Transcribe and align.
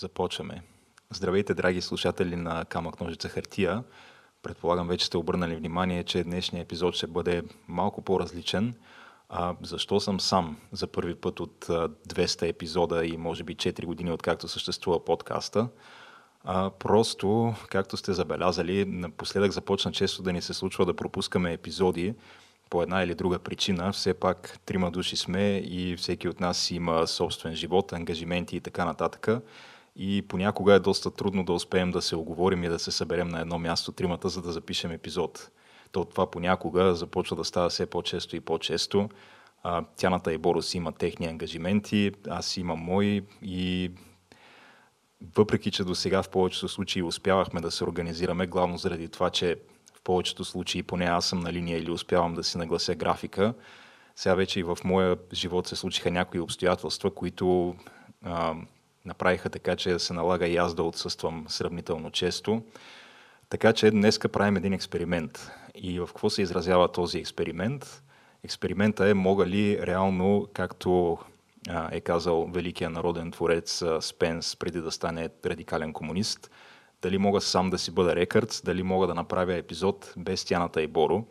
Започваме. 0.00 0.62
Здравейте, 1.10 1.54
драги 1.54 1.80
слушатели 1.80 2.36
на 2.36 2.64
Камък 2.64 3.00
Ножица 3.00 3.28
Хартия. 3.28 3.84
Предполагам, 4.42 4.88
вече 4.88 5.06
сте 5.06 5.16
обърнали 5.16 5.56
внимание, 5.56 6.04
че 6.04 6.24
днешният 6.24 6.64
епизод 6.64 6.94
ще 6.94 7.06
бъде 7.06 7.42
малко 7.68 8.02
по-различен. 8.02 8.74
А, 9.28 9.54
защо 9.62 10.00
съм 10.00 10.20
сам 10.20 10.56
за 10.72 10.86
първи 10.86 11.14
път 11.14 11.40
от 11.40 11.64
200 11.64 12.48
епизода 12.48 13.06
и 13.06 13.16
може 13.16 13.44
би 13.44 13.56
4 13.56 13.84
години 13.84 14.12
откакто 14.12 14.48
съществува 14.48 15.04
подкаста? 15.04 15.68
А, 16.44 16.70
просто, 16.70 17.54
както 17.68 17.96
сте 17.96 18.12
забелязали, 18.12 18.84
напоследък 18.84 19.52
започна 19.52 19.92
често 19.92 20.22
да 20.22 20.32
ни 20.32 20.42
се 20.42 20.54
случва 20.54 20.86
да 20.86 20.96
пропускаме 20.96 21.52
епизоди 21.52 22.14
по 22.70 22.82
една 22.82 23.02
или 23.02 23.14
друга 23.14 23.38
причина. 23.38 23.92
Все 23.92 24.14
пак 24.14 24.58
трима 24.66 24.90
души 24.90 25.16
сме 25.16 25.56
и 25.56 25.96
всеки 25.96 26.28
от 26.28 26.40
нас 26.40 26.70
има 26.70 27.06
собствен 27.06 27.54
живот, 27.54 27.92
ангажименти 27.92 28.56
и 28.56 28.60
така 28.60 28.84
нататък. 28.84 29.28
И 30.02 30.22
понякога 30.22 30.74
е 30.74 30.78
доста 30.78 31.10
трудно 31.10 31.44
да 31.44 31.52
успеем 31.52 31.90
да 31.90 32.02
се 32.02 32.16
оговорим 32.16 32.64
и 32.64 32.68
да 32.68 32.78
се 32.78 32.90
съберем 32.90 33.28
на 33.28 33.40
едно 33.40 33.58
място 33.58 33.92
тримата, 33.92 34.28
за 34.28 34.42
да 34.42 34.52
запишем 34.52 34.90
епизод. 34.90 35.50
То 35.92 36.04
това 36.04 36.30
понякога 36.30 36.94
започва 36.94 37.36
да 37.36 37.44
става 37.44 37.68
все 37.68 37.86
по-често 37.86 38.36
и 38.36 38.40
по-често. 38.40 39.08
Тяната 39.96 40.32
и 40.32 40.38
Борос 40.38 40.74
има 40.74 40.92
техни 40.92 41.26
ангажименти, 41.26 42.12
аз 42.28 42.56
имам 42.56 42.78
мои 42.78 43.22
и 43.42 43.90
въпреки, 45.36 45.70
че 45.70 45.84
до 45.84 45.94
сега 45.94 46.22
в 46.22 46.28
повечето 46.28 46.68
случаи 46.68 47.02
успявахме 47.02 47.60
да 47.60 47.70
се 47.70 47.84
организираме, 47.84 48.46
главно 48.46 48.78
заради 48.78 49.08
това, 49.08 49.30
че 49.30 49.56
в 49.94 50.02
повечето 50.02 50.44
случаи 50.44 50.82
поне 50.82 51.04
аз 51.04 51.26
съм 51.26 51.40
на 51.40 51.52
линия 51.52 51.78
или 51.78 51.90
успявам 51.90 52.34
да 52.34 52.44
си 52.44 52.58
наглася 52.58 52.94
графика, 52.94 53.54
сега 54.16 54.34
вече 54.34 54.60
и 54.60 54.62
в 54.62 54.78
моя 54.84 55.16
живот 55.32 55.66
се 55.66 55.76
случиха 55.76 56.10
някои 56.10 56.40
обстоятелства, 56.40 57.10
които 57.14 57.76
а, 58.24 58.54
направиха 59.04 59.50
така, 59.50 59.76
че 59.76 59.90
да 59.90 59.98
се 59.98 60.12
налага 60.12 60.46
и 60.46 60.56
аз 60.56 60.74
да 60.74 60.82
отсъствам 60.82 61.44
сравнително 61.48 62.10
често. 62.10 62.62
Така 63.48 63.72
че 63.72 63.90
днеска 63.90 64.28
правим 64.28 64.56
един 64.56 64.72
експеримент. 64.72 65.50
И 65.74 66.00
в 66.00 66.06
какво 66.06 66.30
се 66.30 66.42
изразява 66.42 66.92
този 66.92 67.18
експеримент? 67.18 68.02
Експеримента 68.44 69.08
е 69.08 69.14
мога 69.14 69.46
ли 69.46 69.86
реално, 69.86 70.48
както 70.54 71.18
е 71.90 72.00
казал 72.00 72.46
великия 72.46 72.90
народен 72.90 73.30
творец 73.30 73.82
Спенс 74.00 74.56
преди 74.56 74.80
да 74.80 74.90
стане 74.90 75.28
радикален 75.46 75.92
комунист, 75.92 76.50
дали 77.02 77.18
мога 77.18 77.40
сам 77.40 77.70
да 77.70 77.78
си 77.78 77.90
бъда 77.90 78.16
рекърд, 78.16 78.60
дали 78.64 78.82
мога 78.82 79.06
да 79.06 79.14
направя 79.14 79.54
епизод 79.54 80.14
без 80.16 80.44
Тяната 80.44 80.82
и 80.82 80.86
Боро. 80.86 81.24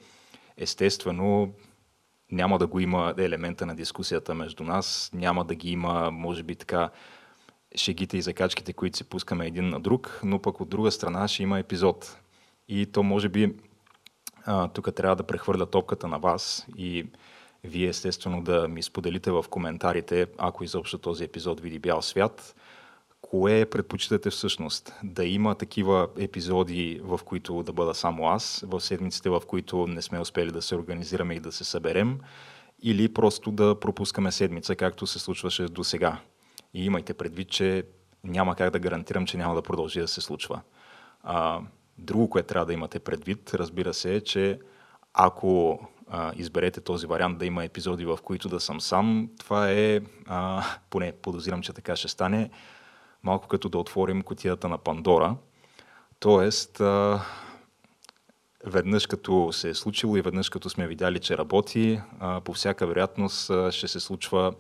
Естествено, 0.58 1.54
няма 2.32 2.58
да 2.58 2.68
го 2.68 2.80
има 2.80 3.14
елемента 3.18 3.66
на 3.66 3.76
дискусията 3.76 4.36
между 4.36 4.64
нас, 4.64 5.12
няма 5.14 5.46
да 5.46 5.56
ги 5.56 5.72
има, 5.72 6.12
може 6.12 6.44
би 6.44 6.56
така, 6.56 6.90
шегите 7.76 8.18
и 8.18 8.22
закачките, 8.22 8.74
които 8.74 8.98
се 8.98 9.04
пускаме 9.04 9.48
един 9.48 9.70
на 9.70 9.80
друг, 9.80 10.20
но 10.24 10.40
пък 10.40 10.62
от 10.62 10.70
друга 10.70 10.92
страна 10.92 11.28
ще 11.28 11.44
има 11.44 11.60
епизод. 11.60 12.18
И 12.68 12.86
то 12.86 13.04
може 13.04 13.30
би 13.30 13.56
тук 14.74 14.96
трябва 14.96 15.16
да 15.16 15.24
прехвърля 15.24 15.66
топката 15.66 16.08
на 16.08 16.20
вас 16.20 16.68
и 16.78 17.06
вие 17.64 17.88
естествено 17.88 18.44
да 18.44 18.68
ми 18.68 18.84
споделите 18.84 19.32
в 19.32 19.46
коментарите, 19.50 20.28
ако 20.38 20.64
изобщо 20.64 20.98
този 20.98 21.24
епизод 21.24 21.62
види 21.62 21.80
бял 21.80 22.02
свят, 22.02 22.56
кое 23.22 23.66
предпочитате 23.66 24.30
всъщност? 24.30 24.94
Да 25.04 25.26
има 25.26 25.56
такива 25.56 26.08
епизоди, 26.18 27.02
в 27.04 27.20
които 27.26 27.64
да 27.64 27.74
бъда 27.74 27.94
само 27.94 28.28
аз, 28.28 28.66
в 28.68 28.82
седмиците, 28.82 29.30
в 29.30 29.42
които 29.48 29.88
не 29.88 30.02
сме 30.02 30.20
успели 30.20 30.52
да 30.52 30.62
се 30.62 30.76
организираме 30.76 31.34
и 31.36 31.40
да 31.40 31.52
се 31.52 31.64
съберем, 31.64 32.20
или 32.82 33.14
просто 33.14 33.52
да 33.52 33.80
пропускаме 33.80 34.32
седмица, 34.32 34.76
както 34.76 35.08
се 35.08 35.20
случваше 35.20 35.64
до 35.64 35.84
сега. 35.84 36.20
И 36.74 36.86
имайте 36.86 37.14
предвид, 37.14 37.50
че 37.50 37.84
няма 38.24 38.56
как 38.56 38.70
да 38.72 38.80
гарантирам, 38.80 39.26
че 39.26 39.38
няма 39.38 39.56
да 39.56 39.62
продължи 39.62 40.00
да 40.00 40.08
се 40.08 40.22
случва. 40.22 40.62
А, 41.24 41.62
друго, 41.98 42.30
което 42.30 42.48
трябва 42.48 42.66
да 42.66 42.74
имате 42.74 43.00
предвид, 43.00 43.54
разбира 43.54 43.94
се, 43.94 44.16
е, 44.16 44.22
че 44.22 44.60
ако 45.14 45.80
а, 46.10 46.32
изберете 46.36 46.82
този 46.82 47.08
вариант 47.08 47.38
да 47.38 47.46
има 47.46 47.64
епизоди, 47.64 48.06
в 48.06 48.20
които 48.24 48.50
да 48.50 48.60
съм 48.60 48.82
сам, 48.82 49.30
това 49.40 49.72
е, 49.72 50.02
а, 50.28 50.64
поне 50.90 51.12
подозирам, 51.12 51.62
че 51.62 51.74
така 51.74 51.96
ще 51.96 52.08
стане, 52.08 52.50
малко 53.24 53.48
като 53.48 53.70
да 53.70 53.78
отворим 53.78 54.22
котията 54.22 54.70
на 54.70 54.78
Пандора. 54.78 55.36
Тоест, 56.20 56.82
а, 56.82 57.22
веднъж 58.66 59.08
като 59.08 59.52
се 59.52 59.70
е 59.70 59.74
случило 59.74 60.18
и 60.18 60.22
веднъж 60.22 60.50
като 60.50 60.70
сме 60.70 60.88
видяли, 60.88 61.20
че 61.20 61.38
работи, 61.38 62.02
а, 62.20 62.42
по 62.42 62.54
всяка 62.54 62.88
вероятност 62.88 63.50
а, 63.50 63.72
ще 63.72 63.88
се 63.88 64.00
случва 64.00 64.54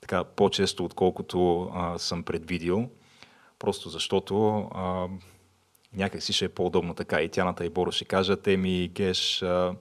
така 0.00 0.24
по-често, 0.24 0.84
отколкото 0.84 1.70
а, 1.74 1.98
съм 1.98 2.22
предвидил. 2.22 2.90
Просто 3.58 3.88
защото 3.88 4.58
а, 4.74 5.08
някак 5.92 6.22
си 6.22 6.32
ще 6.32 6.44
е 6.44 6.48
по-удобно 6.48 6.94
така. 6.94 7.20
И 7.20 7.28
Тяната 7.28 7.64
и 7.64 7.70
Боро 7.70 7.92
ще 7.92 8.04
кажат, 8.04 8.48
еми, 8.48 8.88
Геш, 8.88 9.42
а, 9.42 9.74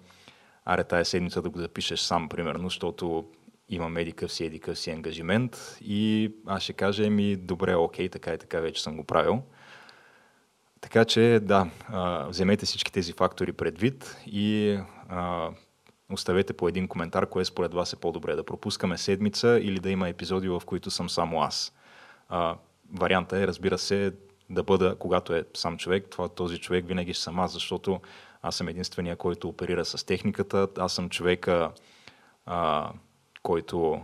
аре 0.66 0.84
тая 0.84 1.06
седмица 1.06 1.42
да 1.42 1.50
го 1.50 1.60
запишеш 1.60 2.00
сам, 2.00 2.30
примерно, 2.30 2.64
защото 2.64 3.26
има 3.70 3.90
медикъв 3.90 4.34
си, 4.34 4.46
едикъв 4.46 4.80
си 4.80 4.92
ангажимент 4.92 5.78
и 5.82 6.32
аз 6.48 6.64
ще 6.64 6.74
кажа 6.74 7.10
ми, 7.10 7.36
добре, 7.36 7.76
окей, 7.76 8.10
така 8.10 8.34
и 8.34 8.38
така 8.38 8.60
вече 8.60 8.84
съм 8.84 8.98
го 8.98 9.04
правил. 9.04 9.44
Така 10.82 11.06
че, 11.06 11.40
да, 11.44 11.70
вземете 12.30 12.66
всички 12.66 12.92
тези 12.92 13.14
фактори 13.14 13.54
предвид 13.54 14.18
и 14.26 14.78
а, 15.10 15.50
оставете 16.12 16.54
по 16.54 16.68
един 16.68 16.88
коментар, 16.88 17.30
кое 17.30 17.46
според 17.46 17.74
вас 17.74 17.94
е 17.94 17.96
по-добре, 17.96 18.36
да 18.36 18.44
пропускаме 18.44 18.98
седмица 18.98 19.60
или 19.62 19.80
да 19.80 19.90
има 19.90 20.10
епизоди, 20.10 20.50
в 20.50 20.62
които 20.66 20.92
съм 20.92 21.10
само 21.10 21.42
аз. 21.42 21.74
А, 22.30 22.56
варианта 22.94 23.38
е, 23.38 23.48
разбира 23.48 23.78
се, 23.78 24.14
да 24.50 24.64
бъда, 24.64 24.96
когато 25.00 25.34
е 25.34 25.46
сам 25.54 25.78
човек, 25.78 26.08
това, 26.10 26.30
този 26.30 26.58
човек 26.58 26.88
винаги 26.88 27.14
съм 27.14 27.40
аз, 27.40 27.54
защото 27.54 28.02
аз 28.42 28.56
съм 28.56 28.68
единствения, 28.68 29.16
който 29.16 29.50
оперира 29.50 29.86
с 29.86 30.06
техниката, 30.06 30.68
аз 30.78 30.94
съм 30.94 31.10
човека, 31.10 31.72
а, 32.46 32.92
който, 33.44 34.02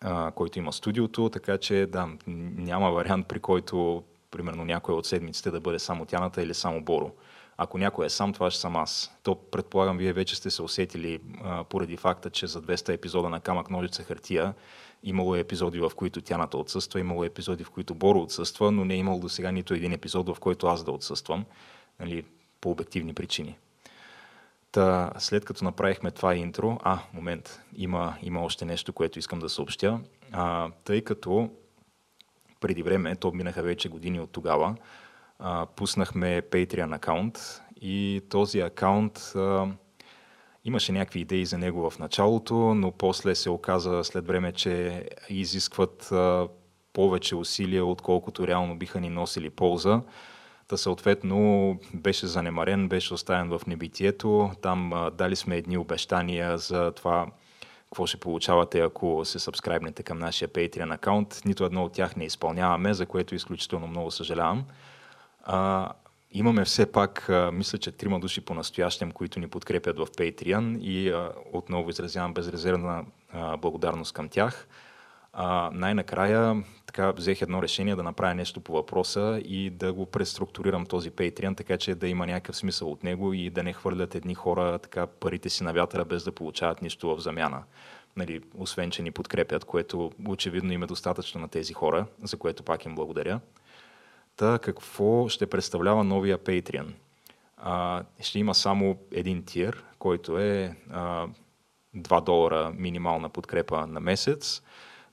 а, 0.00 0.30
който 0.30 0.58
има 0.58 0.72
студиото, 0.72 1.28
така 1.28 1.58
че 1.58 1.86
да, 1.86 2.08
няма 2.26 2.90
вариант 2.90 3.28
при 3.28 3.40
който 3.40 4.04
примерно 4.30 4.64
някоя 4.64 4.98
от 4.98 5.06
седмиците 5.06 5.50
да 5.50 5.60
бъде 5.60 5.78
само 5.78 6.06
Тяната 6.06 6.42
или 6.42 6.54
само 6.54 6.80
Боро. 6.80 7.12
Ако 7.56 7.78
някой 7.78 8.06
е 8.06 8.10
сам, 8.10 8.32
това 8.32 8.50
ще 8.50 8.60
съм 8.60 8.76
аз. 8.76 9.16
То 9.22 9.34
предполагам, 9.34 9.98
вие 9.98 10.12
вече 10.12 10.36
сте 10.36 10.50
се 10.50 10.62
усетили 10.62 11.20
а, 11.44 11.64
поради 11.64 11.96
факта, 11.96 12.30
че 12.30 12.46
за 12.46 12.62
200 12.62 12.88
епизода 12.94 13.28
на 13.28 13.40
Камък 13.40 13.70
Ножица 13.70 14.02
хартия 14.02 14.54
имало 15.02 15.36
е 15.36 15.40
епизоди, 15.40 15.80
в 15.80 15.92
които 15.96 16.20
Тяната 16.20 16.58
отсъства, 16.58 17.00
имало 17.00 17.24
е 17.24 17.26
епизоди, 17.26 17.64
в 17.64 17.70
които 17.70 17.94
Боро 17.94 18.20
отсъства, 18.20 18.72
но 18.72 18.84
не 18.84 18.94
е 18.94 18.98
имало 18.98 19.20
до 19.20 19.28
сега 19.28 19.52
нито 19.52 19.74
един 19.74 19.92
епизод, 19.92 20.28
в 20.28 20.40
който 20.40 20.66
аз 20.66 20.84
да 20.84 20.90
отсъствам, 20.90 21.44
нали, 22.00 22.24
по 22.60 22.70
обективни 22.70 23.14
причини. 23.14 23.58
Та, 24.72 25.12
след 25.18 25.44
като 25.44 25.64
направихме 25.64 26.10
това 26.10 26.34
интро, 26.34 26.78
а, 26.82 26.98
момент, 27.12 27.60
има, 27.76 28.14
има 28.22 28.42
още 28.42 28.64
нещо, 28.64 28.92
което 28.92 29.18
искам 29.18 29.38
да 29.38 29.48
съобщя. 29.48 30.00
А, 30.32 30.70
тъй 30.84 31.00
като 31.00 31.50
преди 32.60 32.82
време, 32.82 33.16
то 33.16 33.32
минаха 33.32 33.62
вече 33.62 33.88
години 33.88 34.20
от 34.20 34.32
тогава, 34.32 34.76
а, 35.44 35.66
пуснахме 35.66 36.42
Patreon 36.42 36.96
акаунт 36.96 37.62
и 37.80 38.22
този 38.30 38.60
акаунт 38.60 39.18
а, 39.36 39.66
имаше 40.64 40.92
някакви 40.92 41.20
идеи 41.20 41.46
за 41.46 41.58
него 41.58 41.90
в 41.90 41.98
началото, 41.98 42.54
но 42.54 42.92
после 42.92 43.34
се 43.34 43.50
оказа 43.50 44.04
след 44.04 44.26
време, 44.26 44.52
че 44.52 45.04
изискват 45.28 46.12
а, 46.12 46.48
повече 46.92 47.36
усилия, 47.36 47.84
отколкото 47.84 48.46
реално 48.46 48.76
биха 48.78 49.00
ни 49.00 49.10
носили 49.10 49.50
полза. 49.50 50.00
Та 50.68 50.76
съответно 50.76 51.78
беше 51.94 52.26
занемарен, 52.26 52.88
беше 52.88 53.14
оставен 53.14 53.48
в 53.48 53.66
небитието. 53.66 54.50
Там 54.62 54.92
а, 54.92 55.10
дали 55.10 55.36
сме 55.36 55.56
едни 55.56 55.78
обещания 55.78 56.58
за 56.58 56.92
това 56.92 57.26
какво 57.84 58.06
ще 58.06 58.16
получавате, 58.16 58.80
ако 58.80 59.24
се 59.24 59.38
сабскрайбнете 59.38 60.02
към 60.02 60.18
нашия 60.18 60.48
Patreon 60.48 60.94
акаунт. 60.94 61.42
Нито 61.44 61.64
едно 61.64 61.84
от 61.84 61.92
тях 61.92 62.16
не 62.16 62.24
изпълняваме, 62.24 62.94
за 62.94 63.06
което 63.06 63.34
изключително 63.34 63.86
много 63.86 64.10
съжалявам. 64.10 64.64
А, 65.46 65.92
имаме 66.30 66.64
все 66.64 66.92
пак, 66.92 67.28
а, 67.28 67.50
мисля, 67.52 67.78
че 67.78 67.92
трима 67.92 68.20
души 68.20 68.40
по-настоящем, 68.40 69.12
които 69.12 69.40
ни 69.40 69.48
подкрепят 69.48 69.98
в 69.98 70.06
Patreon 70.06 70.78
и 70.78 71.10
а, 71.10 71.32
отново 71.52 71.90
изразявам 71.90 72.34
безрезервна 72.34 73.04
благодарност 73.58 74.12
към 74.12 74.28
тях. 74.28 74.68
А, 75.32 75.70
най-накрая 75.72 76.64
така 76.86 77.10
взех 77.10 77.42
едно 77.42 77.62
решение 77.62 77.96
да 77.96 78.02
направя 78.02 78.34
нещо 78.34 78.60
по 78.60 78.72
въпроса 78.72 79.40
и 79.44 79.70
да 79.70 79.92
го 79.92 80.06
преструктурирам 80.06 80.86
този 80.86 81.10
Patreon, 81.10 81.56
така 81.56 81.76
че 81.76 81.94
да 81.94 82.08
има 82.08 82.26
някакъв 82.26 82.56
смисъл 82.56 82.90
от 82.90 83.04
него 83.04 83.32
и 83.32 83.50
да 83.50 83.62
не 83.62 83.72
хвърлят 83.72 84.14
едни 84.14 84.34
хора 84.34 84.78
така 84.78 85.06
парите 85.06 85.48
си 85.48 85.64
на 85.64 85.72
вятъра 85.72 86.04
без 86.04 86.24
да 86.24 86.32
получават 86.32 86.82
нищо 86.82 87.16
в 87.16 87.20
замяна. 87.20 87.62
Нали, 88.16 88.40
освен, 88.54 88.90
че 88.90 89.02
ни 89.02 89.10
подкрепят, 89.10 89.64
което 89.64 90.12
очевидно 90.28 90.72
им 90.72 90.82
е 90.82 90.86
достатъчно 90.86 91.40
на 91.40 91.48
тези 91.48 91.72
хора, 91.72 92.06
за 92.22 92.36
което 92.36 92.62
пак 92.62 92.84
им 92.84 92.94
благодаря. 92.94 93.40
Та 94.36 94.58
какво 94.58 95.28
ще 95.28 95.46
представлява 95.46 96.04
новия 96.04 96.38
Patreon? 96.38 96.92
А, 97.56 98.04
ще 98.20 98.38
има 98.38 98.54
само 98.54 98.98
един 99.12 99.44
тир, 99.44 99.84
който 99.98 100.38
е 100.38 100.76
а, 100.90 101.26
2 101.96 102.24
долара 102.24 102.72
минимална 102.76 103.28
подкрепа 103.28 103.86
на 103.86 104.00
месец. 104.00 104.62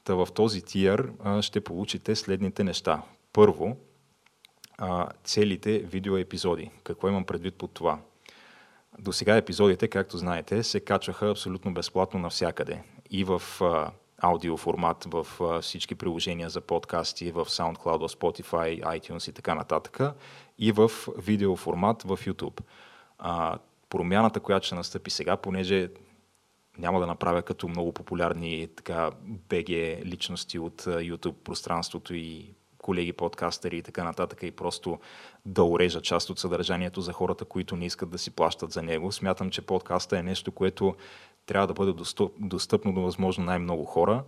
Та 0.03 0.15
в 0.15 0.27
този 0.33 0.61
тир 0.61 1.11
а, 1.23 1.41
ще 1.41 1.61
получите 1.61 2.15
следните 2.15 2.63
неща. 2.63 3.01
Първо, 3.33 3.77
а, 4.77 5.07
целите 5.23 5.79
видеоепизоди. 5.79 6.71
Какво 6.83 7.07
имам 7.07 7.25
предвид 7.25 7.55
под 7.55 7.71
това? 7.73 7.99
До 8.99 9.13
сега 9.13 9.35
епизодите, 9.35 9.87
както 9.87 10.17
знаете, 10.17 10.63
се 10.63 10.79
качваха 10.79 11.29
абсолютно 11.29 11.73
безплатно 11.73 12.19
навсякъде. 12.19 12.83
И 13.09 13.23
в 13.23 13.41
а, 13.61 13.91
аудио 14.21 14.57
формат 14.57 15.07
в 15.11 15.27
всички 15.61 15.95
приложения 15.95 16.49
за 16.49 16.61
подкасти, 16.61 17.31
в 17.31 17.45
SoundCloud, 17.45 18.17
Spotify, 18.17 18.99
iTunes 18.99 19.29
и 19.29 19.33
така 19.33 19.55
нататък, 19.55 19.99
и 20.59 20.71
в 20.71 20.91
видео 21.17 21.55
формат 21.55 22.03
в 22.03 22.17
YouTube. 22.17 22.61
Промяната, 23.89 24.39
която 24.39 24.65
ще 24.65 24.75
настъпи 24.75 25.09
сега, 25.09 25.37
понеже 25.37 25.89
няма 26.77 26.99
да 26.99 27.07
направя 27.07 27.41
като 27.41 27.67
много 27.67 27.91
популярни 27.91 28.67
така 28.75 29.11
БГ 29.23 29.69
личности 30.05 30.59
от 30.59 30.81
YouTube 30.81 31.33
пространството 31.43 32.13
и 32.13 32.53
колеги 32.77 33.13
подкастери 33.13 33.77
и 33.77 33.81
така 33.81 34.03
нататък 34.03 34.43
и 34.43 34.51
просто 34.51 34.99
да 35.45 35.63
урежа 35.63 36.01
част 36.01 36.29
от 36.29 36.39
съдържанието 36.39 37.01
за 37.01 37.13
хората, 37.13 37.45
които 37.45 37.75
не 37.75 37.85
искат 37.85 38.09
да 38.09 38.17
си 38.17 38.31
плащат 38.31 38.71
за 38.71 38.81
него. 38.81 39.11
Смятам, 39.11 39.49
че 39.49 39.61
подкаста 39.61 40.17
е 40.17 40.23
нещо, 40.23 40.51
което 40.51 40.95
трябва 41.51 41.67
да 41.67 41.73
бъде 41.73 41.93
достъпно 42.39 42.93
до 42.93 43.01
възможно 43.01 43.43
най-много 43.43 43.85
хора. 43.85 44.23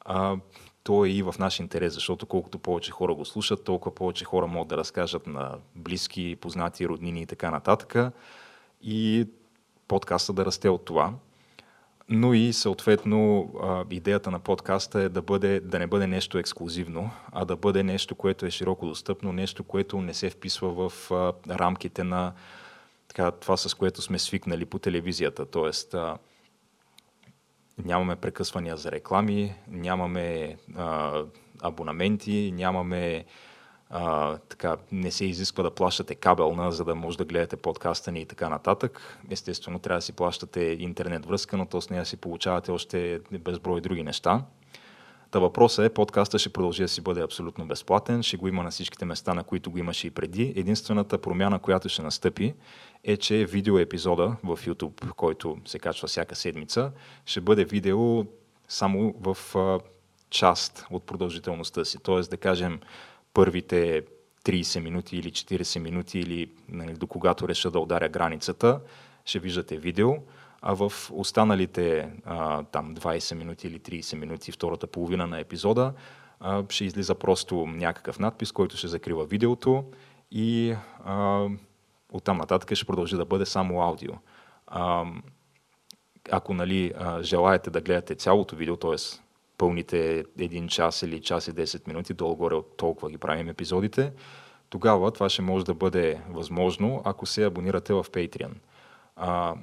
А, 0.00 0.36
то 0.82 1.04
е 1.04 1.08
и 1.08 1.22
в 1.22 1.34
наш 1.38 1.60
интерес, 1.60 1.94
защото 1.94 2.26
колкото 2.26 2.58
повече 2.58 2.90
хора 2.90 3.14
го 3.14 3.24
слушат, 3.24 3.64
толкова 3.64 3.94
повече 3.94 4.24
хора 4.24 4.46
могат 4.46 4.68
да 4.68 4.76
разкажат 4.76 5.26
на 5.26 5.58
близки, 5.74 6.36
познати, 6.40 6.88
роднини 6.88 7.22
и 7.22 7.26
така 7.26 7.50
нататък. 7.50 8.12
И 8.82 9.28
подкаста 9.88 10.32
да 10.32 10.44
расте 10.44 10.68
от 10.68 10.84
това 10.84 11.12
но 12.08 12.34
и 12.34 12.52
съответно 12.52 13.50
идеята 13.90 14.30
на 14.30 14.38
подкаста 14.38 15.00
е 15.00 15.08
да, 15.08 15.22
бъде, 15.22 15.60
да 15.60 15.78
не 15.78 15.86
бъде 15.86 16.06
нещо 16.06 16.38
ексклюзивно, 16.38 17.10
а 17.32 17.44
да 17.44 17.56
бъде 17.56 17.82
нещо, 17.82 18.14
което 18.14 18.46
е 18.46 18.50
широко 18.50 18.86
достъпно, 18.86 19.32
нещо, 19.32 19.64
което 19.64 20.00
не 20.00 20.14
се 20.14 20.30
вписва 20.30 20.88
в 20.88 21.10
рамките 21.50 22.04
на 22.04 22.32
така, 23.08 23.30
това, 23.30 23.56
с 23.56 23.74
което 23.74 24.02
сме 24.02 24.18
свикнали 24.18 24.64
по 24.64 24.78
телевизията. 24.78 25.46
Тоест, 25.46 25.94
нямаме 27.84 28.16
прекъсвания 28.16 28.76
за 28.76 28.92
реклами, 28.92 29.54
нямаме 29.68 30.56
а, 30.76 31.22
абонаменти, 31.62 32.52
нямаме 32.54 33.24
а, 33.90 34.36
така, 34.36 34.76
не 34.92 35.10
се 35.10 35.24
изисква 35.24 35.62
да 35.62 35.70
плащате 35.70 36.14
кабелна, 36.14 36.72
за 36.72 36.84
да 36.84 36.94
може 36.94 37.18
да 37.18 37.24
гледате 37.24 37.56
подкаста 37.56 38.12
ни 38.12 38.20
и 38.20 38.26
така 38.26 38.48
нататък. 38.48 39.18
Естествено, 39.30 39.78
трябва 39.78 39.98
да 39.98 40.02
си 40.02 40.12
плащате 40.12 40.60
интернет 40.60 41.26
връзка, 41.26 41.56
но 41.56 41.66
то 41.66 41.80
с 41.80 41.90
нея 41.90 42.06
си 42.06 42.16
получавате 42.16 42.70
още 42.70 43.20
безброй 43.30 43.80
други 43.80 44.02
неща. 44.02 44.42
Та 45.36 45.40
въпросът 45.40 45.84
е, 45.84 45.94
подкаста 45.94 46.38
ще 46.38 46.48
продължи 46.48 46.82
да 46.82 46.88
си 46.88 47.00
бъде 47.00 47.22
абсолютно 47.22 47.66
безплатен, 47.66 48.22
ще 48.22 48.36
го 48.36 48.48
има 48.48 48.62
на 48.62 48.70
всичките 48.70 49.04
места, 49.04 49.34
на 49.34 49.44
които 49.44 49.70
го 49.70 49.78
имаше 49.78 50.06
и 50.06 50.10
преди. 50.10 50.52
Единствената 50.56 51.18
промяна, 51.18 51.58
която 51.58 51.88
ще 51.88 52.02
настъпи, 52.02 52.54
е, 53.04 53.16
че 53.16 53.44
видео 53.44 53.78
епизода 53.78 54.36
в 54.44 54.58
YouTube, 54.66 55.10
който 55.10 55.58
се 55.64 55.78
качва 55.78 56.08
всяка 56.08 56.36
седмица, 56.36 56.92
ще 57.26 57.40
бъде 57.40 57.64
видео 57.64 58.24
само 58.68 59.14
в 59.20 59.56
а, 59.56 59.80
част 60.30 60.86
от 60.90 61.06
продължителността 61.06 61.84
си. 61.84 61.98
Тоест, 62.02 62.30
да 62.30 62.36
кажем, 62.36 62.80
първите 63.34 64.02
30 64.44 64.80
минути 64.80 65.16
или 65.16 65.30
40 65.30 65.78
минути 65.78 66.18
или 66.18 66.50
нали, 66.68 66.92
до 66.92 67.06
когато 67.06 67.48
реша 67.48 67.70
да 67.70 67.78
ударя 67.78 68.08
границата, 68.08 68.80
ще 69.24 69.38
виждате 69.38 69.76
видео, 69.76 70.14
а 70.62 70.74
в 70.74 70.92
останалите 71.12 72.12
а, 72.24 72.62
там 72.62 72.96
20 72.96 73.34
минути 73.34 73.66
или 73.66 73.80
30 73.80 74.16
минути, 74.16 74.52
втората 74.52 74.86
половина 74.86 75.26
на 75.26 75.40
епизода, 75.40 75.92
а, 76.40 76.64
ще 76.68 76.84
излиза 76.84 77.14
просто 77.14 77.66
някакъв 77.66 78.18
надпис, 78.18 78.52
който 78.52 78.76
ще 78.76 78.88
закрива 78.88 79.24
видеото 79.24 79.84
и 80.30 80.76
а, 81.04 81.46
оттам 82.12 82.38
нататък 82.38 82.74
ще 82.74 82.86
продължи 82.86 83.16
да 83.16 83.24
бъде 83.24 83.46
само 83.46 83.82
аудио. 83.82 84.12
А, 84.66 85.04
ако 86.30 86.54
нали, 86.54 86.92
а, 86.98 87.22
желаете 87.22 87.70
да 87.70 87.80
гледате 87.80 88.14
цялото 88.14 88.56
видео, 88.56 88.76
т.е 88.76 88.96
пълните 89.58 90.24
един 90.38 90.68
час 90.68 91.02
или 91.02 91.20
час 91.20 91.48
и 91.48 91.52
10 91.52 91.88
минути, 91.88 92.14
долу-горе 92.14 92.54
от 92.54 92.76
толкова 92.76 93.10
ги 93.10 93.18
правим 93.18 93.48
епизодите, 93.48 94.12
тогава 94.68 95.10
това 95.10 95.28
ще 95.28 95.42
може 95.42 95.64
да 95.64 95.74
бъде 95.74 96.20
възможно, 96.30 97.02
ако 97.04 97.26
се 97.26 97.44
абонирате 97.44 97.92
в 97.92 98.04
Patreon. 98.04 98.52
А, 99.16 99.54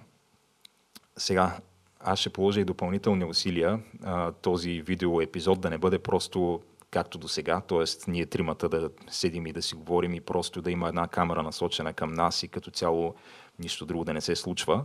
сега, 1.18 1.57
аз 2.00 2.19
ще 2.19 2.30
положа 2.30 2.62
и 2.62 2.65
допълнителни 2.65 3.25
усилия 3.25 3.80
а, 4.04 4.31
този 4.31 4.81
видео 4.81 5.21
епизод 5.21 5.62
да 5.62 5.69
не 5.69 5.77
бъде 5.77 6.00
просто 6.00 6.62
както 6.92 7.18
до 7.18 7.27
сега, 7.27 7.62
т.е. 7.62 8.12
ние 8.12 8.25
тримата 8.25 8.69
да 8.69 8.89
седим 9.10 9.48
и 9.48 9.54
да 9.54 9.62
си 9.62 9.75
говорим 9.75 10.13
и 10.13 10.21
просто 10.21 10.62
да 10.62 10.71
има 10.71 10.88
една 10.88 11.07
камера 11.07 11.44
насочена 11.44 11.94
към 11.94 12.13
нас 12.13 12.44
и 12.44 12.48
като 12.48 12.71
цяло 12.71 13.15
нищо 13.60 13.86
друго 13.86 14.04
да 14.04 14.13
не 14.13 14.21
се 14.21 14.36
случва, 14.36 14.83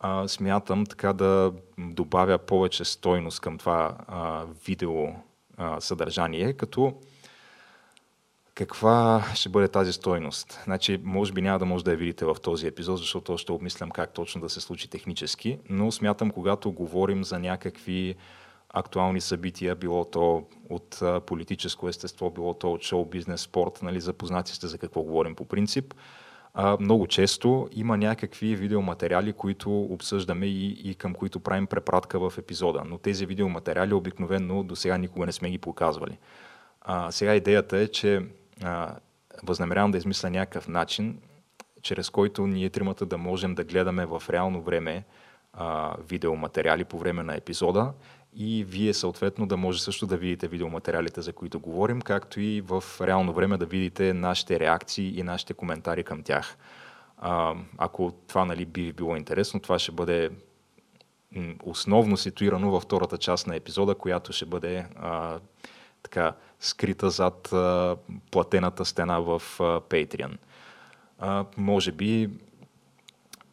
а, 0.00 0.28
смятам 0.28 0.86
така 0.86 1.12
да 1.12 1.52
добавя 1.78 2.38
повече 2.38 2.84
стойност 2.84 3.40
към 3.40 3.58
това 3.58 3.96
а, 4.08 4.44
видео 4.66 5.06
а, 5.56 5.80
съдържание, 5.80 6.52
като 6.52 6.94
каква 8.60 9.24
ще 9.34 9.48
бъде 9.48 9.68
тази 9.68 9.92
стойност? 9.92 10.60
Значи, 10.64 11.00
може 11.04 11.32
би 11.32 11.42
няма 11.42 11.58
да 11.58 11.64
може 11.64 11.84
да 11.84 11.90
я 11.90 11.96
видите 11.96 12.24
в 12.24 12.36
този 12.42 12.66
епизод, 12.66 12.98
защото 12.98 13.38
ще 13.38 13.52
обмислям 13.52 13.90
как 13.90 14.12
точно 14.12 14.40
да 14.40 14.48
се 14.48 14.60
случи 14.60 14.90
технически, 14.90 15.58
но 15.68 15.92
смятам, 15.92 16.30
когато 16.30 16.72
говорим 16.72 17.24
за 17.24 17.38
някакви 17.38 18.14
актуални 18.68 19.20
събития, 19.20 19.74
било 19.74 20.04
то 20.04 20.44
от 20.70 21.02
политическо 21.26 21.88
естество, 21.88 22.30
било 22.30 22.54
то 22.54 22.72
от 22.72 22.82
шоу, 22.82 23.04
бизнес, 23.04 23.40
спорт, 23.40 23.78
нали, 23.82 24.00
запознати 24.00 24.52
сте 24.52 24.66
за 24.66 24.78
какво 24.78 25.02
говорим 25.02 25.34
по 25.34 25.44
принцип, 25.44 25.94
много 26.80 27.06
често 27.06 27.68
има 27.72 27.96
някакви 27.96 28.56
видеоматериали, 28.56 29.32
които 29.32 29.80
обсъждаме 29.80 30.46
и, 30.46 30.90
и 30.90 30.94
към 30.94 31.14
които 31.14 31.40
правим 31.40 31.66
препратка 31.66 32.30
в 32.30 32.38
епизода. 32.38 32.82
Но 32.86 32.98
тези 32.98 33.26
видеоматериали 33.26 33.94
обикновено 33.94 34.62
до 34.62 34.76
сега 34.76 34.98
никога 34.98 35.26
не 35.26 35.32
сме 35.32 35.50
ги 35.50 35.58
показвали. 35.58 36.18
А, 36.80 37.10
сега 37.10 37.34
идеята 37.34 37.78
е, 37.78 37.88
че 37.88 38.26
а, 38.62 38.96
възнамерявам 39.42 39.90
да 39.90 39.98
измисля 39.98 40.30
някакъв 40.30 40.68
начин, 40.68 41.18
чрез 41.82 42.10
който 42.10 42.46
ние 42.46 42.70
тримата 42.70 43.06
да 43.06 43.18
можем 43.18 43.54
да 43.54 43.64
гледаме 43.64 44.06
в 44.06 44.22
реално 44.30 44.62
време 44.62 45.04
а, 45.52 45.96
видеоматериали 46.08 46.84
по 46.84 46.98
време 46.98 47.22
на 47.22 47.36
епизода 47.36 47.92
и 48.34 48.64
вие 48.64 48.94
съответно 48.94 49.46
да 49.46 49.56
може 49.56 49.82
също 49.82 50.06
да 50.06 50.16
видите 50.16 50.48
видеоматериалите, 50.48 51.20
за 51.20 51.32
които 51.32 51.60
говорим, 51.60 52.00
както 52.00 52.40
и 52.40 52.60
в 52.60 52.84
реално 53.00 53.32
време 53.32 53.56
да 53.56 53.66
видите 53.66 54.14
нашите 54.14 54.60
реакции 54.60 55.18
и 55.18 55.22
нашите 55.22 55.54
коментари 55.54 56.04
към 56.04 56.22
тях. 56.22 56.56
А, 57.18 57.54
ако 57.78 58.12
това 58.28 58.44
нали, 58.44 58.64
би 58.64 58.92
било 58.92 59.16
интересно, 59.16 59.60
това 59.60 59.78
ще 59.78 59.92
бъде 59.92 60.30
основно 61.62 62.16
ситуирано 62.16 62.70
във 62.70 62.82
втората 62.82 63.18
част 63.18 63.46
на 63.46 63.56
епизода, 63.56 63.94
която 63.94 64.32
ще 64.32 64.46
бъде 64.46 64.86
а, 64.96 65.38
така 66.10 66.36
скрита 66.60 67.10
зад 67.10 67.52
а, 67.52 67.96
платената 68.30 68.84
стена 68.84 69.20
в 69.20 69.42
а, 69.60 69.62
Patreon. 69.80 70.36
А, 71.18 71.44
може 71.56 71.92
би 71.92 72.30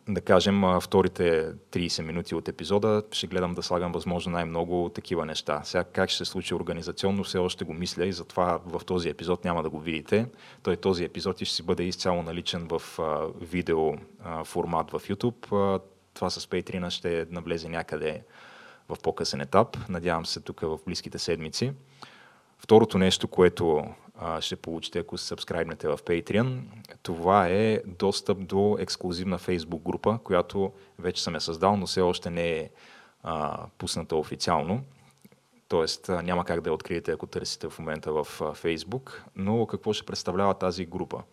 да 0.10 0.22
кажем, 0.22 0.64
вторите 0.82 1.54
30 1.72 2.02
минути 2.02 2.36
от 2.36 2.48
епизода 2.48 3.04
ще 3.12 3.28
гледам 3.28 3.54
да 3.54 3.64
слагам 3.64 3.92
възможно 3.92 4.32
най-много 4.32 4.92
такива 4.96 5.26
неща. 5.26 5.62
Сега 5.64 5.84
как 5.84 6.10
ще 6.10 6.18
се 6.18 6.32
случи 6.32 6.56
организационно, 6.56 7.24
все 7.24 7.38
още 7.38 7.66
го 7.66 7.74
мисля 7.74 8.06
и 8.06 8.14
затова 8.14 8.60
в 8.66 8.86
този 8.86 9.10
епизод 9.10 9.46
няма 9.46 9.64
да 9.64 9.70
го 9.70 9.80
видите. 9.80 10.26
Той 10.64 10.76
този 10.76 11.04
епизод 11.04 11.36
ще 11.36 11.46
си 11.46 11.64
бъде 11.64 11.84
изцяло 11.84 12.24
наличен 12.24 12.68
в 12.68 13.00
видео 13.42 13.94
формат 14.44 14.92
в 14.92 15.00
YouTube. 15.00 15.82
Това 16.14 16.30
с 16.30 16.48
Patreon 16.48 16.90
ще 16.90 17.26
навлезе 17.30 17.70
някъде 17.70 18.24
в 18.90 18.98
по-късен 19.04 19.42
етап. 19.42 19.78
Надявам 19.90 20.26
се 20.26 20.40
тук 20.40 20.62
в 20.62 20.80
близките 20.86 21.20
седмици. 21.20 21.74
Второто 22.58 22.98
нещо, 22.98 23.28
което 23.28 23.84
а, 24.20 24.42
ще 24.42 24.56
получите, 24.56 25.00
ако 25.00 25.18
се 25.18 25.26
сабскрайбнете 25.26 25.88
в 25.88 25.98
Patreon, 25.98 26.62
това 27.04 27.48
е 27.48 27.82
достъп 27.86 28.48
до 28.48 28.78
ексклюзивна 28.80 29.40
Facebook 29.40 29.82
група, 29.82 30.20
която 30.24 30.72
вече 31.00 31.24
съм 31.24 31.34
я 31.34 31.42
създал, 31.42 31.78
но 31.78 31.86
все 31.86 32.02
още 32.02 32.30
не 32.30 32.50
е 32.50 32.70
а, 33.24 33.66
пусната 33.78 34.16
официално. 34.16 34.84
Тоест 35.68 36.10
няма 36.10 36.46
как 36.46 36.62
да 36.62 36.70
я 36.70 36.74
откриете, 36.74 37.12
ако 37.12 37.28
търсите 37.28 37.70
в 37.70 37.80
момента 37.80 38.12
в 38.12 38.26
Facebook. 38.40 39.22
Но 39.36 39.66
какво 39.66 39.94
ще 39.94 40.06
представлява 40.06 40.54
тази 40.54 40.86
група? 40.86 41.24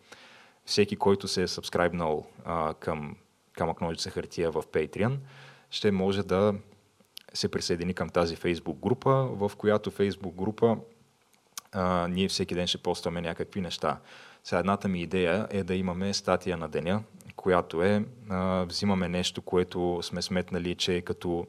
Всеки, 0.65 0.95
който 0.95 1.27
се 1.27 1.43
е 1.43 1.47
сабскрайбнал 1.47 2.25
към 2.79 3.15
камък 3.53 3.81
ножица 3.81 4.09
хартия 4.09 4.51
в 4.51 4.63
Patreon, 4.63 5.17
ще 5.69 5.91
може 5.91 6.23
да 6.23 6.53
се 7.33 7.51
присъедини 7.51 7.93
към 7.93 8.09
тази 8.09 8.37
Facebook 8.37 8.75
група, 8.75 9.11
в 9.11 9.51
която 9.57 9.91
Facebook 9.91 10.33
група 10.33 10.77
а, 11.75 12.07
ние 12.07 12.27
всеки 12.27 12.55
ден 12.55 12.67
ще 12.67 12.77
постваме 12.77 13.21
някакви 13.21 13.61
неща. 13.61 13.99
Сега 14.43 14.59
едната 14.59 14.87
ми 14.87 15.01
идея 15.01 15.47
е 15.49 15.63
да 15.63 15.75
имаме 15.75 16.13
статия 16.13 16.57
на 16.57 16.69
деня, 16.69 17.03
която 17.35 17.83
е, 17.83 18.05
а, 18.29 18.63
взимаме 18.63 19.07
нещо, 19.07 19.41
което 19.41 19.99
сме 20.03 20.21
сметнали, 20.21 20.75
че 20.75 20.95
е 20.95 21.01
като 21.01 21.47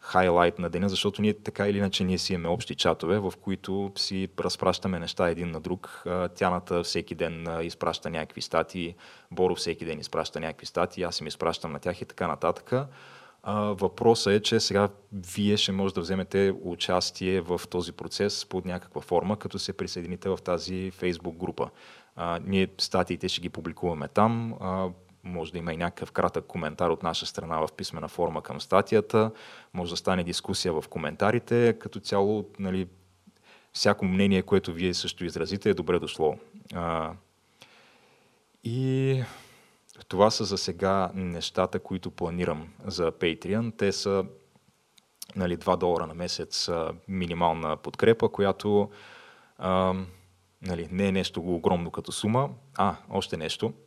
хайлайт 0.00 0.58
на 0.58 0.70
деня, 0.70 0.88
защото 0.88 1.22
ние 1.22 1.34
така 1.34 1.68
или 1.68 1.78
иначе 1.78 2.04
ние 2.04 2.18
си 2.18 2.32
имаме 2.34 2.48
общи 2.48 2.74
чатове, 2.74 3.18
в 3.18 3.32
които 3.40 3.92
си 3.96 4.28
разпращаме 4.40 4.98
неща 4.98 5.28
един 5.28 5.50
на 5.50 5.60
друг. 5.60 6.04
Тяната 6.34 6.82
всеки 6.82 7.14
ден 7.14 7.46
изпраща 7.62 8.10
някакви 8.10 8.40
статии, 8.40 8.94
Боро 9.30 9.54
всеки 9.54 9.84
ден 9.84 10.00
изпраща 10.00 10.40
някакви 10.40 10.66
статии, 10.66 11.02
аз 11.02 11.20
им 11.20 11.26
изпращам 11.26 11.72
на 11.72 11.78
тях 11.78 12.00
и 12.00 12.04
така 12.04 12.26
нататък. 12.26 12.72
Въпросът 13.54 14.32
е, 14.32 14.40
че 14.40 14.60
сега 14.60 14.88
вие 15.34 15.56
ще 15.56 15.72
може 15.72 15.94
да 15.94 16.00
вземете 16.00 16.54
участие 16.62 17.40
в 17.40 17.60
този 17.70 17.92
процес 17.92 18.46
под 18.46 18.64
някаква 18.64 19.00
форма, 19.00 19.36
като 19.36 19.58
се 19.58 19.72
присъедините 19.72 20.28
в 20.28 20.38
тази 20.44 20.90
Facebook 20.90 21.36
група. 21.36 21.70
ние 22.44 22.68
статиите 22.78 23.28
ще 23.28 23.40
ги 23.40 23.48
публикуваме 23.48 24.08
там 24.08 24.54
може 25.24 25.52
да 25.52 25.58
има 25.58 25.72
и 25.72 25.76
някакъв 25.76 26.12
кратък 26.12 26.44
коментар 26.46 26.90
от 26.90 27.02
наша 27.02 27.26
страна 27.26 27.66
в 27.66 27.68
писмена 27.76 28.08
форма 28.08 28.42
към 28.42 28.60
статията, 28.60 29.30
може 29.74 29.90
да 29.90 29.96
стане 29.96 30.24
дискусия 30.24 30.72
в 30.72 30.84
коментарите. 30.88 31.76
Като 31.80 32.00
цяло, 32.00 32.50
нали, 32.58 32.88
всяко 33.72 34.04
мнение, 34.04 34.42
което 34.42 34.72
вие 34.72 34.94
също 34.94 35.24
изразите, 35.24 35.70
е 35.70 35.74
добре 35.74 35.98
дошло. 35.98 36.36
А, 36.74 37.12
и 38.64 39.22
това 40.08 40.30
са 40.30 40.44
за 40.44 40.58
сега 40.58 41.10
нещата, 41.14 41.78
които 41.78 42.10
планирам 42.10 42.68
за 42.86 43.12
Patreon. 43.12 43.76
Те 43.76 43.92
са 43.92 44.24
нали, 45.36 45.56
2 45.56 45.76
долара 45.76 46.06
на 46.06 46.14
месец 46.14 46.70
минимална 47.08 47.76
подкрепа, 47.76 48.28
която 48.28 48.90
а, 49.58 49.94
нали, 50.62 50.88
не 50.90 51.08
е 51.08 51.12
нещо 51.12 51.40
огромно 51.40 51.90
като 51.90 52.12
сума. 52.12 52.50
А, 52.76 52.96
още 53.10 53.36
нещо– 53.36 53.72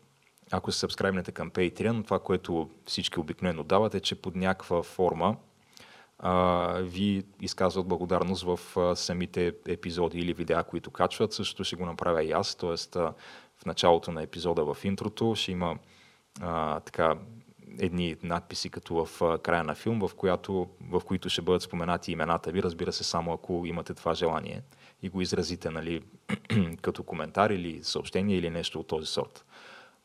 ако 0.51 0.71
се 0.71 0.79
сабскрайбнете 0.79 1.31
към 1.31 1.51
Patreon, 1.51 2.05
това, 2.05 2.19
което 2.19 2.69
всички 2.85 3.19
обикновено 3.19 3.63
дават 3.63 3.95
е, 3.95 3.99
че 3.99 4.15
под 4.15 4.35
някаква 4.35 4.83
форма 4.83 5.35
а, 6.19 6.73
ви 6.81 7.23
изказват 7.41 7.87
благодарност 7.87 8.43
в 8.43 8.77
а, 8.77 8.95
самите 8.95 9.53
епизоди 9.67 10.19
или 10.19 10.33
видеа, 10.33 10.63
които 10.63 10.91
качват. 10.91 11.33
Също 11.33 11.63
ще 11.63 11.75
го 11.75 11.85
направя 11.85 12.23
и 12.23 12.31
аз, 12.31 12.55
т.е. 12.55 12.99
в 13.57 13.65
началото 13.65 14.11
на 14.11 14.23
епизода 14.23 14.73
в 14.73 14.85
интрото 14.85 15.35
ще 15.35 15.51
има 15.51 15.77
а, 16.39 16.79
така 16.79 17.15
едни 17.79 18.15
надписи 18.23 18.69
като 18.69 19.05
в 19.05 19.39
края 19.43 19.63
на 19.63 19.75
филм, 19.75 20.07
в, 20.07 20.15
която, 20.15 20.67
в 20.89 21.01
които 21.05 21.29
ще 21.29 21.41
бъдат 21.41 21.61
споменати 21.61 22.11
имената 22.11 22.51
ви, 22.51 22.63
разбира 22.63 22.91
се, 22.91 23.03
само 23.03 23.33
ако 23.33 23.63
имате 23.65 23.93
това 23.93 24.13
желание 24.13 24.61
и 25.01 25.09
го 25.09 25.21
изразите 25.21 25.69
нали, 25.69 26.01
като 26.81 27.03
коментар 27.03 27.49
или 27.49 27.83
съобщение 27.83 28.37
или 28.37 28.49
нещо 28.49 28.79
от 28.79 28.87
този 28.87 29.05
сорт. 29.05 29.45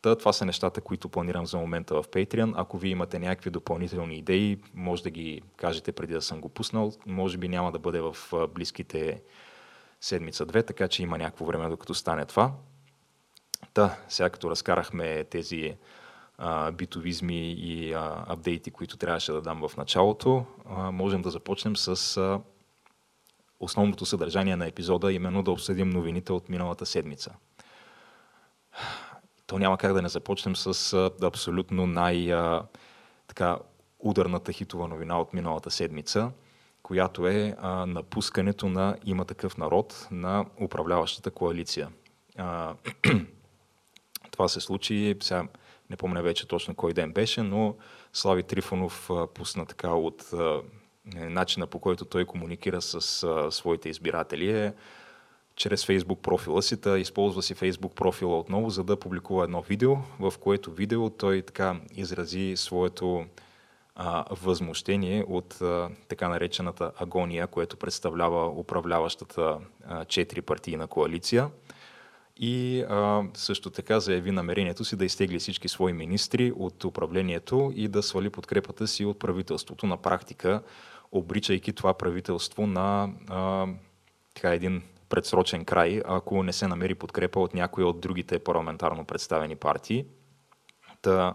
Та, 0.02 0.16
това 0.16 0.33
са 0.33 0.45
нещата, 0.45 0.80
които 0.80 1.09
планирам 1.09 1.47
за 1.47 1.59
момента 1.59 1.95
в 1.95 2.09
Patreon. 2.09 2.52
Ако 2.56 2.78
ви 2.78 2.88
имате 2.88 3.18
някакви 3.18 3.50
допълнителни 3.50 4.16
идеи, 4.16 4.61
може 4.75 5.02
да 5.02 5.11
ги 5.11 5.42
кажете 5.56 5.92
преди 5.92 6.12
да 6.12 6.23
съм 6.23 6.40
го 6.40 6.49
пуснал. 6.49 6.92
Може 7.06 7.38
би 7.38 7.49
няма 7.49 7.73
да 7.73 7.78
бъде 7.78 8.00
в 8.00 8.16
близките 8.54 9.23
седмица-две, 10.00 10.62
така 10.62 10.88
че 10.88 11.02
има 11.02 11.18
някакво 11.18 11.45
време 11.45 11.68
докато 11.68 11.95
стане 11.95 12.25
това. 12.25 12.52
Та, 13.75 13.99
сега 14.09 14.30
като 14.30 14.50
разкарахме 14.50 15.25
тези 15.25 15.76
битовизми 16.73 17.52
и 17.52 17.95
апдейти, 18.26 18.71
които 18.71 18.97
трябваше 18.97 19.33
да 19.33 19.40
дам 19.40 19.69
в 19.69 19.76
началото, 19.76 20.45
можем 20.93 21.23
да 21.23 21.31
започнем 21.31 21.76
с 21.76 22.40
основното 23.61 24.07
съдържание 24.07 24.57
на 24.57 24.66
епизода, 24.66 25.12
именно 25.12 25.43
да 25.43 25.50
обсъдим 25.50 25.90
новините 25.90 26.33
от 26.33 26.49
миналата 26.49 26.87
седмица 26.87 27.35
то 29.47 29.59
няма 29.59 29.78
как 29.78 29.93
да 29.93 30.02
не 30.02 30.09
започнем 30.09 30.57
с 30.57 31.11
абсолютно 31.23 31.87
най- 31.87 32.33
а, 32.33 32.62
така, 33.26 33.59
ударната 33.99 34.52
хитова 34.52 34.88
новина 34.88 35.21
от 35.21 35.35
миналата 35.35 35.71
седмица, 35.71 36.31
която 36.83 37.26
е 37.26 37.57
напускането 37.87 38.69
на 38.69 38.97
има 39.05 39.25
такъв 39.25 39.57
народ 39.57 40.09
на 40.11 40.45
управляващата 40.61 41.31
коалиция. 41.31 41.88
Това 44.31 44.49
се 44.49 44.61
случи, 44.61 45.16
сега 45.21 45.49
не 45.90 45.97
помня 45.97 46.23
вече 46.23 46.49
точно 46.49 46.75
кой 46.75 46.93
ден 46.93 47.12
беше, 47.12 47.43
но 47.43 47.76
Слави 48.12 48.43
Трифонов 48.43 49.11
пусна 49.35 49.66
така 49.66 49.90
от 49.90 50.33
а, 50.33 50.61
начина 51.14 51.66
по 51.66 51.78
който 51.78 52.05
той 52.05 52.25
комуникира 52.25 52.83
с 52.83 53.00
своите 53.50 53.88
избиратели 53.88 54.50
е 54.50 54.73
чрез 55.57 55.87
Facebook 55.87 56.21
профила 56.21 56.62
си, 56.62 56.81
та 56.81 56.99
използва 56.99 57.43
си 57.43 57.55
Facebook 57.55 57.95
профила 57.95 58.38
отново, 58.38 58.71
за 58.71 58.85
да 58.85 59.00
публикува 59.00 59.45
едно 59.45 59.62
видео, 59.62 59.97
в 60.21 60.35
което 60.40 60.73
видео 60.73 61.11
той 61.11 61.43
така 61.43 61.81
изрази 61.95 62.52
своето 62.57 63.26
а, 63.95 64.25
възмущение 64.31 65.25
от 65.28 65.61
а, 65.61 65.90
така 66.09 66.28
наречената 66.28 66.93
агония, 66.99 67.47
което 67.47 67.76
представлява 67.76 68.47
управляващата 68.47 69.59
четири-партийна 70.09 70.87
коалиция. 70.87 71.50
И 72.37 72.85
а, 72.88 73.23
също 73.35 73.71
така 73.71 74.00
заяви 74.00 74.31
намерението 74.31 74.85
си 74.85 74.97
да 74.97 75.05
изтегли 75.05 75.38
всички 75.38 75.69
свои 75.69 75.93
министри 75.93 76.52
от 76.57 76.85
управлението 76.85 77.73
и 77.75 77.88
да 77.88 78.02
свали 78.02 78.31
подкрепата 78.31 78.87
си 78.87 79.05
от 79.05 79.19
правителството 79.19 79.87
на 79.87 79.97
практика, 79.97 80.62
обричайки 81.12 81.73
това 81.73 81.95
правителство 81.95 82.66
на 82.66 83.11
а, 83.28 83.66
така 84.35 84.55
един 84.55 84.83
предсрочен 85.09 85.64
край, 85.64 86.02
ако 86.07 86.43
не 86.43 86.52
се 86.52 86.69
намери 86.69 86.95
подкрепа 86.95 87.40
от 87.40 87.55
някои 87.55 87.85
от 87.85 88.00
другите 88.00 88.38
парламентарно 88.38 89.05
представени 89.05 89.57
партии. 89.57 90.05
Та, 91.02 91.35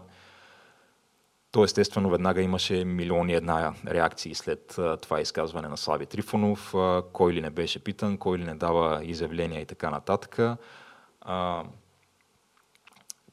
то 1.52 1.64
естествено 1.64 2.10
веднага 2.10 2.42
имаше 2.42 2.84
милиони 2.84 3.34
една 3.34 3.74
реакции 3.86 4.34
след 4.34 4.78
това 5.02 5.20
изказване 5.20 5.68
на 5.68 5.76
Слави 5.76 6.06
Трифонов, 6.06 6.74
кой 7.12 7.32
ли 7.32 7.40
не 7.40 7.50
беше 7.50 7.84
питан, 7.84 8.18
кой 8.18 8.38
ли 8.38 8.44
не 8.44 8.54
дава 8.54 9.04
изявления 9.04 9.60
и 9.60 9.66
така 9.66 9.90
нататък. 9.90 10.58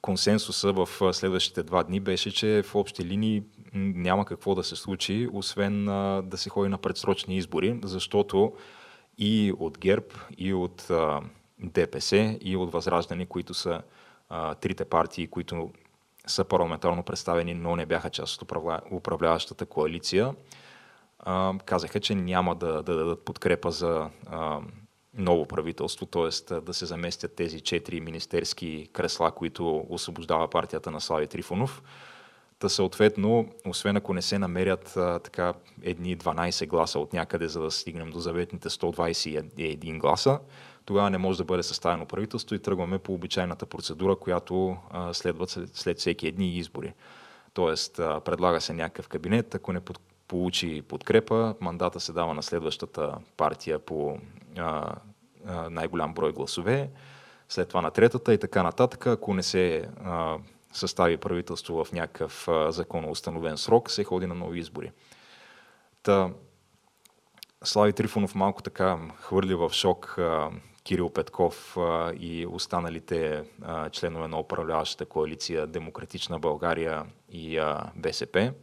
Консенсуса 0.02 0.74
в 0.74 1.14
следващите 1.14 1.64
два 1.64 1.84
дни 1.84 2.00
беше, 2.00 2.32
че 2.32 2.64
в 2.66 2.76
общи 2.76 3.06
линии 3.06 3.44
няма 3.74 4.26
какво 4.26 4.56
да 4.56 4.64
се 4.64 4.76
случи, 4.76 5.30
освен 5.34 5.86
да 6.26 6.38
се 6.38 6.50
ходи 6.50 6.70
на 6.70 6.78
предсрочни 6.78 7.38
избори, 7.38 7.80
защото 7.84 8.54
и 9.18 9.54
от 9.60 9.78
ГЕРБ, 9.78 10.06
и 10.38 10.54
от 10.54 10.90
а, 10.90 11.22
ДПС, 11.60 12.38
и 12.42 12.56
от 12.56 12.72
Възраждане, 12.72 13.26
които 13.26 13.54
са 13.54 13.82
а, 14.30 14.56
трите 14.56 14.86
партии, 14.86 15.28
които 15.28 15.72
са 16.28 16.44
парламентарно 16.44 17.04
представени, 17.04 17.54
но 17.54 17.76
не 17.76 17.86
бяха 17.86 18.10
част 18.10 18.42
от 18.42 18.52
управляващата 18.92 19.66
коалиция, 19.66 20.36
а, 21.20 21.54
казаха, 21.66 22.00
че 22.00 22.16
няма 22.16 22.56
да, 22.56 22.84
да 22.84 22.96
дадат 22.96 23.26
подкрепа 23.26 23.72
за 23.72 24.10
а, 24.28 24.60
ново 25.14 25.46
правителство, 25.46 26.06
т.е. 26.06 26.54
да 26.62 26.74
се 26.74 26.86
заместят 26.86 27.36
тези 27.36 27.62
четири 27.62 28.02
министерски 28.02 28.90
кресла, 28.94 29.32
които 29.32 29.86
освобождава 29.90 30.48
партията 30.48 30.92
на 30.92 31.02
Слави 31.02 31.28
Трифонов. 31.28 31.84
Та 32.60 32.70
съответно, 32.70 33.50
освен 33.68 33.98
ако 33.98 34.14
не 34.14 34.22
се 34.22 34.40
намерят 34.40 34.98
а, 34.98 35.20
така 35.20 35.54
едни 35.84 36.18
12 36.18 36.68
гласа 36.68 37.00
от 37.00 37.14
някъде, 37.14 37.48
за 37.48 37.62
да 37.62 37.72
стигнем 37.72 38.12
до 38.12 38.20
заветните 38.20 38.70
121 38.70 40.00
гласа, 40.00 40.40
тогава 40.86 41.10
не 41.10 41.18
може 41.18 41.38
да 41.38 41.44
бъде 41.44 41.64
съставено 41.64 42.06
правителство 42.06 42.56
и 42.56 42.60
тръгваме 42.60 43.00
по 43.00 43.14
обичайната 43.14 43.66
процедура, 43.66 44.16
която 44.16 44.78
а, 44.90 45.14
следва 45.14 45.48
след 45.48 46.00
всеки 46.00 46.28
едни 46.28 46.58
избори. 46.58 46.94
Тоест, 47.54 48.00
а, 48.00 48.20
предлага 48.20 48.62
се 48.62 48.74
някакъв 48.74 49.08
кабинет, 49.08 49.56
ако 49.56 49.74
не 49.74 49.80
под, 49.80 50.00
получи 50.28 50.82
подкрепа, 50.82 51.56
мандата 51.62 52.00
се 52.00 52.14
дава 52.14 52.34
на 52.34 52.44
следващата 52.44 53.18
партия 53.38 53.80
по 53.80 54.18
а, 54.60 54.96
а, 55.46 55.70
най-голям 55.70 56.14
брой 56.14 56.32
гласове, 56.32 56.90
след 57.50 57.68
това 57.68 57.82
на 57.82 57.92
третата 57.92 58.34
и 58.34 58.38
така 58.38 58.64
нататък. 58.64 59.08
Ако 59.08 59.34
не 59.34 59.44
се 59.44 59.90
а, 60.04 60.38
състави 60.74 61.18
правителство 61.18 61.84
в 61.84 61.92
някакъв 61.92 62.48
законоустановен 62.70 63.58
срок, 63.58 63.92
се 63.92 64.04
ходи 64.04 64.28
на 64.28 64.36
нови 64.36 64.60
избори. 64.60 64.92
Та, 66.04 66.30
Слави 67.64 67.94
Трифонов 67.94 68.36
малко 68.36 68.62
така 68.62 69.00
хвърли 69.22 69.56
в 69.56 69.70
шок 69.74 70.20
Кирил 70.84 71.10
Петков 71.10 71.78
и 72.20 72.48
останалите 72.50 73.44
членове 73.92 74.28
на 74.28 74.40
управляващата 74.40 75.06
коалиция 75.06 75.68
Демократична 75.68 76.40
България 76.40 77.06
и 77.30 77.62
БСП 77.96 78.54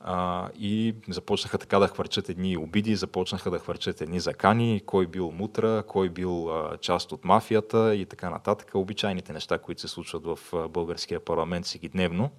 а, 0.00 0.48
и 0.58 0.94
започнаха 1.08 1.58
така 1.58 1.78
да 1.78 1.88
хвърчат 1.88 2.28
едни 2.28 2.56
обиди, 2.56 2.96
започнаха 2.96 3.50
да 3.50 3.58
хвърчат 3.58 4.00
едни 4.00 4.20
закани, 4.20 4.82
кой 4.86 5.06
бил 5.06 5.30
мутра, 5.30 5.82
кой 5.88 6.08
бил 6.08 6.50
а, 6.50 6.76
част 6.76 7.12
от 7.12 7.24
мафията 7.24 7.94
и 7.94 8.06
така 8.06 8.30
нататък. 8.30 8.70
Обичайните 8.74 9.32
неща, 9.32 9.58
които 9.58 9.80
се 9.80 9.88
случват 9.88 10.24
в 10.24 10.38
а, 10.54 10.68
българския 10.68 11.20
парламент 11.20 11.66
всеки 11.66 11.88
дневно. 11.88 12.30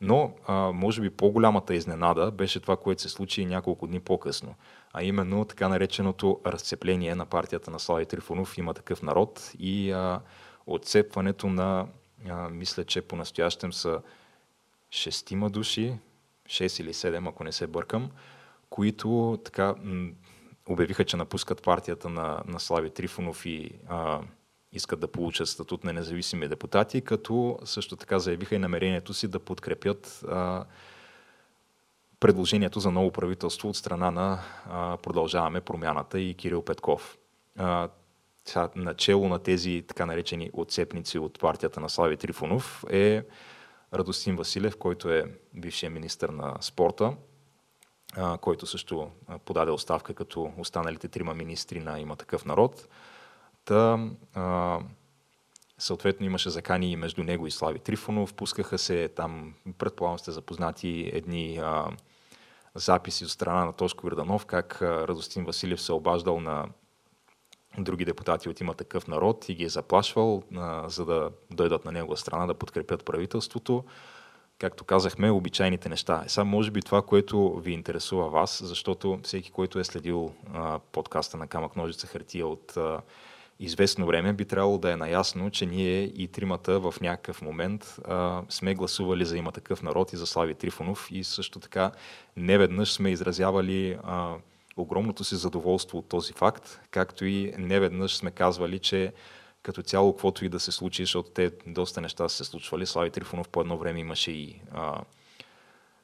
Но, 0.00 0.34
а, 0.46 0.54
може 0.72 1.00
би, 1.00 1.10
по-голямата 1.10 1.74
изненада 1.74 2.30
беше 2.30 2.60
това, 2.60 2.76
което 2.76 3.02
се 3.02 3.08
случи 3.08 3.46
няколко 3.46 3.86
дни 3.86 4.00
по-късно. 4.00 4.54
А 4.92 5.02
именно 5.02 5.44
така 5.44 5.68
нареченото 5.68 6.40
разцепление 6.46 7.14
на 7.14 7.26
партията 7.26 7.70
на 7.70 7.78
Слави 7.78 8.06
Трифонов 8.06 8.58
има 8.58 8.74
такъв 8.74 9.02
народ 9.02 9.52
и 9.58 9.90
а, 9.90 10.20
отцепването 10.66 11.46
на, 11.46 11.86
а, 12.28 12.48
мисля, 12.48 12.84
че 12.84 13.02
по-настоящем 13.02 13.72
са 13.72 14.00
шестима 14.90 15.50
души, 15.50 15.98
6 16.48 16.82
или 16.82 16.92
7, 16.92 17.28
ако 17.28 17.44
не 17.44 17.52
се 17.52 17.66
бъркам, 17.66 18.10
които 18.70 19.38
така 19.44 19.74
обявиха, 20.68 21.04
че 21.04 21.16
напускат 21.16 21.62
партията 21.62 22.08
на, 22.08 22.42
на 22.46 22.60
Слави 22.60 22.90
Трифонов 22.90 23.46
и 23.46 23.70
а, 23.88 24.20
искат 24.72 25.00
да 25.00 25.08
получат 25.08 25.48
статут 25.48 25.84
на 25.84 25.92
независими 25.92 26.48
депутати, 26.48 27.00
като 27.00 27.58
също 27.64 27.96
така 27.96 28.18
заявиха 28.18 28.54
и 28.54 28.58
намерението 28.58 29.14
си 29.14 29.28
да 29.28 29.38
подкрепят 29.38 30.24
а, 30.28 30.64
предложението 32.20 32.80
за 32.80 32.90
ново 32.90 33.10
правителство 33.12 33.68
от 33.68 33.76
страна 33.76 34.10
на 34.10 34.40
а, 34.70 34.96
Продължаваме 34.96 35.60
промяната 35.60 36.20
и 36.20 36.34
Кирил 36.34 36.62
Петков. 36.62 37.18
А, 37.56 37.88
начало 38.76 39.28
на 39.28 39.38
тези 39.38 39.84
така 39.88 40.06
наречени 40.06 40.50
отцепници 40.52 41.18
от 41.18 41.38
партията 41.40 41.80
на 41.80 41.88
Слави 41.88 42.16
Трифонов 42.16 42.84
е 42.90 43.22
Радостин 43.94 44.36
Василев, 44.36 44.76
който 44.76 45.10
е 45.10 45.24
бившия 45.54 45.90
министр 45.90 46.32
на 46.32 46.56
спорта, 46.60 47.12
а, 48.16 48.38
който 48.38 48.66
също 48.66 49.10
подаде 49.44 49.70
оставка 49.70 50.14
като 50.14 50.52
останалите 50.58 51.08
трима 51.08 51.34
министри 51.34 51.80
на 51.80 52.00
има 52.00 52.16
такъв 52.16 52.44
народ. 52.44 52.88
Та, 53.64 54.08
а, 54.34 54.78
съответно 55.78 56.26
имаше 56.26 56.50
закани 56.50 56.96
между 56.96 57.24
него 57.24 57.46
и 57.46 57.50
Слави 57.50 57.78
Трифонов. 57.78 58.34
Пускаха 58.34 58.78
се 58.78 59.08
там, 59.08 59.54
предполагам 59.78 60.18
сте 60.18 60.30
запознати, 60.30 61.10
едни 61.12 61.58
а, 61.58 61.86
записи 62.74 63.24
от 63.24 63.30
страна 63.30 63.64
на 63.64 63.72
Тошко 63.72 64.06
Ирданов, 64.06 64.46
как 64.46 64.82
Радостин 64.82 65.44
Василев 65.44 65.80
се 65.82 65.92
обаждал 65.92 66.40
на 66.40 66.66
други 67.78 68.04
депутати 68.04 68.48
от 68.48 68.60
има 68.60 68.74
такъв 68.74 69.08
народ 69.08 69.48
и 69.48 69.54
ги 69.54 69.64
е 69.64 69.68
заплашвал, 69.68 70.42
а, 70.56 70.88
за 70.88 71.04
да 71.04 71.30
дойдат 71.50 71.84
на 71.84 71.92
негова 71.92 72.16
страна 72.16 72.46
да 72.46 72.54
подкрепят 72.54 73.04
правителството. 73.04 73.84
Както 74.58 74.84
казахме, 74.84 75.30
обичайните 75.30 75.88
неща. 75.88 76.22
Е, 76.26 76.28
сега 76.28 76.44
може 76.44 76.70
би 76.70 76.82
това, 76.82 77.02
което 77.02 77.54
ви 77.54 77.72
интересува 77.72 78.28
вас, 78.28 78.62
защото 78.64 79.20
всеки, 79.22 79.50
който 79.50 79.78
е 79.78 79.84
следил 79.84 80.32
а, 80.54 80.78
подкаста 80.78 81.36
на 81.36 81.46
Камък 81.46 81.76
Ножица 81.76 82.06
Хартия 82.06 82.46
от 82.46 82.76
а, 82.76 83.00
известно 83.60 84.06
време, 84.06 84.32
би 84.32 84.44
трябвало 84.44 84.78
да 84.78 84.92
е 84.92 84.96
наясно, 84.96 85.50
че 85.50 85.66
ние 85.66 86.02
и 86.02 86.28
тримата 86.28 86.80
в 86.80 86.94
някакъв 87.00 87.42
момент 87.42 87.96
а, 88.04 88.42
сме 88.48 88.74
гласували 88.74 89.24
за 89.24 89.36
има 89.38 89.52
такъв 89.52 89.82
народ 89.82 90.12
и 90.12 90.16
за 90.16 90.26
Слави 90.26 90.54
Трифонов 90.54 91.08
и 91.10 91.24
също 91.24 91.60
така 91.60 91.92
неведнъж 92.36 92.92
сме 92.92 93.10
изразявали 93.10 93.98
а, 94.02 94.34
огромното 94.82 95.24
си 95.24 95.36
задоволство 95.36 95.98
от 95.98 96.08
този 96.08 96.32
факт, 96.32 96.80
както 96.90 97.24
и 97.24 97.54
неведнъж 97.58 98.16
сме 98.16 98.30
казвали, 98.30 98.78
че 98.78 99.12
като 99.62 99.82
цяло, 99.82 100.12
каквото 100.12 100.44
и 100.44 100.48
да 100.48 100.60
се 100.60 100.72
случи, 100.72 101.02
защото 101.02 101.30
те 101.30 101.50
доста 101.66 102.00
неща 102.00 102.28
са 102.28 102.36
се 102.36 102.44
случвали. 102.44 102.86
Слави 102.86 103.10
Трифонов 103.10 103.48
по 103.48 103.60
едно 103.60 103.78
време 103.78 104.00
имаше 104.00 104.30
и 104.30 104.60
а, 104.72 105.00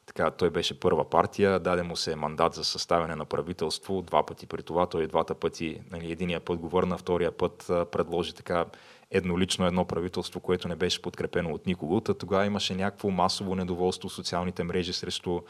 така, 0.06 0.30
той 0.30 0.50
беше 0.50 0.80
първа 0.80 1.10
партия, 1.10 1.60
даде 1.60 1.82
му 1.82 1.96
се 1.96 2.16
мандат 2.16 2.54
за 2.54 2.64
съставяне 2.64 3.16
на 3.16 3.24
правителство, 3.24 4.02
два 4.02 4.26
пъти 4.26 4.46
при 4.46 4.62
това, 4.62 4.86
той 4.86 5.06
двата 5.06 5.34
пъти, 5.34 5.80
нали, 5.90 6.12
единия 6.12 6.40
път 6.40 6.58
го 6.58 6.68
върна, 6.68 6.98
втория 6.98 7.32
път 7.32 7.70
а, 7.70 7.84
предложи 7.84 8.34
така 8.34 8.64
еднолично 9.10 9.66
едно 9.66 9.84
правителство, 9.84 10.40
което 10.40 10.68
не 10.68 10.76
беше 10.76 11.02
подкрепено 11.02 11.54
от 11.54 11.66
никого. 11.66 12.00
Та 12.00 12.14
тогава 12.14 12.46
имаше 12.46 12.74
някакво 12.74 13.10
масово 13.10 13.54
недоволство 13.54 14.08
в 14.08 14.12
социалните 14.12 14.64
мрежи 14.64 14.92
срещу 14.92 15.40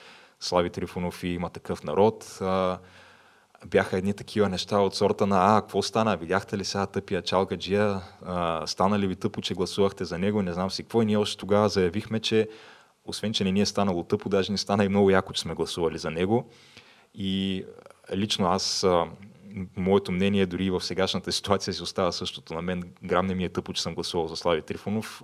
Слави 0.40 0.70
Трифонов 0.70 1.24
и 1.24 1.28
има 1.28 1.50
такъв 1.50 1.84
народ. 1.84 2.38
А, 2.40 2.78
бяха 3.66 3.99
едни 3.99 4.14
такива 4.14 4.49
неща 4.49 4.78
от 4.78 4.94
сорта 4.94 5.26
на 5.26 5.56
а, 5.56 5.61
какво 5.61 5.83
стана, 5.83 6.16
видяхте 6.16 6.59
ли 6.59 6.64
сега 6.64 6.87
тъпия 6.87 7.23
чалгаджия, 7.23 8.00
а, 8.25 8.66
стана 8.66 8.99
ли 8.99 9.06
ви 9.06 9.16
тъпо, 9.16 9.40
че 9.40 9.54
гласувахте 9.54 10.04
за 10.04 10.18
него, 10.18 10.42
не 10.42 10.52
знам 10.52 10.71
си 10.71 10.83
какво. 10.83 11.02
И 11.02 11.06
ние 11.06 11.16
още 11.16 11.37
тогава 11.37 11.68
заявихме, 11.68 12.21
че 12.21 12.49
освен, 13.04 13.33
че 13.33 13.44
не 13.44 13.52
ни 13.52 13.61
е 13.61 13.66
станало 13.66 14.04
тъпо, 14.04 14.28
даже 14.28 14.52
ни 14.52 14.59
стана 14.59 14.85
и 14.85 14.88
много 14.88 15.11
яко, 15.11 15.33
че 15.33 15.42
сме 15.42 15.54
гласували 15.54 15.99
за 15.99 16.11
него. 16.11 16.50
И 17.14 17.64
лично 18.14 18.47
аз, 18.47 18.87
моето 19.76 20.12
мнение 20.12 20.47
дори 20.47 20.71
в 20.71 20.80
сегашната 20.80 21.33
ситуация 21.33 21.74
си 21.74 21.83
остава 21.83 22.12
същото. 22.12 22.55
На 22.55 22.62
мен 22.62 22.83
грам 23.03 23.27
не 23.27 23.35
ми 23.35 23.44
е 23.44 23.48
тъпо, 23.48 23.72
че 23.72 23.83
съм 23.83 23.94
гласувал 23.94 24.29
за 24.29 24.37
Слави 24.37 24.62
Трифонов. 24.62 25.22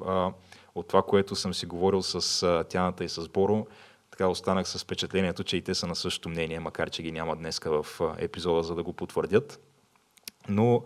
От 0.74 0.88
това, 0.88 1.02
което 1.02 1.36
съм 1.36 1.54
си 1.54 1.66
говорил 1.66 2.02
с 2.02 2.64
Тяната 2.68 3.04
и 3.04 3.08
с 3.08 3.28
Боро, 3.28 3.66
така 4.20 4.28
останах 4.28 4.68
с 4.68 4.78
впечатлението, 4.78 5.44
че 5.44 5.56
и 5.56 5.62
те 5.62 5.74
са 5.74 5.86
на 5.86 5.96
същото 5.96 6.28
мнение, 6.28 6.60
макар 6.60 6.90
че 6.90 7.02
ги 7.02 7.12
няма 7.12 7.36
днеска 7.36 7.82
в 7.82 8.00
епизода, 8.18 8.62
за 8.62 8.74
да 8.74 8.82
го 8.82 8.92
потвърдят. 8.92 9.60
Но 10.48 10.82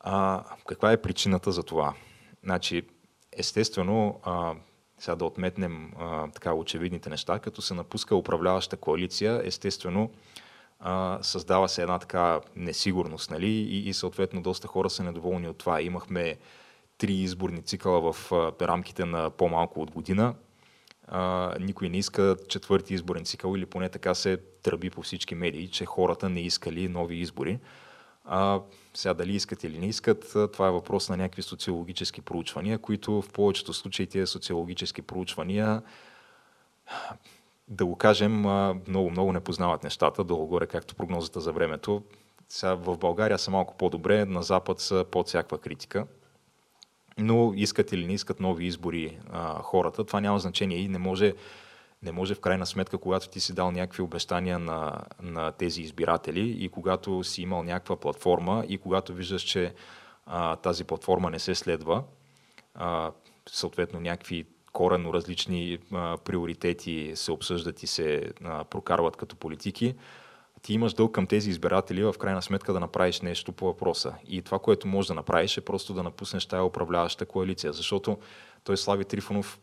а, 0.00 0.44
каква 0.66 0.92
е 0.92 1.02
причината 1.02 1.52
за 1.52 1.62
това? 1.62 1.94
Значи, 2.44 2.82
естествено, 3.32 4.20
а, 4.22 4.54
сега 4.98 5.14
да 5.14 5.24
отметнем 5.24 5.92
а, 5.98 6.30
така 6.30 6.54
очевидните 6.54 7.10
неща, 7.10 7.38
като 7.38 7.62
се 7.62 7.74
напуска 7.74 8.16
управляваща 8.16 8.76
коалиция, 8.76 9.42
естествено, 9.44 10.10
а, 10.80 11.18
създава 11.22 11.68
се 11.68 11.82
една 11.82 11.98
така 11.98 12.40
несигурност, 12.56 13.30
нали? 13.30 13.48
И, 13.48 13.88
и 13.88 13.94
съответно 13.94 14.42
доста 14.42 14.68
хора 14.68 14.90
са 14.90 15.02
недоволни 15.02 15.48
от 15.48 15.58
това. 15.58 15.80
Имахме 15.80 16.38
три 16.98 17.12
изборни 17.12 17.62
цикъла 17.62 18.12
в 18.12 18.32
а, 18.32 18.66
рамките 18.66 19.04
на 19.04 19.30
по-малко 19.30 19.82
от 19.82 19.90
година 19.90 20.34
а, 21.10 21.54
никой 21.60 21.88
не 21.88 21.98
иска 21.98 22.36
четвърти 22.48 22.94
изборен 22.94 23.24
цикъл 23.24 23.56
или 23.56 23.66
поне 23.66 23.88
така 23.88 24.14
се 24.14 24.36
тръби 24.62 24.90
по 24.90 25.02
всички 25.02 25.34
медии, 25.34 25.68
че 25.68 25.84
хората 25.84 26.28
не 26.28 26.40
искали 26.40 26.88
нови 26.88 27.16
избори. 27.16 27.58
А, 28.24 28.60
сега 28.94 29.14
дали 29.14 29.34
искат 29.34 29.64
или 29.64 29.78
не 29.78 29.86
искат, 29.86 30.36
това 30.52 30.68
е 30.68 30.70
въпрос 30.70 31.08
на 31.08 31.16
някакви 31.16 31.42
социологически 31.42 32.20
проучвания, 32.20 32.78
които 32.78 33.22
в 33.22 33.32
повечето 33.32 33.72
случаи 33.72 34.06
тези 34.06 34.26
социологически 34.26 35.02
проучвания 35.02 35.82
да 37.68 37.86
го 37.86 37.96
кажем, 37.96 38.40
много-много 38.88 39.32
не 39.32 39.40
познават 39.40 39.84
нещата, 39.84 40.24
долу-горе 40.24 40.66
както 40.66 40.94
прогнозата 40.94 41.40
за 41.40 41.52
времето. 41.52 42.02
Сега 42.48 42.74
в 42.74 42.96
България 42.96 43.38
са 43.38 43.50
малко 43.50 43.76
по-добре, 43.76 44.24
на 44.24 44.42
Запад 44.42 44.80
са 44.80 45.04
под 45.10 45.28
всякаква 45.28 45.58
критика 45.58 46.06
но 47.18 47.52
искат 47.56 47.92
или 47.92 48.06
не 48.06 48.12
искат 48.12 48.40
нови 48.40 48.66
избори 48.66 49.18
а, 49.30 49.62
хората, 49.62 50.04
това 50.04 50.20
няма 50.20 50.38
значение 50.38 50.78
и 50.78 50.88
не 50.88 50.98
може, 50.98 51.34
не 52.02 52.12
може 52.12 52.34
в 52.34 52.40
крайна 52.40 52.66
сметка, 52.66 52.98
когато 52.98 53.28
ти 53.28 53.40
си 53.40 53.54
дал 53.54 53.70
някакви 53.70 54.02
обещания 54.02 54.58
на, 54.58 55.00
на 55.22 55.52
тези 55.52 55.82
избиратели 55.82 56.64
и 56.64 56.68
когато 56.68 57.24
си 57.24 57.42
имал 57.42 57.62
някаква 57.62 57.96
платформа 57.96 58.64
и 58.68 58.78
когато 58.78 59.14
виждаш, 59.14 59.42
че 59.42 59.74
а, 60.26 60.56
тази 60.56 60.84
платформа 60.84 61.30
не 61.30 61.38
се 61.38 61.54
следва, 61.54 62.02
а, 62.74 63.12
съответно 63.48 64.00
някакви 64.00 64.46
коренно 64.72 65.14
различни 65.14 65.78
а, 65.92 66.16
приоритети 66.24 67.12
се 67.14 67.32
обсъждат 67.32 67.82
и 67.82 67.86
се 67.86 68.32
а, 68.44 68.64
прокарват 68.64 69.16
като 69.16 69.36
политики, 69.36 69.94
ти 70.62 70.74
имаш 70.74 70.94
дълг 70.94 71.14
към 71.14 71.26
тези 71.26 71.50
избиратели 71.50 72.02
в 72.02 72.14
крайна 72.18 72.42
сметка 72.42 72.72
да 72.72 72.80
направиш 72.80 73.20
нещо 73.20 73.52
по 73.52 73.64
въпроса. 73.64 74.14
И 74.28 74.42
това, 74.42 74.58
което 74.58 74.88
можеш 74.88 75.08
да 75.08 75.14
направиш 75.14 75.56
е 75.56 75.60
просто 75.60 75.94
да 75.94 76.02
напуснеш 76.02 76.46
тая 76.46 76.64
управляваща 76.64 77.26
коалиция, 77.26 77.72
защото 77.72 78.18
той 78.64 78.76
Слави 78.76 79.04
Трифонов 79.04 79.60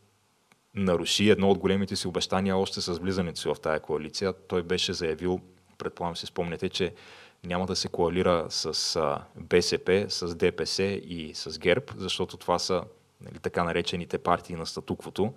наруши 0.74 1.30
едно 1.30 1.50
от 1.50 1.58
големите 1.58 1.96
си 1.96 2.08
обещания 2.08 2.56
още 2.56 2.80
с 2.80 2.92
влизането 2.92 3.40
си 3.40 3.48
в 3.48 3.56
тая 3.62 3.80
коалиция. 3.80 4.32
Той 4.48 4.62
беше 4.62 4.92
заявил, 4.92 5.40
предполагам 5.78 6.16
си 6.16 6.26
спомняте, 6.26 6.68
че 6.68 6.94
няма 7.44 7.66
да 7.66 7.76
се 7.76 7.88
коалира 7.88 8.46
с 8.48 9.20
БСП, 9.36 10.06
с 10.08 10.34
ДПС 10.34 10.82
и 10.84 11.34
с 11.34 11.58
ГЕРБ, 11.58 11.84
защото 11.96 12.36
това 12.36 12.58
са 12.58 12.84
нали, 13.20 13.38
така 13.38 13.64
наречените 13.64 14.18
партии 14.18 14.56
на 14.56 14.66
статуквото. 14.66 15.32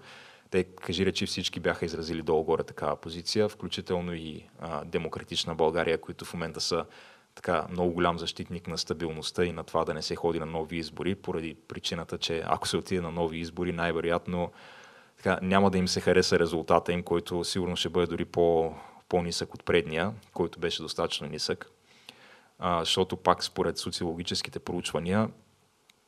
Те, 0.51 0.63
кажи 0.63 1.05
речи, 1.05 1.25
всички 1.25 1.59
бяха 1.59 1.85
изразили 1.85 2.21
долу-горе 2.21 2.63
такава 2.63 2.95
позиция, 2.95 3.49
включително 3.49 4.13
и 4.13 4.43
а, 4.59 4.85
Демократична 4.85 5.55
България, 5.55 6.01
които 6.01 6.25
в 6.25 6.33
момента 6.33 6.61
са 6.61 6.85
така 7.35 7.67
много 7.69 7.91
голям 7.91 8.19
защитник 8.19 8.67
на 8.67 8.77
стабилността 8.77 9.45
и 9.45 9.51
на 9.51 9.63
това 9.63 9.85
да 9.85 9.93
не 9.93 10.01
се 10.01 10.15
ходи 10.15 10.39
на 10.39 10.45
нови 10.45 10.77
избори, 10.77 11.15
поради 11.15 11.57
причината, 11.67 12.17
че 12.17 12.43
ако 12.45 12.67
се 12.67 12.77
отиде 12.77 13.01
на 13.01 13.11
нови 13.11 13.37
избори, 13.37 13.71
най-вероятно 13.71 14.51
така, 15.17 15.39
няма 15.41 15.71
да 15.71 15.77
им 15.77 15.87
се 15.87 16.01
хареса 16.01 16.39
резултата 16.39 16.93
им, 16.93 17.03
който 17.03 17.43
сигурно 17.43 17.75
ще 17.75 17.89
бъде 17.89 18.07
дори 18.07 18.25
по, 18.25 18.75
по-нисък 19.09 19.53
от 19.53 19.65
предния, 19.65 20.13
който 20.33 20.59
беше 20.59 20.81
достатъчно 20.81 21.27
нисък. 21.27 21.71
А, 22.59 22.79
защото 22.79 23.17
пак 23.17 23.43
според 23.43 23.77
социологическите 23.77 24.59
проучвания, 24.59 25.29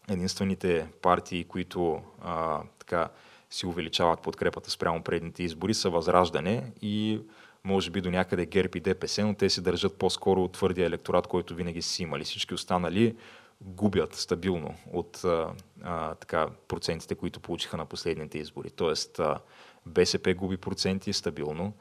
единствените 0.10 0.88
партии, 1.01 1.43
които 1.43 2.01
а, 2.21 2.62
така, 2.79 3.10
си 3.53 3.65
увеличават 3.65 4.21
подкрепата 4.21 4.69
спрямо 4.69 5.03
предните 5.03 5.43
избори, 5.43 5.73
са 5.73 5.89
възраждане 5.89 6.71
и 6.81 7.21
може 7.63 7.91
би 7.91 8.01
до 8.01 8.11
някъде 8.11 8.45
ГЕРБ 8.45 8.69
и 8.75 8.79
ДПС, 8.81 9.25
но 9.25 9.33
те 9.33 9.49
си 9.49 9.61
държат 9.61 9.97
по-скоро 9.97 10.47
твърдия 10.47 10.85
електорат, 10.85 11.27
който 11.27 11.55
винаги 11.55 11.81
си 11.81 12.03
имали. 12.03 12.23
Всички 12.23 12.53
останали 12.53 13.15
губят 13.61 14.15
стабилно 14.15 14.75
от 14.93 15.23
а, 15.23 15.53
а, 15.83 16.15
така, 16.15 16.47
процентите, 16.67 17.15
които 17.15 17.39
получиха 17.39 17.77
на 17.77 17.85
последните 17.85 18.37
избори. 18.37 18.69
Тоест 18.69 19.19
а, 19.19 19.39
БСП 19.85 20.33
губи 20.33 20.57
проценти 20.57 21.13
стабилно, 21.13 21.73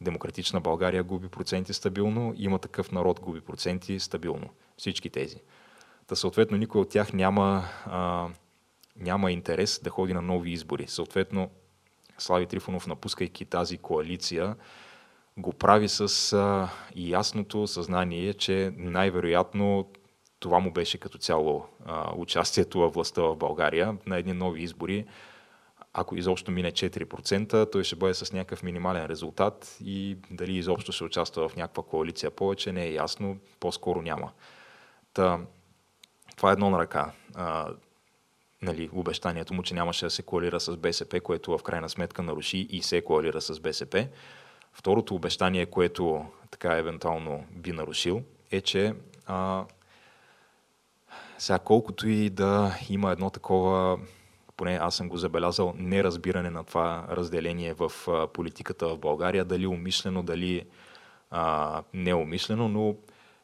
Демократична 0.00 0.60
България 0.60 1.02
губи 1.02 1.28
проценти 1.28 1.72
стабилно, 1.72 2.34
има 2.36 2.58
такъв 2.58 2.92
народ 2.92 3.20
губи 3.20 3.40
проценти 3.40 4.00
стабилно. 4.00 4.48
Всички 4.76 5.10
тези. 5.10 5.36
Та 6.06 6.16
съответно 6.16 6.56
никой 6.56 6.80
от 6.80 6.88
тях 6.88 7.12
няма 7.12 7.64
а, 7.86 8.28
няма 9.00 9.32
интерес 9.32 9.80
да 9.82 9.90
ходи 9.90 10.12
на 10.12 10.22
нови 10.22 10.50
избори. 10.50 10.86
Съответно, 10.86 11.50
Слави 12.18 12.46
Трифонов, 12.46 12.86
напускайки 12.86 13.44
тази 13.44 13.78
коалиция, 13.78 14.56
го 15.36 15.52
прави 15.52 15.88
с 15.88 16.32
а, 16.32 16.68
ясното 16.96 17.66
съзнание, 17.66 18.34
че 18.34 18.72
най-вероятно 18.76 19.90
това 20.38 20.58
му 20.58 20.72
беше 20.72 20.98
като 20.98 21.18
цяло 21.18 21.66
а, 21.86 22.12
участието 22.16 22.78
във 22.78 22.94
властта 22.94 23.22
в 23.22 23.36
България 23.36 23.98
на 24.06 24.18
едни 24.18 24.32
нови 24.32 24.62
избори. 24.62 25.06
Ако 25.92 26.16
изобщо 26.16 26.50
мине 26.50 26.72
4%, 26.72 27.72
той 27.72 27.84
ще 27.84 27.96
бъде 27.96 28.14
с 28.14 28.32
някакъв 28.32 28.62
минимален 28.62 29.06
резултат 29.06 29.76
и 29.84 30.16
дали 30.30 30.56
изобщо 30.56 30.92
ще 30.92 31.04
участва 31.04 31.48
в 31.48 31.56
някаква 31.56 31.82
коалиция 31.82 32.30
повече, 32.30 32.72
не 32.72 32.84
е 32.84 32.92
ясно, 32.92 33.36
по-скоро 33.60 34.02
няма. 34.02 34.32
Та, 35.14 35.40
това 36.36 36.50
е 36.50 36.52
едно 36.52 36.70
на 36.70 36.78
ръка. 36.78 37.12
А, 37.34 37.68
нали, 38.62 38.90
обещанието 38.92 39.54
му, 39.54 39.62
че 39.62 39.74
нямаше 39.74 40.04
да 40.06 40.10
се 40.10 40.22
коалира 40.22 40.60
с 40.60 40.76
БСП, 40.76 41.20
което 41.20 41.58
в 41.58 41.62
крайна 41.62 41.88
сметка 41.88 42.22
наруши 42.22 42.66
и 42.70 42.82
се 42.82 43.00
коалира 43.00 43.40
с 43.40 43.60
БСП. 43.60 44.08
Второто 44.72 45.14
обещание, 45.14 45.66
което 45.66 46.24
така 46.50 46.76
евентуално 46.76 47.44
би 47.50 47.72
нарушил, 47.72 48.22
е, 48.50 48.60
че 48.60 48.94
а, 49.26 49.64
сега 51.38 51.58
колкото 51.58 52.08
и 52.08 52.30
да 52.30 52.78
има 52.90 53.12
едно 53.12 53.30
такова, 53.30 53.98
поне 54.56 54.78
аз 54.82 54.96
съм 54.96 55.08
го 55.08 55.16
забелязал, 55.16 55.74
неразбиране 55.76 56.50
на 56.50 56.64
това 56.64 57.06
разделение 57.10 57.74
в 57.74 57.92
политиката 58.32 58.88
в 58.88 58.98
България, 58.98 59.44
дали 59.44 59.66
умишлено, 59.66 60.22
дали 60.22 60.66
а, 61.30 61.82
неумишлено, 61.94 62.68
но 62.68 62.94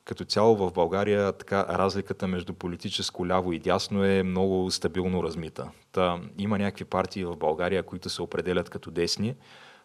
като 0.06 0.24
цяло 0.24 0.56
в 0.56 0.72
България 0.72 1.32
така, 1.32 1.66
разликата 1.68 2.26
между 2.26 2.54
политическо 2.54 3.26
ляво 3.26 3.52
и 3.52 3.58
дясно 3.58 4.04
е 4.04 4.22
много 4.22 4.70
стабилно 4.70 5.22
размита. 5.22 5.70
Та, 5.92 6.20
има 6.38 6.58
някакви 6.58 6.84
партии 6.84 7.24
в 7.24 7.36
България, 7.36 7.82
които 7.82 8.10
се 8.10 8.22
определят 8.22 8.70
като 8.70 8.90
десни, 8.90 9.34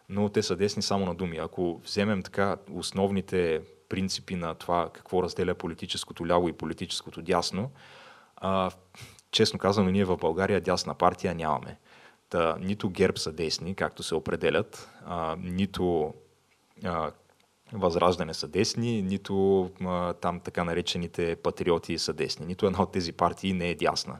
но 0.08 0.28
те 0.28 0.42
са 0.42 0.56
десни 0.56 0.82
само 0.82 1.06
на 1.06 1.14
думи. 1.14 1.36
Ако 1.36 1.80
вземем 1.84 2.22
така 2.22 2.56
основните 2.72 3.62
принципи 3.88 4.36
на 4.36 4.54
това 4.54 4.90
какво 4.92 5.22
разделя 5.22 5.54
политическото 5.54 6.26
ляво 6.26 6.48
и 6.48 6.52
политическото 6.52 7.22
дясно, 7.22 7.70
а, 8.36 8.70
честно 9.30 9.58
казано, 9.58 9.90
ние 9.90 10.04
в 10.04 10.16
България 10.16 10.60
дясна 10.60 10.94
партия 10.94 11.34
нямаме. 11.34 11.78
Та, 12.28 12.56
нито 12.60 12.90
ГЕРБ 12.90 13.18
са 13.18 13.32
десни, 13.32 13.74
както 13.74 14.02
се 14.02 14.14
определят, 14.14 14.90
а, 15.06 15.36
нито 15.38 16.14
а, 16.84 17.10
Възраждане 17.72 18.34
са 18.34 18.48
десни, 18.48 19.02
нито 19.02 19.70
а, 19.84 20.12
там 20.12 20.40
така 20.40 20.64
наречените 20.64 21.36
патриоти 21.36 21.98
са 21.98 22.12
десни. 22.12 22.46
Нито 22.46 22.66
една 22.66 22.82
от 22.82 22.92
тези 22.92 23.12
партии 23.12 23.52
не 23.52 23.70
е 23.70 23.74
дясна. 23.74 24.18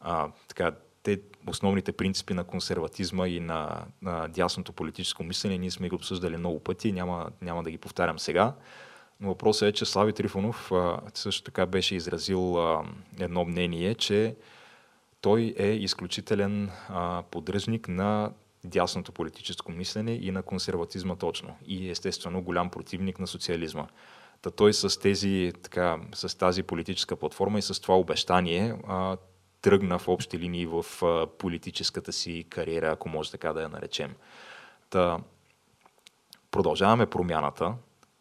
А, 0.00 0.28
така, 0.48 0.72
те, 1.02 1.20
основните 1.46 1.92
принципи 1.92 2.34
на 2.34 2.44
консерватизма 2.44 3.28
и 3.28 3.40
на, 3.40 3.84
на 4.02 4.28
дясното 4.28 4.72
политическо 4.72 5.24
мислене, 5.24 5.58
ние 5.58 5.70
сме 5.70 5.88
ги 5.88 5.94
обсъждали 5.94 6.36
много 6.36 6.60
пъти, 6.60 6.92
няма, 6.92 7.30
няма 7.42 7.62
да 7.62 7.70
ги 7.70 7.78
повтарям 7.78 8.18
сега. 8.18 8.54
Но 9.20 9.28
въпросът 9.28 9.68
е, 9.68 9.72
че 9.72 9.84
Слави 9.84 10.12
Трифонов 10.12 10.72
а, 10.72 11.00
също 11.14 11.42
така 11.42 11.66
беше 11.66 11.94
изразил 11.94 12.58
а, 12.58 12.84
едно 13.20 13.44
мнение, 13.44 13.94
че 13.94 14.36
той 15.20 15.54
е 15.58 15.66
изключителен 15.66 16.70
а, 16.88 17.22
поддръжник 17.30 17.88
на 17.88 18.30
дясното 18.66 19.12
политическо 19.12 19.72
мислене 19.72 20.12
и 20.12 20.30
на 20.30 20.42
консерватизма 20.42 21.16
точно. 21.16 21.56
И 21.66 21.90
естествено 21.90 22.42
голям 22.42 22.70
противник 22.70 23.18
на 23.18 23.26
социализма. 23.26 23.86
Та 24.42 24.50
той 24.50 24.72
с, 24.72 25.00
тези, 25.00 25.52
така, 25.62 25.98
с 26.14 26.38
тази 26.38 26.62
политическа 26.62 27.16
платформа 27.16 27.58
и 27.58 27.62
с 27.62 27.80
това 27.80 27.98
обещание 27.98 28.74
а, 28.88 29.16
тръгна 29.62 29.98
в 29.98 30.08
общи 30.08 30.38
линии 30.38 30.66
в 30.66 30.84
а, 31.02 31.26
политическата 31.26 32.12
си 32.12 32.46
кариера, 32.48 32.92
ако 32.92 33.08
може 33.08 33.30
така 33.30 33.52
да 33.52 33.62
я 33.62 33.68
наречем. 33.68 34.14
Та, 34.90 35.18
продължаваме 36.50 37.06
промяната. 37.06 37.74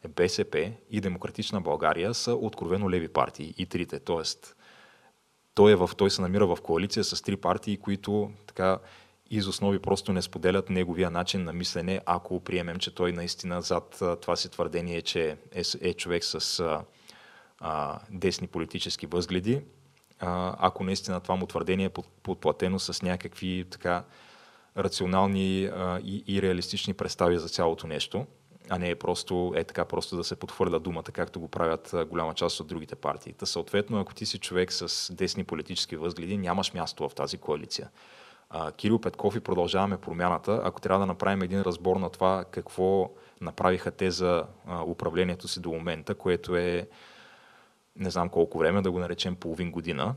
БСП 0.10 0.72
и 0.90 1.02
Демократична 1.02 1.62
България 1.62 2.14
са 2.14 2.34
откровено 2.34 2.90
леви 2.90 3.08
партии 3.08 3.54
и 3.58 3.66
трите. 3.66 4.00
Тоест, 4.00 4.56
той, 5.54 5.72
е 5.72 5.76
в, 5.76 5.90
той 5.98 6.12
се 6.12 6.22
намира 6.22 6.48
в 6.48 6.58
коалиция 6.64 7.04
с 7.04 7.22
три 7.22 7.38
партии, 7.38 7.78
които 7.78 8.32
така 8.48 8.80
из 9.30 9.48
основи 9.48 9.80
просто 9.80 10.14
не 10.14 10.22
споделят 10.22 10.70
неговия 10.70 11.12
начин 11.12 11.44
на 11.44 11.54
мислене, 11.54 12.02
ако 12.06 12.40
приемем, 12.40 12.78
че 12.78 12.96
той 12.96 13.12
наистина 13.12 13.62
зад 13.62 14.04
това 14.22 14.36
си 14.36 14.50
твърдение, 14.50 15.02
че 15.02 15.38
е, 15.52 15.62
е 15.82 15.94
човек 15.94 16.24
с 16.24 16.60
а, 17.60 18.00
десни 18.10 18.48
политически 18.48 19.08
възгледи, 19.08 19.62
а, 20.20 20.56
ако 20.60 20.84
наистина 20.84 21.20
това 21.20 21.36
му 21.36 21.48
твърдение 21.48 21.86
е 21.86 22.02
подплатено 22.24 22.80
с 22.80 23.02
някакви 23.02 23.66
така 23.72 24.04
рационални 24.78 25.66
а, 25.66 26.00
и, 26.04 26.24
и 26.28 26.42
реалистични 26.42 26.94
представи 26.94 27.38
за 27.38 27.50
цялото 27.50 27.88
нещо, 27.88 28.26
а 28.70 28.80
не 28.80 28.90
е 28.90 28.96
просто 28.96 29.54
е 29.56 29.64
така 29.64 29.86
просто 29.86 30.16
да 30.16 30.24
се 30.24 30.36
подхвърля 30.36 30.80
думата, 30.80 31.04
както 31.04 31.40
го 31.40 31.48
правят 31.48 31.96
голяма 32.10 32.34
част 32.34 32.60
от 32.60 32.68
другите 32.68 32.96
партии. 32.96 33.34
Та 33.34 33.46
съответно, 33.46 34.00
ако 34.00 34.14
ти 34.14 34.26
си 34.26 34.40
човек 34.40 34.74
с 34.74 35.14
десни 35.14 35.44
политически 35.44 35.96
възгледи, 35.96 36.38
нямаш 36.38 36.74
място 36.74 37.10
в 37.10 37.16
тази 37.16 37.38
коалиция 37.38 37.90
Кирил 38.78 39.00
Петков 39.00 39.36
и 39.36 39.40
продължаваме 39.40 39.98
промяната, 39.98 40.62
ако 40.64 40.82
трябва 40.82 41.00
да 41.00 41.06
направим 41.06 41.42
един 41.42 41.62
разбор 41.62 41.96
на 41.96 42.10
това 42.10 42.46
какво 42.52 43.12
направиха 43.42 43.92
те 43.92 44.12
за 44.12 44.46
управлението 44.88 45.48
си 45.48 45.60
до 45.60 45.72
момента, 45.72 46.16
което 46.16 46.56
е 46.56 46.88
не 47.96 48.10
знам 48.10 48.30
колко 48.30 48.58
време, 48.58 48.82
да 48.82 48.92
го 48.92 49.00
наречем 49.00 49.36
половин 49.36 49.72
година, 49.72 50.16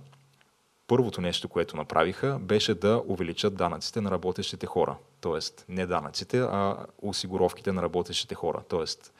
първото 0.86 1.20
нещо, 1.20 1.48
което 1.48 1.76
направиха, 1.76 2.38
беше 2.40 2.74
да 2.74 3.02
увеличат 3.06 3.56
данъците 3.56 4.00
на 4.00 4.10
работещите 4.10 4.66
хора. 4.66 4.96
Тоест, 5.20 5.64
не 5.68 5.86
данъците, 5.86 6.38
а 6.38 6.76
осигуровките 7.02 7.72
на 7.72 7.82
работещите 7.82 8.34
хора. 8.34 8.62
Тоест, 8.68 9.12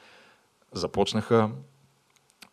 започнаха 0.71 1.49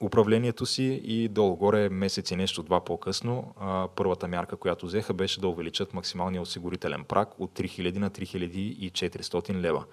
управлението 0.00 0.66
си 0.66 1.00
и 1.04 1.28
долу-горе 1.28 1.88
месец 1.88 2.30
и 2.30 2.36
нещо 2.36 2.62
два 2.62 2.84
по-късно 2.84 3.54
първата 3.96 4.28
мярка, 4.28 4.56
която 4.56 4.86
взеха, 4.86 5.14
беше 5.14 5.40
да 5.40 5.48
увеличат 5.48 5.94
максималния 5.94 6.42
осигурителен 6.42 7.04
прак 7.04 7.40
от 7.40 7.58
3000 7.58 7.98
на 7.98 8.10
3400 8.10 9.54
лева. 9.60 9.84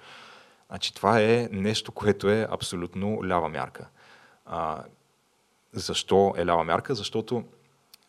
Значи 0.70 0.94
това 0.94 1.22
е 1.22 1.50
нещо, 1.52 1.92
което 1.92 2.30
е 2.30 2.48
абсолютно 2.52 3.28
лява 3.28 3.50
мярка. 3.50 3.88
А, 4.46 4.84
защо 5.74 6.34
е 6.38 6.46
лява 6.46 6.64
мярка? 6.64 6.96
Защото 6.96 7.44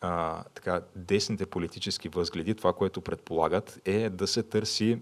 а, 0.01 0.43
така, 0.43 0.81
десните 0.95 1.45
политически 1.45 2.09
възгледи, 2.09 2.55
това, 2.55 2.73
което 2.73 3.01
предполагат, 3.01 3.81
е 3.85 4.09
да 4.09 4.27
се 4.27 4.43
търси 4.43 4.99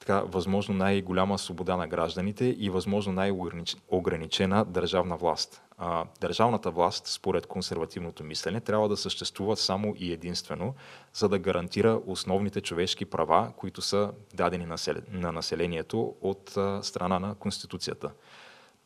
така, 0.00 0.20
възможно 0.20 0.74
най-голяма 0.74 1.38
свобода 1.38 1.76
на 1.76 1.88
гражданите 1.88 2.44
и 2.44 2.70
възможно 2.70 3.12
най-ограничена 3.12 4.64
държавна 4.64 5.16
власт. 5.16 5.62
А, 5.78 6.04
държавната 6.20 6.70
власт, 6.70 7.06
според 7.06 7.46
консервативното 7.46 8.24
мислене, 8.24 8.60
трябва 8.60 8.88
да 8.88 8.96
съществува 8.96 9.56
само 9.56 9.94
и 9.96 10.12
единствено, 10.12 10.74
за 11.14 11.28
да 11.28 11.38
гарантира 11.38 12.00
основните 12.06 12.60
човешки 12.60 13.04
права, 13.04 13.52
които 13.56 13.82
са 13.82 14.12
дадени 14.34 14.66
на 15.10 15.32
населението 15.32 16.14
от 16.20 16.56
а, 16.56 16.82
страна 16.82 17.18
на 17.18 17.34
Конституцията. 17.34 18.10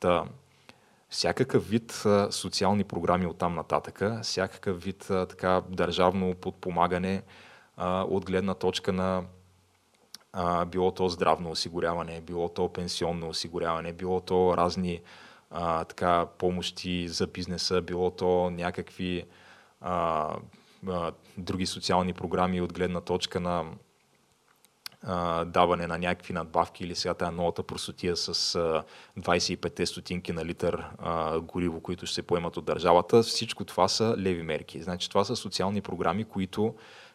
Та, 0.00 0.24
всякакъв 1.08 1.68
вид 1.68 2.02
а, 2.06 2.32
социални 2.32 2.84
програми 2.84 3.26
от 3.26 3.38
там 3.38 3.54
нататъка, 3.54 4.20
всякакъв 4.22 4.82
вид 4.82 5.10
а, 5.10 5.26
така, 5.26 5.62
държавно 5.68 6.34
подпомагане 6.34 7.22
а, 7.76 8.02
от 8.02 8.24
гледна 8.24 8.54
точка 8.54 8.92
на 8.92 9.24
а, 10.32 10.64
било 10.64 10.90
то 10.90 11.08
здравно 11.08 11.50
осигуряване, 11.50 12.20
било 12.20 12.48
то 12.48 12.72
пенсионно 12.72 13.28
осигуряване, 13.28 13.92
било 13.92 14.20
то 14.20 14.56
разни 14.56 15.00
а, 15.50 15.84
така, 15.84 16.26
помощи 16.38 17.08
за 17.08 17.26
бизнеса, 17.26 17.80
било 17.80 18.10
то 18.10 18.50
някакви 18.50 19.24
а, 19.80 20.34
а, 20.88 21.12
други 21.38 21.66
социални 21.66 22.12
програми 22.12 22.60
от 22.60 22.72
гледна 22.72 23.00
точка 23.00 23.40
на 23.40 23.64
а, 25.02 25.44
даване 25.44 25.86
на 25.86 25.98
някакви 25.98 26.32
надбавки 26.32 26.84
или 26.84 26.94
сега 26.94 27.14
тази 27.14 27.36
новата 27.36 27.62
просотия 27.62 28.16
с 28.16 28.54
а, 28.54 28.84
25 29.20 29.84
стотинки 29.84 30.32
на 30.32 30.44
литър 30.44 30.84
а, 30.98 31.40
гориво, 31.40 31.80
които 31.80 32.06
ще 32.06 32.14
се 32.14 32.22
поемат 32.22 32.56
от 32.56 32.64
държавата. 32.64 33.22
Всичко 33.22 33.64
това 33.64 33.88
са 33.88 34.14
леви 34.18 34.42
мерки. 34.42 34.82
Значи 34.82 35.08
това 35.08 35.24
са 35.24 35.36
социални 35.36 35.80
програми, 35.80 36.24
които 36.24 36.74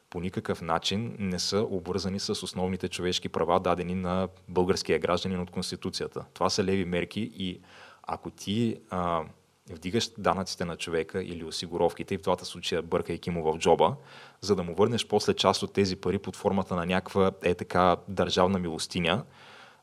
по 0.09 0.19
никакъв 0.19 0.61
начин 0.61 1.15
не 1.19 1.39
са 1.39 1.59
обвързани 1.59 2.19
с 2.19 2.29
основните 2.29 2.89
човешки 2.89 3.29
права, 3.29 3.59
дадени 3.59 3.95
на 3.95 4.27
българския 4.49 4.99
гражданин 4.99 5.39
от 5.39 5.51
Конституцията. 5.51 6.25
Това 6.33 6.49
са 6.49 6.63
леви 6.63 6.85
мерки 6.85 7.31
и 7.35 7.61
ако 8.03 8.29
ти 8.29 8.77
а, 8.89 9.23
вдигаш 9.69 10.09
данъците 10.17 10.65
на 10.65 10.77
човека 10.77 11.23
или 11.23 11.43
осигуровките, 11.43 12.13
и 12.13 12.17
в 12.17 12.21
двата 12.21 12.45
случая 12.45 12.81
бъркайки 12.81 13.29
му 13.29 13.43
в 13.43 13.57
джоба, 13.57 13.95
за 14.41 14.55
да 14.55 14.63
му 14.63 14.75
върнеш 14.75 15.07
после 15.07 15.33
част 15.33 15.63
от 15.63 15.73
тези 15.73 15.95
пари 15.95 16.19
под 16.19 16.35
формата 16.35 16.75
на 16.75 16.85
някаква 16.85 17.31
е 17.43 17.55
така 17.55 17.97
държавна 18.07 18.59
милостиня, 18.59 19.23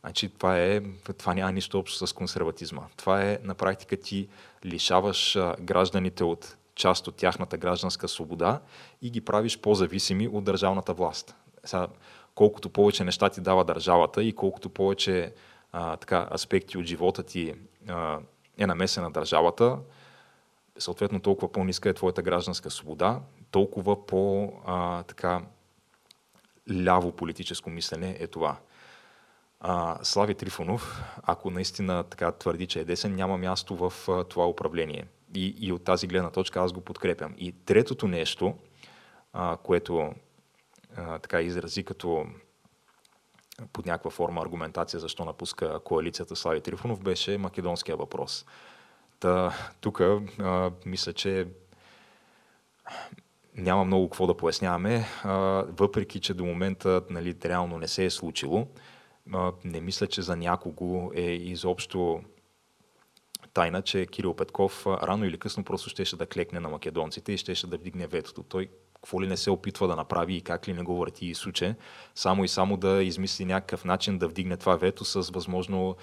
значи 0.00 0.28
това, 0.28 0.59
е, 0.59 0.80
това 1.18 1.35
няма 1.35 1.52
нищо 1.52 1.78
общо 1.78 2.06
с 2.06 2.12
консерватизма. 2.12 2.83
Това 2.96 3.22
е 3.22 3.38
на 3.42 3.54
практика 3.54 3.96
ти 3.96 4.28
лишаваш 4.64 5.38
гражданите 5.61 6.24
от 6.24 6.56
част 6.74 7.09
от 7.09 7.16
тяхната 7.16 7.56
гражданска 7.56 8.09
свобода 8.09 8.61
и 9.02 9.11
ги 9.11 9.20
правиш 9.20 9.59
по-зависими 9.59 10.28
от 10.28 10.44
държавната 10.44 10.94
власт. 10.94 11.35
Сега, 11.64 11.87
колкото 12.35 12.70
повече 12.70 13.04
неща 13.04 13.28
ти 13.28 13.40
дава 13.40 13.64
държавата 13.64 14.22
и 14.22 14.33
колкото 14.33 14.68
повече 14.68 15.33
а, 15.72 15.96
така, 15.96 16.28
аспекти 16.35 16.78
от 16.78 16.85
живота 16.85 17.22
ти 17.22 17.54
е 18.58 18.66
намесена 18.66 19.10
държавата, 19.10 19.78
съответно 20.78 21.20
толкова 21.20 21.52
по-ниска 21.52 21.88
е 21.88 21.94
твоята 21.94 22.22
гражданска 22.22 22.70
свобода, 22.70 23.20
толкова 23.50 24.06
по 24.06 24.52
а, 24.66 25.02
така 25.02 25.42
ляво 26.84 27.12
политическо 27.12 27.70
мислене 27.70 28.16
е 28.20 28.26
това. 28.26 28.56
А, 29.60 29.98
Слави 30.02 30.34
Трифонов, 30.34 31.02
ако 31.22 31.50
наистина 31.50 32.04
така 32.04 32.32
твърди, 32.32 32.66
че 32.66 32.80
е 32.80 32.84
десен, 32.84 33.14
няма 33.14 33.38
място 33.38 33.76
в 33.76 34.08
а, 34.08 34.24
това 34.24 34.48
управление. 34.48 35.06
И, 35.34 35.54
и 35.58 35.72
от 35.72 35.84
тази 35.84 36.06
гледна 36.06 36.30
точка 36.30 36.60
аз 36.60 36.72
го 36.72 36.80
подкрепям. 36.80 37.34
И 37.38 37.52
третото 37.52 38.08
нещо, 38.08 38.54
а, 39.32 39.56
което 39.56 40.14
а, 40.96 41.18
така 41.18 41.40
изрази 41.40 41.84
като 41.84 42.26
под 43.73 43.87
някаква 43.87 44.11
форма 44.11 44.42
аргументация 44.42 45.01
защо 45.01 45.25
напуска 45.25 45.81
коалицията 45.81 46.37
Слави 46.37 46.61
Трифонов, 46.61 47.01
беше 47.01 47.38
македонския 47.38 47.96
въпрос. 47.96 48.46
Та, 49.20 49.55
тук 49.81 50.03
мисля, 50.87 51.12
че 51.12 51.46
няма 53.57 53.85
много 53.85 54.09
какво 54.09 54.27
да 54.27 54.37
поясняваме, 54.37 55.07
а, 55.25 55.33
въпреки 55.68 56.20
че 56.20 56.35
до 56.35 56.44
момента 56.44 57.03
нали, 57.11 57.37
реално 57.44 57.79
не 57.79 57.88
се 57.88 58.05
е 58.05 58.11
случило. 58.11 58.66
А, 59.33 59.53
не 59.64 59.81
мисля, 59.81 60.07
че 60.07 60.23
за 60.23 60.37
някого 60.37 61.11
е 61.14 61.31
изобщо 61.31 62.20
тайна, 63.54 63.82
че 63.82 64.06
Кирил 64.06 64.34
Петков 64.34 64.86
рано 64.86 65.24
или 65.24 65.38
късно 65.38 65.64
просто 65.64 65.90
щеше 65.90 66.16
да 66.16 66.26
клекне 66.26 66.60
на 66.60 66.68
македонците 66.68 67.32
и 67.32 67.36
щеше 67.36 67.66
да 67.66 67.76
вдигне 67.76 68.06
ветото. 68.06 68.42
Той 68.42 68.68
какво 68.94 69.22
ли 69.22 69.26
не 69.26 69.36
се 69.36 69.50
опитва 69.50 69.88
да 69.88 69.96
направи 69.96 70.34
и 70.34 70.40
как 70.40 70.68
ли 70.68 70.72
не 70.72 70.82
го 70.82 70.96
върти 70.96 71.26
и 71.26 71.34
суче, 71.34 71.76
само 72.14 72.44
и 72.44 72.48
само 72.48 72.76
да 72.76 73.02
измисли 73.02 73.44
някакъв 73.44 73.84
начин 73.84 74.18
да 74.18 74.28
вдигне 74.28 74.56
това 74.56 74.76
вето 74.76 75.04
с 75.04 75.30
възможно 75.30 75.96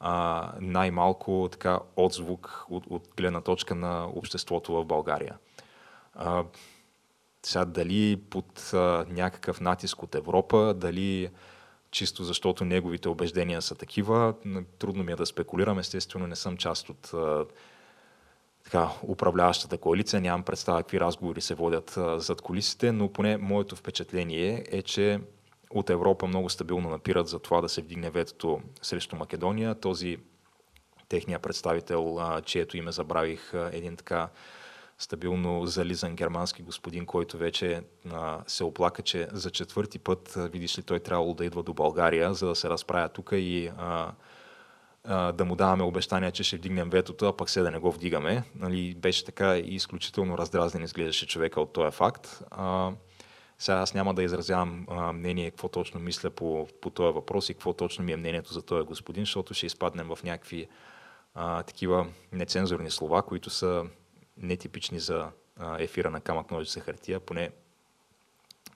а, 0.00 0.52
най-малко 0.60 1.48
така 1.52 1.78
отзвук 1.96 2.64
от, 2.70 2.86
от 2.90 3.08
гледна 3.16 3.40
точка 3.40 3.74
на 3.74 4.06
обществото 4.14 4.72
в 4.72 4.84
България. 4.84 5.36
А, 6.14 6.44
сега 7.42 7.64
дали 7.64 8.16
под 8.30 8.70
а, 8.74 9.06
някакъв 9.08 9.60
натиск 9.60 10.02
от 10.02 10.14
Европа, 10.14 10.74
дали 10.74 11.30
чисто 11.94 12.24
защото 12.24 12.64
неговите 12.64 13.08
убеждения 13.08 13.62
са 13.62 13.74
такива, 13.74 14.34
трудно 14.78 15.04
ми 15.04 15.12
е 15.12 15.16
да 15.16 15.26
спекулирам. 15.26 15.78
Естествено 15.78 16.26
не 16.26 16.36
съм 16.36 16.56
част 16.56 16.88
от 16.88 17.12
така, 18.64 18.88
управляващата 19.08 19.78
коалиция, 19.78 20.20
нямам 20.20 20.42
представа 20.42 20.78
какви 20.78 21.00
разговори 21.00 21.40
се 21.40 21.54
водят 21.54 21.98
зад 22.16 22.40
колисите, 22.40 22.92
но 22.92 23.12
поне 23.12 23.36
моето 23.36 23.76
впечатление 23.76 24.64
е, 24.70 24.82
че 24.82 25.20
от 25.70 25.90
Европа 25.90 26.26
много 26.26 26.50
стабилно 26.50 26.90
напират 26.90 27.28
за 27.28 27.38
това 27.38 27.60
да 27.60 27.68
се 27.68 27.82
вдигне 27.82 28.10
ветото 28.10 28.60
срещу 28.82 29.16
Македония. 29.16 29.74
Този 29.74 30.18
техния 31.08 31.38
представител, 31.38 32.18
чието 32.44 32.76
име 32.76 32.92
забравих, 32.92 33.52
един 33.72 33.96
така 33.96 34.28
стабилно 34.98 35.66
зализан 35.66 36.16
германски 36.16 36.62
господин, 36.62 37.06
който 37.06 37.38
вече 37.38 37.82
а, 38.12 38.40
се 38.46 38.64
оплака, 38.64 39.02
че 39.02 39.28
за 39.32 39.50
четвърти 39.50 39.98
път, 39.98 40.34
видиш 40.36 40.78
ли, 40.78 40.82
той 40.82 41.00
трябвало 41.00 41.34
да 41.34 41.44
идва 41.44 41.62
до 41.62 41.74
България, 41.74 42.34
за 42.34 42.46
да 42.46 42.54
се 42.54 42.68
разправя 42.68 43.08
тук 43.08 43.30
и 43.32 43.70
а, 43.78 44.12
а, 45.04 45.32
да 45.32 45.44
му 45.44 45.56
даваме 45.56 45.82
обещания, 45.82 46.32
че 46.32 46.44
ще 46.44 46.56
вдигнем 46.56 46.90
ветото, 46.90 47.26
а 47.26 47.36
пък 47.36 47.50
се 47.50 47.60
да 47.60 47.70
не 47.70 47.78
го 47.78 47.92
вдигаме. 47.92 48.44
Нали, 48.54 48.94
беше 48.94 49.24
така 49.24 49.56
и 49.56 49.74
изключително 49.74 50.38
раздразнен 50.38 50.84
изглеждаше 50.84 51.26
човека 51.26 51.60
от 51.60 51.72
този 51.72 51.96
факт. 51.96 52.42
А, 52.50 52.92
сега 53.58 53.78
аз 53.78 53.94
няма 53.94 54.14
да 54.14 54.22
изразявам 54.22 54.86
а, 54.90 55.12
мнение 55.12 55.50
какво 55.50 55.68
точно 55.68 56.00
мисля 56.00 56.30
по, 56.30 56.68
по 56.80 56.90
този 56.90 57.14
въпрос 57.14 57.48
и 57.48 57.54
какво 57.54 57.72
точно 57.72 58.04
ми 58.04 58.12
е 58.12 58.16
мнението 58.16 58.52
за 58.52 58.62
този 58.62 58.86
господин, 58.86 59.22
защото 59.22 59.54
ще 59.54 59.66
изпаднем 59.66 60.08
в 60.08 60.18
някакви 60.24 60.68
а, 61.34 61.62
такива 61.62 62.06
нецензурни 62.32 62.90
слова, 62.90 63.22
които 63.22 63.50
са 63.50 63.84
нетипични 64.36 65.00
за 65.00 65.30
ефира 65.78 66.10
на 66.10 66.20
камък 66.20 66.50
ножица 66.50 66.80
хартия, 66.80 67.20
поне 67.20 67.50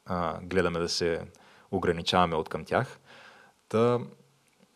а, 0.07 0.41
гледаме 0.43 0.79
да 0.79 0.89
се 0.89 1.27
ограничаваме 1.71 2.37
от 2.37 2.49
към 2.49 2.65
тях. 2.65 2.99
Та, 3.69 4.01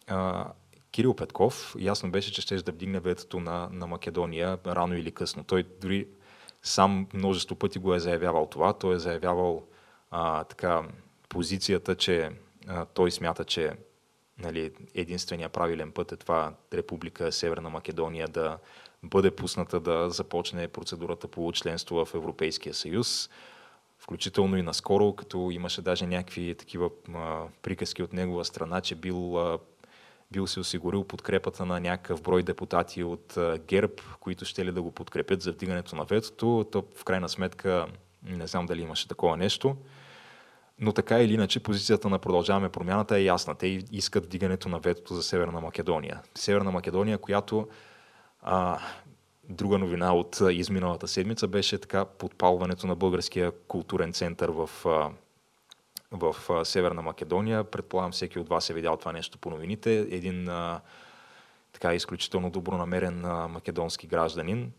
а, 0.07 0.47
Кирил 0.91 1.15
Петков 1.15 1.77
ясно 1.79 2.11
беше, 2.11 2.33
че 2.33 2.43
ще 2.43 2.57
да 2.57 2.73
вдигне 2.73 3.01
ветото 3.01 3.41
на, 3.41 3.69
на 3.73 3.87
Македония 3.87 4.59
рано 4.67 4.97
или 4.97 5.13
късно. 5.13 5.45
Той 5.45 5.63
дори 5.81 6.09
сам 6.63 7.07
множество 7.15 7.57
пъти 7.57 7.79
го 7.79 7.95
е 7.95 8.01
заявявал 8.01 8.47
това. 8.47 8.73
Той 8.73 8.95
е 8.95 8.99
заявявал 8.99 9.67
а, 10.11 10.45
така, 10.45 10.83
позицията, 11.29 11.95
че 11.95 12.31
а, 12.67 12.85
той 12.85 13.11
смята, 13.11 13.45
че 13.45 13.73
нали, 14.39 14.73
единствения 14.95 15.49
правилен 15.49 15.93
път 15.93 16.13
е 16.13 16.17
това 16.17 16.55
Република 16.73 17.33
Северна 17.33 17.71
Македония 17.71 18.29
да 18.29 18.59
бъде 19.03 19.31
пусната 19.31 19.81
да 19.81 20.11
започне 20.11 20.69
процедурата 20.69 21.29
по 21.29 21.53
членство 21.53 22.05
в 22.05 22.15
Европейския 22.15 22.75
съюз. 22.75 23.31
Включително 23.99 24.57
и 24.57 24.63
наскоро, 24.63 25.13
като 25.13 25.51
имаше 25.51 25.83
даже 25.83 26.07
някакви 26.07 26.55
такива 26.55 26.91
а, 27.15 27.45
приказки 27.63 28.03
от 28.03 28.13
негова 28.13 28.45
страна, 28.45 28.81
че 28.81 28.95
бил, 28.95 29.39
а, 29.39 29.59
бил 30.33 30.47
се 30.47 30.61
осигурил 30.61 31.05
подкрепата 31.05 31.67
на 31.67 31.81
някакъв 31.81 32.23
брой 32.23 32.43
депутати 32.43 33.05
от 33.05 33.37
а, 33.37 33.59
ГЕРБ, 33.69 33.95
които 34.21 34.45
ще 34.45 34.65
ли 34.65 34.73
да 34.73 34.83
го 34.83 34.91
подкрепят 34.91 35.43
за 35.43 35.53
вдигането 35.53 35.97
на 35.97 36.05
ветото. 36.05 36.67
То 36.73 36.85
в 36.97 37.05
крайна 37.05 37.29
сметка 37.29 37.87
не 38.23 38.47
знам 38.47 38.67
дали 38.67 38.83
имаше 38.83 39.09
такова 39.09 39.37
нещо. 39.37 39.77
Но 40.79 40.93
така 40.93 41.21
или 41.21 41.35
иначе 41.35 41.61
позицията 41.61 42.09
на 42.09 42.19
Продължаваме 42.19 42.69
промяната 42.69 43.17
е 43.17 43.25
ясна. 43.25 43.55
Те 43.55 43.67
искат 43.93 44.25
вдигането 44.25 44.69
на 44.69 44.79
ветото 44.79 45.15
за 45.15 45.23
Северна 45.23 45.61
Македония. 45.61 46.21
Северна 46.35 46.71
Македония, 46.71 47.19
която 47.19 47.69
а, 48.43 48.79
друга 49.49 49.79
новина 49.79 50.15
от 50.15 50.41
изминалата 50.51 51.09
седмица 51.09 51.49
беше 51.49 51.79
така 51.79 52.05
подпалването 52.05 52.87
на 52.87 52.97
българския 52.97 53.53
културен 53.53 54.13
център 54.13 54.49
в, 54.49 54.71
в 56.11 56.37
Северна 56.65 57.03
Македония. 57.03 57.65
Предполагам 57.65 58.13
всеки 58.13 58.39
от 58.39 58.49
вас 58.49 58.71
е 58.71 58.75
видял 58.75 58.97
това 58.97 59.13
нещо 59.13 59.39
по 59.39 59.51
новините. 59.51 59.93
Един 60.11 60.49
а, 60.49 60.81
така 61.73 61.95
изключително 61.95 62.51
добронамерен 62.51 63.21
македонски 63.51 64.07
гражданин, 64.07 64.73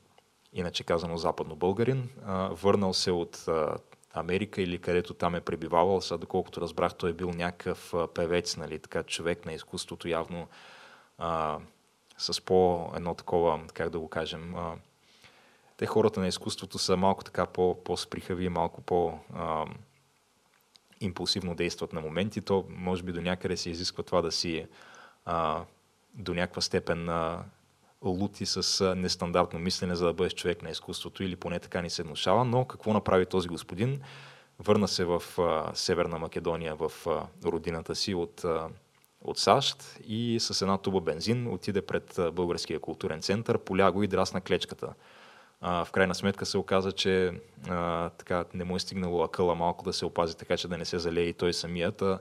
иначе 0.54 0.84
казано 0.84 1.18
западно 1.18 1.56
българин, 1.56 2.10
а, 2.26 2.50
върнал 2.52 2.94
се 2.94 3.12
от 3.12 3.46
а, 3.48 3.78
Америка 4.14 4.62
или 4.62 4.78
където 4.78 5.14
там 5.14 5.36
е 5.36 5.42
пребивавал. 5.42 6.02
Сега, 6.02 6.18
доколкото 6.18 6.62
разбрах, 6.62 6.96
той 6.96 7.10
е 7.10 7.14
бил 7.14 7.30
някакъв 7.30 7.94
певец, 8.14 8.58
нали, 8.58 8.80
така 8.80 9.04
човек 9.04 9.46
на 9.46 9.54
изкуството, 9.54 10.08
явно 10.08 10.48
а, 11.18 11.58
с 12.24 12.42
по 12.42 12.92
едно 12.96 13.14
такова, 13.16 13.60
как 13.74 13.90
да 13.90 14.00
го 14.00 14.08
кажем, 14.08 14.56
а, 14.56 14.76
те 15.78 15.86
хората 15.86 16.20
на 16.20 16.28
изкуството 16.28 16.80
са 16.80 16.98
малко 16.98 17.24
така 17.24 17.46
по, 17.46 17.84
по-сприхави, 17.84 18.50
малко 18.50 18.82
по- 18.82 19.20
а, 19.34 19.66
импулсивно 21.02 21.56
действат 21.56 21.94
на 21.94 22.02
моменти, 22.02 22.42
то 22.42 22.66
може 22.70 23.04
би 23.04 23.12
до 23.12 23.22
някъде 23.22 23.58
се 23.58 23.70
изисква 23.70 24.04
това 24.04 24.22
да 24.22 24.32
си 24.32 24.68
а, 25.26 25.64
до 26.14 26.34
някаква 26.34 26.62
степен 26.62 27.10
а, 27.10 27.44
лути 28.04 28.46
с 28.46 28.96
нестандартно 28.96 29.60
мислене, 29.60 29.96
за 29.96 30.06
да 30.06 30.14
бъдеш 30.14 30.34
човек 30.34 30.62
на 30.62 30.70
изкуството 30.70 31.24
или 31.24 31.36
поне 31.36 31.60
така 31.60 31.82
ни 31.82 31.90
се 31.90 32.04
внушава. 32.04 32.46
Но 32.46 32.66
какво 32.66 32.94
направи 32.94 33.26
този 33.26 33.48
господин? 33.48 34.02
Върна 34.60 34.88
се 34.88 35.06
в 35.06 35.24
а, 35.40 35.72
Северна 35.76 36.20
Македония, 36.20 36.76
в 36.76 36.92
а, 37.08 37.28
родината 37.46 37.96
си 37.96 38.14
от, 38.14 38.44
а, 38.46 38.70
от 39.24 39.38
САЩ 39.38 40.00
и 40.08 40.38
с 40.40 40.62
една 40.62 40.78
туба 40.78 41.00
бензин 41.00 41.48
отиде 41.48 41.82
пред 41.82 42.20
а, 42.20 42.32
Българския 42.32 42.80
културен 42.80 43.22
център, 43.22 43.58
поляго 43.58 44.04
и 44.04 44.08
драсна 44.08 44.42
клечката. 44.42 44.94
А, 45.62 45.86
в 45.86 45.92
крайна 45.92 46.16
сметка 46.16 46.46
се 46.46 46.58
оказа, 46.58 46.92
че 46.92 47.32
а, 47.70 48.10
така, 48.10 48.46
не 48.54 48.64
му 48.64 48.76
е 48.76 48.80
стигнало 48.80 49.24
акъла 49.24 49.56
малко 49.56 49.86
да 49.86 49.94
се 49.94 50.06
опази 50.06 50.38
така, 50.38 50.58
че 50.58 50.68
да 50.68 50.78
не 50.78 50.86
се 50.86 51.00
залее 51.00 51.26
и 51.26 51.34
той 51.34 51.54
самият. 51.54 52.02
А, 52.02 52.20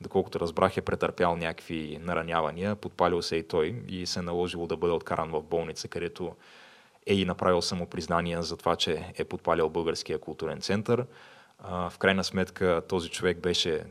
доколкото 0.00 0.40
разбрах, 0.40 0.76
е 0.76 0.82
претърпял 0.82 1.36
някакви 1.36 1.98
наранявания, 2.02 2.76
подпалил 2.76 3.22
се 3.22 3.36
и 3.36 3.48
той 3.48 3.82
и 3.88 4.06
се 4.06 4.18
е 4.18 4.22
наложило 4.22 4.66
да 4.66 4.76
бъде 4.76 4.92
откаран 4.92 5.30
в 5.30 5.42
болница, 5.42 5.88
където 5.88 6.34
е 7.06 7.14
и 7.14 7.24
направил 7.24 7.62
самопризнание 7.62 8.42
за 8.42 8.56
това, 8.56 8.76
че 8.76 9.12
е 9.18 9.24
подпалил 9.24 9.68
Българския 9.68 10.18
културен 10.18 10.60
център. 10.60 11.06
В 11.64 11.92
крайна 11.98 12.24
сметка 12.24 12.82
този 12.88 13.10
човек 13.10 13.38
беше 13.38 13.84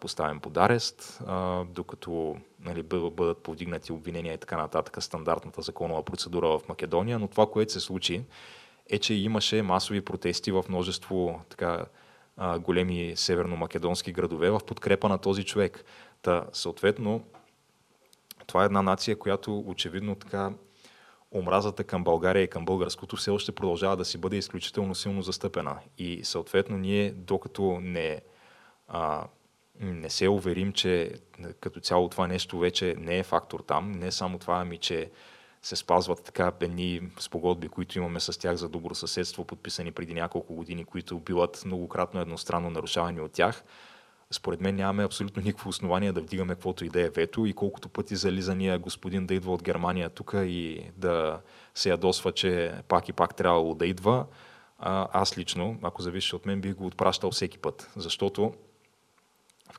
поставен 0.00 0.40
под 0.40 0.56
арест, 0.56 1.22
докато 1.70 2.36
нали, 2.60 2.82
бъдат 2.82 3.38
повдигнати 3.38 3.92
обвинения 3.92 4.34
и 4.34 4.38
така 4.38 4.56
нататък, 4.56 5.02
стандартната 5.02 5.62
законова 5.62 6.04
процедура 6.04 6.48
в 6.48 6.68
Македония. 6.68 7.18
Но 7.18 7.28
това, 7.28 7.50
което 7.50 7.72
се 7.72 7.80
случи, 7.80 8.24
е, 8.90 8.98
че 8.98 9.14
имаше 9.14 9.62
масови 9.62 10.00
протести 10.00 10.52
в 10.52 10.64
множество 10.68 11.40
така, 11.48 11.84
а, 12.36 12.58
големи 12.58 13.16
северно-македонски 13.16 14.12
градове 14.12 14.50
в 14.50 14.60
подкрепа 14.66 15.08
на 15.08 15.18
този 15.18 15.44
човек. 15.44 15.84
Та, 16.22 16.44
съответно, 16.52 17.24
това 18.46 18.62
е 18.62 18.66
една 18.66 18.82
нация, 18.82 19.18
която 19.18 19.58
очевидно 19.66 20.14
така 20.14 20.52
омразата 21.34 21.84
към 21.84 22.04
България 22.04 22.42
и 22.42 22.48
към 22.48 22.64
българското 22.64 23.16
все 23.16 23.30
още 23.30 23.52
продължава 23.52 23.96
да 23.96 24.04
си 24.04 24.18
бъде 24.18 24.36
изключително 24.36 24.94
силно 24.94 25.22
застъпена. 25.22 25.78
И 25.98 26.24
съответно 26.24 26.78
ние, 26.78 27.10
докато 27.10 27.80
не, 27.82 28.20
а, 28.88 29.26
не 29.80 30.10
се 30.10 30.28
уверим, 30.28 30.72
че 30.72 31.12
като 31.60 31.80
цяло 31.80 32.08
това 32.08 32.26
нещо 32.26 32.58
вече 32.58 32.94
не 32.98 33.18
е 33.18 33.22
фактор 33.22 33.60
там, 33.60 33.92
не 33.92 34.12
само 34.12 34.38
това, 34.38 34.60
ами 34.60 34.78
че 34.78 35.10
се 35.62 35.76
спазват 35.76 36.24
така 36.24 36.52
едни 36.60 37.00
спогодби, 37.18 37.68
които 37.68 37.98
имаме 37.98 38.20
с 38.20 38.40
тях 38.40 38.56
за 38.56 38.68
добро 38.68 38.94
съседство, 38.94 39.44
подписани 39.44 39.92
преди 39.92 40.14
няколко 40.14 40.54
години, 40.54 40.84
които 40.84 41.18
биват 41.18 41.62
многократно 41.66 42.20
едностранно 42.20 42.70
нарушавани 42.70 43.20
от 43.20 43.32
тях. 43.32 43.64
Според 44.30 44.60
мен 44.60 44.76
нямаме 44.76 45.04
абсолютно 45.04 45.42
никакво 45.42 45.68
основание 45.68 46.12
да 46.12 46.20
вдигаме 46.20 46.54
каквото 46.54 46.84
и 46.84 46.88
да 46.88 47.00
е 47.00 47.10
вето 47.10 47.46
и 47.46 47.52
колкото 47.52 47.88
пъти 47.88 48.16
зализания 48.16 48.78
господин 48.78 49.26
да 49.26 49.34
идва 49.34 49.52
от 49.52 49.62
Германия 49.62 50.10
тук 50.10 50.32
и 50.34 50.90
да 50.96 51.40
се 51.74 51.88
ядосва, 51.90 52.32
че 52.32 52.72
пак 52.88 53.08
и 53.08 53.12
пак 53.12 53.34
трябвало 53.34 53.74
да 53.74 53.86
идва, 53.86 54.26
аз 54.78 55.38
лично, 55.38 55.78
ако 55.82 56.02
зависи 56.02 56.36
от 56.36 56.46
мен, 56.46 56.60
бих 56.60 56.74
го 56.74 56.86
отпращал 56.86 57.30
всеки 57.30 57.58
път, 57.58 57.90
защото 57.96 58.54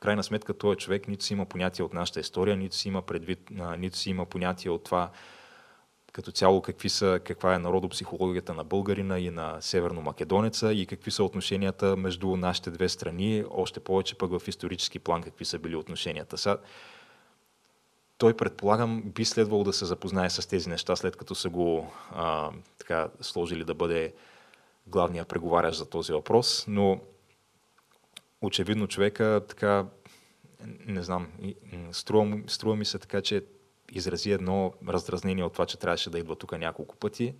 крайна 0.00 0.24
сметка 0.24 0.54
този 0.54 0.78
човек 0.78 1.08
нито 1.08 1.24
си 1.24 1.32
има 1.32 1.46
понятие 1.46 1.84
от 1.84 1.94
нашата 1.94 2.20
история, 2.20 2.56
нито 2.56 2.76
си 2.76 2.88
има 2.88 3.02
предвид, 3.02 3.50
нито 3.78 3.96
си 3.96 4.10
има 4.10 4.26
понятие 4.26 4.70
от 4.70 4.84
това 4.84 5.10
като 6.12 6.32
цяло 6.32 6.62
какви 6.62 6.88
са, 6.88 7.20
каква 7.24 7.54
е 7.54 7.58
народопсихологията 7.58 8.54
на 8.54 8.64
българина 8.64 9.18
и 9.18 9.30
на 9.30 9.56
северно-македонеца 9.60 10.72
и 10.72 10.86
какви 10.86 11.10
са 11.10 11.24
отношенията 11.24 11.96
между 11.96 12.36
нашите 12.36 12.70
две 12.70 12.88
страни, 12.88 13.44
още 13.50 13.80
повече 13.80 14.18
пък 14.18 14.38
в 14.38 14.48
исторически 14.48 14.98
план 14.98 15.22
какви 15.22 15.44
са 15.44 15.58
били 15.58 15.76
отношенията. 15.76 16.38
Са, 16.38 16.58
той, 18.18 18.36
предполагам, 18.36 19.02
би 19.02 19.24
следвало 19.24 19.64
да 19.64 19.72
се 19.72 19.84
запознае 19.84 20.30
с 20.30 20.48
тези 20.48 20.68
неща, 20.68 20.96
след 20.96 21.16
като 21.16 21.34
са 21.34 21.48
го 21.48 21.92
а, 22.12 22.50
така, 22.78 23.08
сложили 23.20 23.64
да 23.64 23.74
бъде 23.74 24.14
главния 24.86 25.24
преговарящ 25.24 25.78
за 25.78 25.90
този 25.90 26.12
въпрос, 26.12 26.64
но 26.68 27.00
очевидно 28.40 28.88
човека 28.88 29.42
така, 29.48 29.86
не 30.86 31.02
знам, 31.02 31.28
струва, 31.92 32.40
струва 32.46 32.76
ми 32.76 32.84
се 32.84 32.98
така, 32.98 33.22
че 33.22 33.44
изрази 33.92 34.30
едно 34.30 34.72
раздразнение 34.88 35.44
от 35.44 35.52
това, 35.52 35.66
че 35.66 35.78
трябваше 35.78 36.10
да 36.10 36.18
идва 36.18 36.36
тук 36.36 36.58
няколко 36.58 36.96
пъти. 36.96 37.34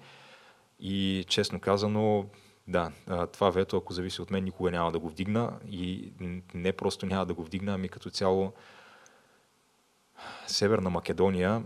И 0.80 1.24
честно 1.28 1.60
казано, 1.60 2.26
да, 2.68 2.92
това 3.32 3.50
вето, 3.50 3.76
ако 3.76 3.92
зависи 3.92 4.22
от 4.22 4.30
мен, 4.30 4.44
никога 4.44 4.70
няма 4.70 4.92
да 4.92 4.98
го 4.98 5.08
вдигна. 5.08 5.58
И 5.70 6.12
не 6.54 6.72
просто 6.72 7.06
няма 7.06 7.26
да 7.26 7.34
го 7.34 7.44
вдигна, 7.44 7.74
ами 7.74 7.88
като 7.88 8.10
цяло 8.10 8.52
Северна 10.46 10.90
Македония 10.90 11.62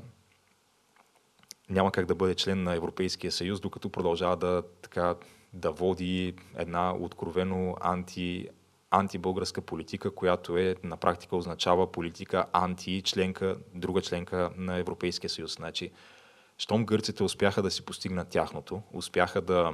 няма 1.70 1.92
как 1.92 2.06
да 2.06 2.14
бъде 2.14 2.34
член 2.34 2.62
на 2.62 2.74
Европейския 2.74 3.32
съюз, 3.32 3.60
докато 3.60 3.90
продължава 3.90 4.36
да, 4.36 4.62
така, 4.82 5.14
да 5.52 5.70
води 5.70 6.34
една 6.56 6.94
откровено 6.94 7.76
анти, 7.80 8.48
антибългарска 8.98 9.60
политика, 9.60 10.14
която 10.14 10.58
е 10.58 10.76
на 10.84 10.96
практика 10.96 11.36
означава 11.36 11.92
политика 11.92 12.46
анти-членка, 12.52 13.56
друга 13.74 14.02
членка 14.02 14.50
на 14.56 14.76
Европейския 14.76 15.30
съюз. 15.30 15.54
Значи, 15.54 15.90
щом 16.58 16.86
гърците 16.86 17.22
успяха 17.22 17.62
да 17.62 17.70
си 17.70 17.84
постигнат 17.84 18.28
тяхното, 18.28 18.82
успяха 18.92 19.40
да 19.40 19.72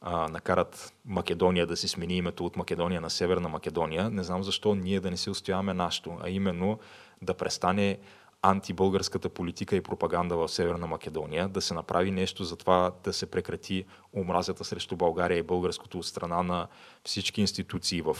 а, 0.00 0.28
накарат 0.28 0.94
Македония 1.04 1.66
да 1.66 1.76
си 1.76 1.88
смени 1.88 2.16
името 2.16 2.44
от 2.46 2.56
Македония 2.56 3.00
на 3.00 3.10
Северна 3.10 3.48
Македония, 3.48 4.10
не 4.10 4.22
знам 4.22 4.42
защо 4.42 4.74
ние 4.74 5.00
да 5.00 5.10
не 5.10 5.16
си 5.16 5.30
устояваме 5.30 5.74
нашето, 5.74 6.18
а 6.22 6.30
именно 6.30 6.78
да 7.22 7.34
престане 7.34 7.98
антибългарската 8.42 9.28
политика 9.28 9.76
и 9.76 9.80
пропаганда 9.80 10.36
в 10.36 10.48
Северна 10.48 10.86
Македония, 10.86 11.48
да 11.48 11.60
се 11.60 11.74
направи 11.74 12.10
нещо 12.10 12.44
за 12.44 12.56
това 12.56 12.92
да 13.04 13.12
се 13.12 13.30
прекрати 13.30 13.84
омразата 14.16 14.64
срещу 14.64 14.96
България 14.96 15.38
и 15.38 15.42
българското 15.42 15.98
от 15.98 16.06
страна 16.06 16.42
на 16.42 16.68
всички 17.04 17.40
институции 17.40 18.02
в 18.02 18.16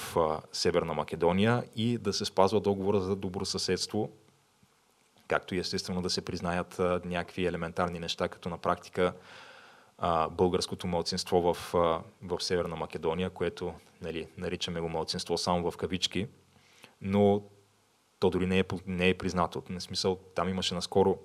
Северна 0.52 0.94
Македония 0.94 1.64
и 1.76 1.98
да 1.98 2.12
се 2.12 2.24
спазва 2.24 2.60
договора 2.60 3.00
за 3.00 3.16
добросъседство, 3.16 4.10
както 5.28 5.54
и 5.54 5.58
естествено 5.58 6.02
да 6.02 6.10
се 6.10 6.24
признаят 6.24 6.78
някакви 7.04 7.46
елементарни 7.46 7.98
неща, 7.98 8.28
като 8.28 8.48
на 8.48 8.58
практика 8.58 9.12
българското 10.30 10.86
младсинство 10.86 11.40
в, 11.40 11.56
в 12.22 12.40
Северна 12.40 12.76
Македония, 12.76 13.30
което 13.30 13.74
нали, 14.02 14.28
наричаме 14.38 14.80
го 14.80 14.88
младсинство 14.88 15.38
само 15.38 15.70
в 15.70 15.76
кавички, 15.76 16.26
но 17.00 17.42
то 18.20 18.30
дори 18.30 18.46
не 18.46 18.58
е, 18.58 18.64
не 18.86 19.08
е 19.08 19.18
признато. 19.18 19.62
На 19.68 19.80
смисъл, 19.80 20.18
там 20.34 20.48
имаше 20.48 20.74
наскоро 20.74 21.18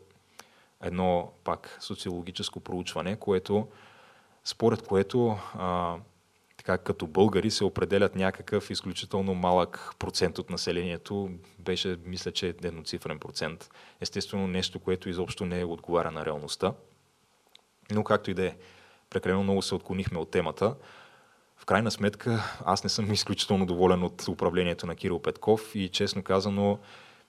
едно 0.83 1.31
пак 1.43 1.77
социологическо 1.81 2.59
проучване, 2.59 3.15
което, 3.15 3.67
според 4.43 4.81
което 4.81 5.37
а, 5.53 5.97
така, 6.57 6.77
като 6.77 7.07
българи 7.07 7.51
се 7.51 7.63
определят 7.63 8.15
някакъв 8.15 8.69
изключително 8.69 9.33
малък 9.33 9.91
процент 9.99 10.39
от 10.39 10.49
населението. 10.49 11.29
Беше, 11.59 11.97
мисля, 12.05 12.31
че 12.31 12.47
едноцифрен 12.47 13.19
процент. 13.19 13.69
Естествено, 14.01 14.47
нещо, 14.47 14.79
което 14.79 15.09
изобщо 15.09 15.45
не 15.45 15.59
е 15.59 15.65
отговаря 15.65 16.11
на 16.11 16.25
реалността. 16.25 16.73
Но 17.91 18.03
както 18.03 18.31
и 18.31 18.33
да 18.33 18.45
е, 18.45 18.55
прекалено 19.09 19.43
много 19.43 19.61
се 19.61 19.75
отклонихме 19.75 20.19
от 20.19 20.31
темата. 20.31 20.75
В 21.63 21.65
крайна 21.65 21.91
сметка, 21.91 22.43
аз 22.65 22.83
не 22.83 22.89
съм 22.89 23.13
изключително 23.13 23.65
доволен 23.65 24.03
от 24.03 24.27
управлението 24.27 24.87
на 24.87 24.95
Кирил 24.95 25.19
Петков 25.19 25.75
и 25.75 25.89
честно 25.89 26.23
казано, 26.23 26.79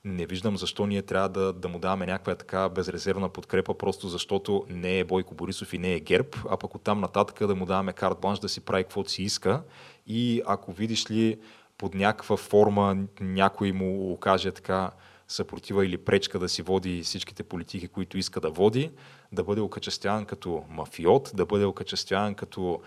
не 0.04 0.26
виждам 0.26 0.56
защо 0.56 0.86
ние 0.86 1.02
трябва 1.02 1.28
да, 1.28 1.52
да 1.52 1.68
му 1.68 1.78
даваме 1.78 2.06
някаква 2.06 2.34
така 2.34 2.68
безрезервна 2.68 3.28
подкрепа, 3.28 3.78
просто 3.78 4.08
защото 4.08 4.64
не 4.68 4.98
е 4.98 5.04
Бойко 5.04 5.34
Борисов 5.34 5.72
и 5.72 5.78
не 5.78 5.92
е 5.94 6.00
ГЕРБ, 6.00 6.28
а 6.50 6.56
пък 6.56 6.74
оттам 6.74 7.00
нататък 7.00 7.46
да 7.46 7.54
му 7.54 7.66
даваме 7.66 7.92
карт 7.92 8.18
бланш 8.20 8.38
да 8.38 8.48
си 8.48 8.60
прави 8.60 8.84
каквото 8.84 9.10
си 9.10 9.22
иска. 9.22 9.62
И 10.06 10.42
ако 10.46 10.72
видиш 10.72 11.10
ли 11.10 11.38
под 11.78 11.94
някаква 11.94 12.36
форма 12.36 12.96
някой 13.20 13.72
му 13.72 14.12
окаже 14.12 14.52
така 14.52 14.90
съпротива 15.28 15.86
или 15.86 15.98
пречка 15.98 16.38
да 16.38 16.48
си 16.48 16.62
води 16.62 17.02
всичките 17.02 17.42
политики, 17.42 17.88
които 17.88 18.18
иска 18.18 18.40
да 18.40 18.50
води, 18.50 18.90
да 19.32 19.44
бъде 19.44 19.60
окачествяван 19.60 20.24
като 20.24 20.64
мафиот, 20.70 21.30
да 21.34 21.46
бъде 21.46 21.64
окачествяван 21.64 22.34
като 22.34 22.80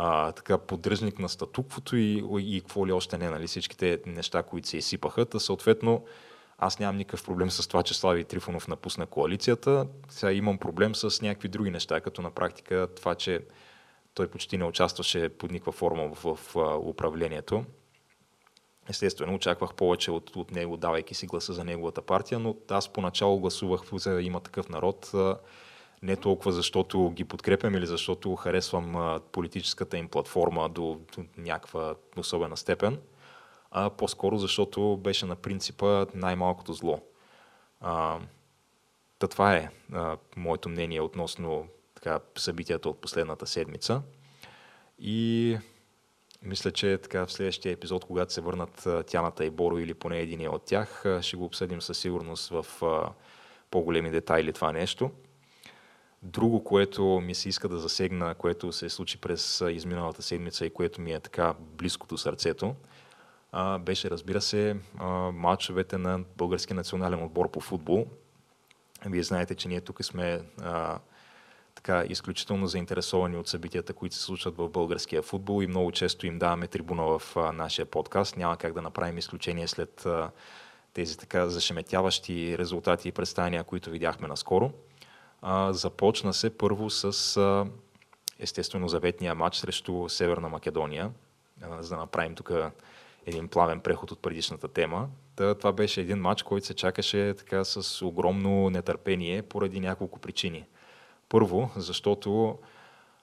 а, 0.00 0.32
така 0.32 0.58
поддръжник 0.58 1.18
на 1.18 1.28
статуквото 1.28 1.96
и, 1.96 2.24
и 2.38 2.60
какво 2.60 2.86
ли 2.86 2.92
още 2.92 3.18
не, 3.18 3.30
нали, 3.30 3.46
всичките 3.46 4.00
неща, 4.06 4.42
които 4.42 4.68
се 4.68 4.76
изсипаха. 4.76 5.26
Та 5.26 5.38
съответно, 5.38 6.04
аз 6.58 6.78
нямам 6.78 6.96
никакъв 6.96 7.24
проблем 7.24 7.50
с 7.50 7.68
това, 7.68 7.82
че 7.82 7.94
Слави 7.94 8.24
Трифонов 8.24 8.68
напусна 8.68 9.06
коалицията. 9.06 9.86
Сега 10.08 10.32
имам 10.32 10.58
проблем 10.58 10.94
с 10.94 11.22
някакви 11.22 11.48
други 11.48 11.70
неща, 11.70 12.00
като 12.00 12.22
на 12.22 12.30
практика 12.30 12.88
това, 12.96 13.14
че 13.14 13.40
той 14.14 14.28
почти 14.28 14.58
не 14.58 14.64
участваше 14.64 15.28
под 15.28 15.50
никаква 15.50 15.72
форма 15.72 16.08
в, 16.14 16.24
в, 16.24 16.38
в 16.54 16.78
управлението. 16.88 17.64
Естествено, 18.88 19.34
очаквах 19.34 19.74
повече 19.74 20.10
от, 20.10 20.36
от 20.36 20.50
него, 20.50 20.76
давайки 20.76 21.14
си 21.14 21.26
гласа 21.26 21.52
за 21.52 21.64
неговата 21.64 22.02
партия, 22.02 22.38
но 22.38 22.56
аз 22.70 22.88
поначало 22.88 23.40
гласувах 23.40 23.80
за 23.92 24.20
има 24.22 24.40
такъв 24.40 24.68
народ 24.68 25.12
не 26.02 26.16
толкова 26.16 26.52
защото 26.52 27.10
ги 27.10 27.24
подкрепям 27.24 27.74
или 27.74 27.86
защото 27.86 28.36
харесвам 28.36 29.20
политическата 29.32 29.98
им 29.98 30.08
платформа 30.08 30.68
до, 30.68 31.00
някаква 31.36 31.94
особена 32.16 32.56
степен, 32.56 32.98
а 33.70 33.90
по-скоро 33.90 34.38
защото 34.38 34.96
беше 34.96 35.26
на 35.26 35.36
принципа 35.36 36.06
най-малкото 36.14 36.72
зло. 36.72 37.00
А, 37.80 38.18
та 39.18 39.28
това 39.28 39.56
е 39.56 39.70
а, 39.92 40.16
моето 40.36 40.68
мнение 40.68 41.00
относно 41.00 41.66
така, 41.94 42.20
събитията 42.36 42.88
от 42.88 43.00
последната 43.00 43.46
седмица. 43.46 44.02
И 44.98 45.58
мисля, 46.42 46.70
че 46.70 46.98
така 46.98 47.26
в 47.26 47.32
следващия 47.32 47.72
епизод, 47.72 48.04
когато 48.04 48.32
се 48.32 48.40
върнат 48.40 48.88
Тяната 49.06 49.44
и 49.44 49.50
Боро 49.50 49.78
или 49.78 49.94
поне 49.94 50.18
един 50.18 50.48
от 50.48 50.64
тях, 50.64 51.04
ще 51.20 51.36
го 51.36 51.44
обсъдим 51.44 51.82
със 51.82 51.98
сигурност 51.98 52.48
в 52.48 52.66
а, 52.82 53.12
по-големи 53.70 54.10
детайли 54.10 54.52
това 54.52 54.72
нещо. 54.72 55.10
Друго, 56.22 56.64
което 56.64 57.04
ми 57.04 57.34
се 57.34 57.48
иска 57.48 57.68
да 57.68 57.78
засегна, 57.78 58.34
което 58.34 58.72
се 58.72 58.88
случи 58.88 59.18
през 59.18 59.64
изминалата 59.70 60.22
седмица 60.22 60.66
и 60.66 60.70
което 60.70 61.00
ми 61.00 61.12
е 61.12 61.20
така 61.20 61.54
близко 61.60 62.06
до 62.06 62.18
сърцето, 62.18 62.74
беше, 63.80 64.10
разбира 64.10 64.40
се, 64.40 64.76
матчовете 65.32 65.98
на 65.98 66.20
Български 66.36 66.74
национален 66.74 67.22
отбор 67.22 67.50
по 67.50 67.60
футбол. 67.60 68.06
Вие 69.06 69.22
знаете, 69.22 69.54
че 69.54 69.68
ние 69.68 69.80
тук 69.80 70.04
сме 70.04 70.40
а, 70.62 70.98
така 71.74 72.04
изключително 72.08 72.66
заинтересовани 72.66 73.36
от 73.36 73.48
събитията, 73.48 73.92
които 73.92 74.14
се 74.14 74.22
случват 74.22 74.56
в 74.56 74.68
българския 74.68 75.22
футбол 75.22 75.62
и 75.62 75.66
много 75.66 75.92
често 75.92 76.26
им 76.26 76.38
даваме 76.38 76.66
трибуна 76.66 77.18
в 77.18 77.36
а, 77.36 77.52
нашия 77.52 77.86
подкаст. 77.86 78.36
Няма 78.36 78.56
как 78.56 78.72
да 78.72 78.82
направим 78.82 79.18
изключение 79.18 79.68
след 79.68 80.06
а, 80.06 80.30
тези 80.92 81.18
така 81.18 81.48
зашеметяващи 81.48 82.58
резултати 82.58 83.08
и 83.08 83.12
представяния, 83.12 83.64
които 83.64 83.90
видяхме 83.90 84.28
наскоро. 84.28 84.72
А, 85.42 85.72
започна 85.72 86.34
се 86.34 86.58
първо 86.58 86.90
с 86.90 87.36
а, 87.36 87.66
естествено 88.38 88.88
заветния 88.88 89.34
матч 89.34 89.56
срещу 89.56 90.08
Северна 90.08 90.48
Македония, 90.48 91.10
а, 91.62 91.82
за 91.82 91.88
да 91.88 91.96
направим 91.96 92.34
тук 92.34 92.50
един 93.26 93.48
плавен 93.48 93.80
преход 93.80 94.10
от 94.10 94.22
предишната 94.22 94.68
тема. 94.68 95.08
Та, 95.36 95.54
това 95.54 95.72
беше 95.72 96.00
един 96.00 96.18
матч, 96.18 96.42
който 96.42 96.66
се 96.66 96.74
чакаше 96.74 97.34
така 97.38 97.64
с 97.64 98.02
огромно 98.06 98.70
нетърпение 98.70 99.42
поради 99.42 99.80
няколко 99.80 100.18
причини. 100.18 100.64
Първо, 101.28 101.70
защото 101.76 102.58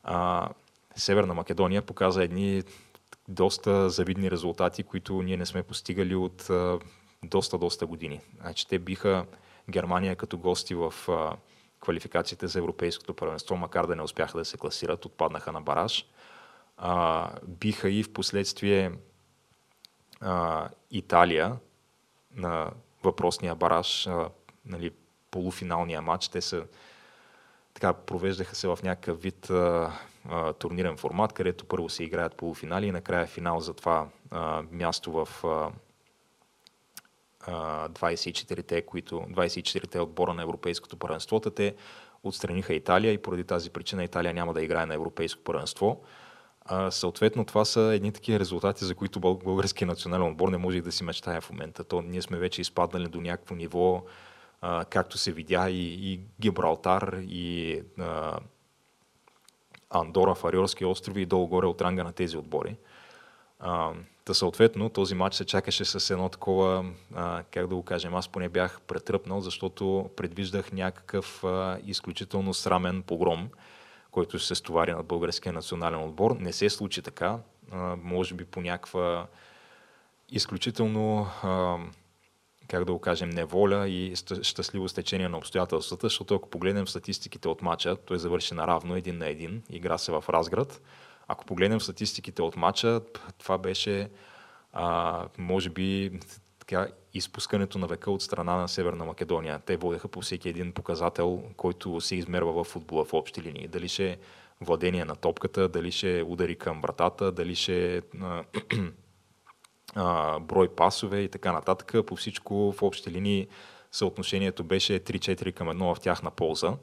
а, 0.03 0.49
Северна 0.95 1.33
Македония 1.33 1.81
показа 1.81 2.23
едни 2.23 2.63
доста 3.27 3.89
завидни 3.89 4.31
резултати, 4.31 4.83
които 4.83 5.21
ние 5.21 5.37
не 5.37 5.45
сме 5.45 5.63
постигали 5.63 6.15
от 6.15 6.49
доста, 7.23 7.57
доста 7.57 7.85
години. 7.85 8.21
Значи 8.41 8.67
те 8.67 8.79
биха 8.79 9.25
Германия 9.69 10.15
като 10.15 10.37
гости 10.37 10.75
в 10.75 10.93
а, 11.09 11.35
квалификациите 11.85 12.47
за 12.47 12.59
Европейското 12.59 13.13
първенство, 13.13 13.55
макар 13.55 13.87
да 13.87 13.95
не 13.95 14.01
успяха 14.01 14.37
да 14.37 14.45
се 14.45 14.57
класират, 14.57 15.05
отпаднаха 15.05 15.51
на 15.51 15.61
бараж. 15.61 16.05
А, 16.77 17.29
биха 17.43 17.89
и 17.89 18.03
в 18.03 18.13
последствие 18.13 18.91
а, 20.21 20.69
Италия 20.91 21.57
на 22.35 22.71
въпросния 23.03 23.55
бараж, 23.55 24.07
а, 24.07 24.29
нали, 24.65 24.91
полуфиналния 25.31 26.01
матч. 26.01 26.27
Те 26.27 26.41
са 26.41 26.65
така 27.73 27.93
провеждаха 27.93 28.55
се 28.55 28.67
в 28.67 28.79
някакъв 28.83 29.21
вид 29.21 29.49
а, 29.49 29.93
а, 30.29 30.53
турнирен 30.53 30.97
формат, 30.97 31.33
където 31.33 31.65
първо 31.65 31.89
се 31.89 32.03
играят 32.03 32.35
полуфинали 32.35 32.87
и 32.87 32.91
накрая 32.91 33.27
финал 33.27 33.59
за 33.59 33.73
това 33.73 34.07
а, 34.31 34.63
място 34.71 35.11
в 35.11 35.45
а, 35.45 35.71
24-те, 37.51 38.81
които, 38.81 39.15
24-те 39.15 39.99
отбора 39.99 40.33
на 40.33 40.41
Европейското 40.41 40.97
първенство. 40.97 41.39
Те 41.39 41.75
отстраниха 42.23 42.73
Италия 42.73 43.13
и 43.13 43.21
поради 43.21 43.43
тази 43.43 43.69
причина 43.69 44.03
Италия 44.03 44.33
няма 44.33 44.53
да 44.53 44.63
играе 44.63 44.85
на 44.85 44.93
Европейско 44.93 45.43
първенство. 45.43 46.01
А, 46.65 46.91
съответно, 46.91 47.45
това 47.45 47.65
са 47.65 47.81
едни 47.81 48.11
такива 48.11 48.39
резултати, 48.39 48.85
за 48.85 48.95
които 48.95 49.19
българския 49.19 49.87
национален 49.87 50.27
отбор 50.27 50.49
не 50.49 50.57
може 50.57 50.81
да 50.81 50.91
си 50.91 51.03
мечтая 51.03 51.41
в 51.41 51.51
момента. 51.51 51.83
То, 51.83 52.01
ние 52.01 52.21
сме 52.21 52.37
вече 52.37 52.61
изпаднали 52.61 53.07
до 53.07 53.21
някакво 53.21 53.55
ниво, 53.55 54.03
а, 54.61 54.85
както 54.85 55.17
се 55.17 55.31
видя 55.31 55.69
и, 55.69 56.13
и 56.13 56.19
Гибралтар, 56.41 57.19
и 57.21 57.81
а, 57.99 58.39
Андора, 59.89 60.35
Фариорски 60.35 60.85
острови 60.85 61.21
и 61.21 61.25
долу-горе 61.25 61.65
от 61.65 61.81
ранга 61.81 62.03
на 62.03 62.11
тези 62.11 62.37
отбори. 62.37 62.77
А, 63.59 63.93
та 64.25 64.33
съответно, 64.33 64.89
този 64.89 65.15
матч 65.15 65.35
се 65.35 65.45
чакаше 65.45 65.85
с 65.85 66.09
едно 66.09 66.29
такова, 66.29 66.85
а, 67.15 67.43
как 67.51 67.67
да 67.67 67.75
го 67.75 67.83
кажем, 67.83 68.15
аз 68.15 68.27
поне 68.27 68.49
бях 68.49 68.81
претръпнал, 68.81 69.41
защото 69.41 70.09
предвиждах 70.15 70.71
някакъв 70.71 71.43
а, 71.43 71.79
изключително 71.85 72.53
срамен 72.53 73.03
погром, 73.03 73.49
който 74.11 74.39
се 74.39 74.55
стовари 74.55 74.91
над 74.91 75.05
българския 75.05 75.53
национален 75.53 76.03
отбор. 76.03 76.37
Не 76.39 76.53
се 76.53 76.69
случи 76.69 77.01
така, 77.01 77.39
а, 77.71 77.95
може 78.03 78.35
би 78.35 78.45
по 78.45 78.61
някаква 78.61 79.27
изключително 80.29 81.27
а, 81.43 81.77
как 82.67 82.85
да 82.85 82.93
го 82.93 82.99
кажем, 82.99 83.29
неволя 83.29 83.87
и 83.87 84.15
щастливо 84.41 84.89
стечение 84.89 85.29
на 85.29 85.37
обстоятелствата, 85.37 86.05
защото 86.05 86.35
ако 86.35 86.49
погледнем 86.49 86.87
статистиките 86.87 87.47
от 87.47 87.61
матча, 87.61 87.95
той 87.95 88.19
завърши 88.19 88.53
наравно 88.53 88.95
един 88.95 89.17
на 89.17 89.27
един, 89.27 89.63
игра 89.69 89.97
се 89.97 90.11
в 90.11 90.23
Разград. 90.29 90.81
Ако 91.27 91.45
погледнем 91.45 91.81
статистиките 91.81 92.41
от 92.41 92.55
матча, 92.55 93.01
това 93.37 93.57
беше 93.57 94.09
а, 94.73 95.27
може 95.37 95.69
би 95.69 96.19
така, 96.59 96.87
изпускането 97.13 97.77
на 97.77 97.87
века 97.87 98.11
от 98.11 98.21
страна 98.21 98.55
на 98.55 98.67
Северна 98.67 99.05
Македония. 99.05 99.59
Те 99.65 99.77
водеха 99.77 100.07
по 100.07 100.21
всеки 100.21 100.49
един 100.49 100.71
показател, 100.71 101.43
който 101.57 102.01
се 102.01 102.15
измерва 102.15 102.63
в 102.63 102.67
футбола 102.67 103.05
в 103.05 103.13
общи 103.13 103.41
линии. 103.41 103.67
Дали 103.67 103.87
ще 103.87 104.17
владение 104.61 105.05
на 105.05 105.15
топката, 105.15 105.69
дали 105.69 105.91
ще 105.91 106.23
удари 106.27 106.55
към 106.55 106.81
вратата, 106.81 107.31
дали 107.31 107.55
ще 107.55 108.01
а, 109.95 110.39
брой 110.39 110.75
пасове 110.75 111.19
и 111.19 111.29
така 111.29 111.51
нататък. 111.51 112.05
По 112.07 112.15
всичко 112.15 112.71
в 112.71 112.83
общи 112.83 113.11
линии 113.11 113.47
съотношението 113.91 114.63
беше 114.63 114.99
3-4 114.99 115.51
към 115.51 115.67
1 115.67 115.95
в 115.95 115.99
тяхна 115.99 116.31
полза, 116.31 116.73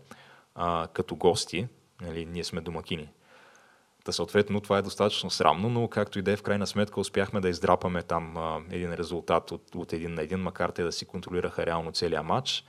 а, 0.54 0.88
като 0.92 1.16
гости. 1.16 1.66
Нали, 2.00 2.26
ние 2.26 2.44
сме 2.44 2.60
домакини. 2.60 3.08
Та 4.04 4.12
съответно 4.12 4.60
това 4.60 4.78
е 4.78 4.82
достатъчно 4.82 5.30
срамно, 5.30 5.68
но 5.68 5.88
както 5.88 6.18
и 6.18 6.22
да 6.22 6.32
е, 6.32 6.36
в 6.36 6.42
крайна 6.42 6.66
сметка 6.66 7.00
успяхме 7.00 7.40
да 7.40 7.48
издрапаме 7.48 8.02
там 8.02 8.36
а, 8.36 8.60
един 8.70 8.92
резултат 8.92 9.52
от, 9.52 9.74
от 9.74 9.92
един 9.92 10.14
на 10.14 10.22
един, 10.22 10.38
макар 10.38 10.70
те 10.70 10.82
да 10.82 10.92
си 10.92 11.04
контролираха 11.04 11.66
реално 11.66 11.92
целият 11.92 12.26
матч. 12.26 12.64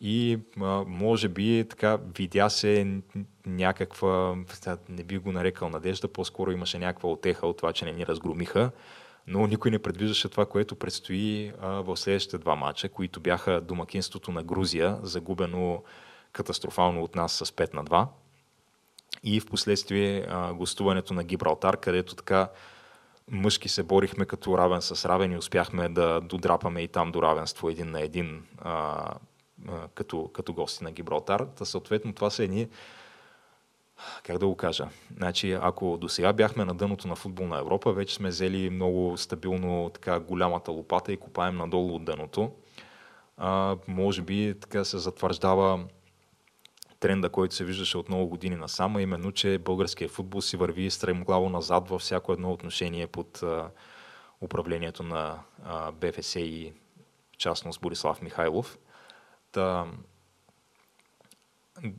И 0.00 0.38
а, 0.60 0.84
може 0.86 1.28
би 1.28 1.66
така 1.70 1.98
видя 2.18 2.48
се 2.48 3.00
някаква, 3.46 4.36
не 4.88 5.04
би 5.04 5.18
го 5.18 5.32
нарекал 5.32 5.68
надежда, 5.68 6.08
по-скоро 6.08 6.52
имаше 6.52 6.78
някаква 6.78 7.08
отеха 7.08 7.46
от 7.46 7.56
това, 7.56 7.72
че 7.72 7.84
не 7.84 7.92
ни 7.92 8.06
разгромиха 8.06 8.70
но 9.26 9.46
никой 9.46 9.70
не 9.70 9.78
предвиждаше 9.78 10.28
това, 10.28 10.46
което 10.46 10.76
предстои 10.76 11.52
а, 11.60 11.68
в 11.68 11.96
следващите 11.96 12.38
два 12.38 12.54
мача, 12.54 12.88
които 12.88 13.20
бяха 13.20 13.60
домакинството 13.60 14.32
на 14.32 14.42
Грузия, 14.42 14.98
загубено 15.02 15.82
катастрофално 16.32 17.02
от 17.02 17.14
нас 17.14 17.32
с 17.32 17.44
5 17.44 17.74
на 17.74 17.84
2 17.84 18.06
и 19.24 19.40
в 19.40 19.46
последствие 19.46 20.26
гостуването 20.54 21.14
на 21.14 21.24
Гибралтар, 21.24 21.76
където 21.76 22.14
така 22.14 22.48
мъжки 23.30 23.68
се 23.68 23.82
борихме 23.82 24.24
като 24.24 24.58
равен 24.58 24.82
с 24.82 25.08
равен 25.08 25.32
и 25.32 25.38
успяхме 25.38 25.88
да 25.88 26.20
додрапаме 26.20 26.80
и 26.80 26.88
там 26.88 27.12
до 27.12 27.22
равенство 27.22 27.70
един 27.70 27.90
на 27.90 28.00
един 28.00 28.42
а, 28.58 28.70
а, 29.68 29.88
като, 29.94 30.28
като 30.28 30.52
гости 30.52 30.84
на 30.84 30.92
Гибралтар. 30.92 31.40
Та 31.40 31.64
съответно 31.64 32.12
това 32.12 32.30
са 32.30 32.44
едни 32.44 32.68
как 34.22 34.38
да 34.38 34.46
го 34.46 34.56
кажа? 34.56 34.88
Значи, 35.16 35.52
ако 35.52 35.96
до 36.00 36.08
сега 36.08 36.32
бяхме 36.32 36.64
на 36.64 36.74
дъното 36.74 37.08
на 37.08 37.16
футболна 37.16 37.58
Европа, 37.58 37.92
вече 37.92 38.14
сме 38.14 38.28
взели 38.28 38.70
много 38.70 39.16
стабилно 39.16 39.90
така 39.94 40.20
голямата 40.20 40.72
лопата 40.72 41.12
и 41.12 41.16
копаем 41.16 41.56
надолу 41.56 41.94
от 41.94 42.04
дъното. 42.04 42.52
А, 43.36 43.76
може 43.88 44.22
би 44.22 44.54
така 44.60 44.84
се 44.84 44.98
затвърждава 44.98 45.84
тренда, 47.00 47.28
който 47.28 47.54
се 47.54 47.64
виждаше 47.64 47.98
от 47.98 48.08
много 48.08 48.26
години 48.26 48.56
насам, 48.56 48.98
именно, 48.98 49.32
че 49.32 49.58
българският 49.58 50.10
футбол 50.10 50.40
си 50.40 50.56
върви 50.56 50.90
стремглаво 50.90 51.48
назад 51.48 51.88
във 51.88 52.00
всяко 52.00 52.32
едно 52.32 52.52
отношение 52.52 53.06
под 53.06 53.42
управлението 54.40 55.02
на 55.02 55.38
а, 55.64 55.92
БФС 55.92 56.36
и 56.36 56.72
частност 57.38 57.80
Борислав 57.80 58.22
Михайлов. 58.22 58.78
Та, 59.52 59.86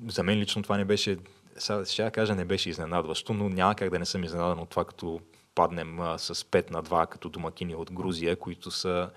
за 0.07 0.23
мен 0.23 0.39
лично 0.39 0.63
това 0.63 0.77
не 0.77 0.85
беше 0.85 1.17
сега 1.59 1.85
ще 1.85 2.11
кажа, 2.11 2.35
не 2.35 2.45
беше 2.45 2.69
изненадващо, 2.69 3.33
но 3.33 3.49
няма 3.49 3.75
как 3.75 3.89
да 3.89 3.99
не 3.99 4.05
съм 4.05 4.23
изненадан 4.23 4.59
от 4.59 4.69
това, 4.69 4.85
като 4.85 5.19
паднем 5.55 5.99
а, 5.99 6.17
с 6.17 6.35
5 6.35 6.71
на 6.71 6.83
2 6.83 7.07
като 7.07 7.29
домакини 7.29 7.75
от 7.75 7.91
Грузия, 7.91 8.35
които 8.35 8.71
са 8.71 9.09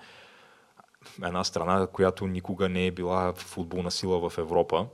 една 1.23 1.43
страна, 1.43 1.87
която 1.87 2.27
никога 2.27 2.69
не 2.69 2.87
е 2.87 2.91
била 2.91 3.33
футболна 3.33 3.91
сила 3.91 4.29
в 4.29 4.37
Европа. 4.37 4.87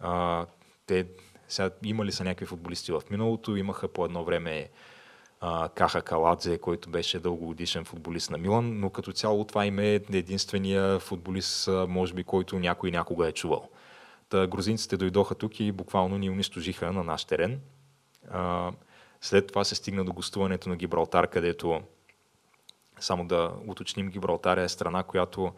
А, 0.00 0.46
те 0.86 1.06
сега 1.48 1.70
имали 1.82 2.12
са 2.12 2.24
някакви 2.24 2.46
футболисти 2.46 2.92
в 2.92 3.02
миналото, 3.10 3.56
имаха 3.56 3.88
по 3.88 4.04
едно 4.04 4.24
време 4.24 4.70
а, 5.40 5.68
Каха 5.68 6.02
Каладзе, 6.02 6.58
който 6.58 6.90
беше 6.90 7.20
дългогодишен 7.20 7.84
футболист 7.84 8.30
на 8.30 8.38
Милан, 8.38 8.80
но 8.80 8.90
като 8.90 9.12
цяло 9.12 9.44
това 9.44 9.66
им 9.66 9.78
е 9.78 9.94
единствения 9.94 10.98
футболист, 10.98 11.68
може 11.88 12.14
би, 12.14 12.24
който 12.24 12.58
някой 12.58 12.90
някога 12.90 13.28
е 13.28 13.32
чувал. 13.32 13.68
Та, 14.28 14.46
грузинците 14.46 14.96
дойдоха 14.96 15.34
тук 15.34 15.60
и 15.60 15.72
буквално 15.72 16.18
ни 16.18 16.30
унищожиха 16.30 16.92
на 16.92 17.04
наш 17.04 17.24
терен. 17.24 17.60
А, 18.30 18.72
след 19.20 19.46
това 19.46 19.64
се 19.64 19.74
стигна 19.74 20.04
до 20.04 20.12
гостуването 20.12 20.68
на 20.68 20.76
Гибралтар, 20.76 21.26
където, 21.26 21.80
само 23.00 23.26
да 23.26 23.52
уточним, 23.66 24.08
Гибралтар 24.08 24.56
е 24.56 24.68
страна, 24.68 25.02
която 25.02 25.52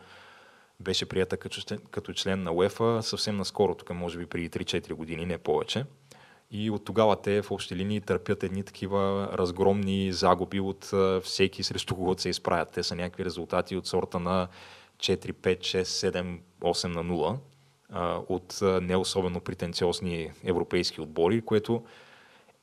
беше 0.80 1.06
прията 1.06 1.36
като 1.36 1.60
член, 1.60 1.78
като 1.90 2.12
член 2.12 2.42
на 2.42 2.52
УЕФА 2.52 3.02
съвсем 3.02 3.36
наскоро, 3.36 3.74
тук 3.74 3.94
може 3.94 4.18
би 4.18 4.26
преди 4.26 4.50
3-4 4.50 4.92
години, 4.92 5.26
не 5.26 5.38
повече. 5.38 5.84
И 6.50 6.70
от 6.70 6.84
тогава 6.84 7.22
те 7.22 7.42
в 7.42 7.50
общи 7.50 7.76
линии 7.76 8.00
търпят 8.00 8.42
едни 8.42 8.62
такива 8.62 9.28
разгромни 9.32 10.12
загуби 10.12 10.60
от 10.60 10.92
всеки 11.22 11.62
срещу 11.62 11.94
когото 11.94 12.22
се 12.22 12.28
изправят. 12.28 12.70
Те 12.72 12.82
са 12.82 12.94
някакви 12.94 13.24
резултати 13.24 13.76
от 13.76 13.86
сорта 13.86 14.18
на 14.18 14.48
4, 14.96 15.32
5, 15.32 15.58
6, 15.58 15.82
7, 15.82 16.38
8 16.60 16.86
на 16.86 17.04
0 17.04 17.38
от 18.28 18.58
не 18.82 18.96
особено 18.96 19.40
претенциозни 19.40 20.30
европейски 20.44 21.00
отбори, 21.00 21.40
което 21.40 21.84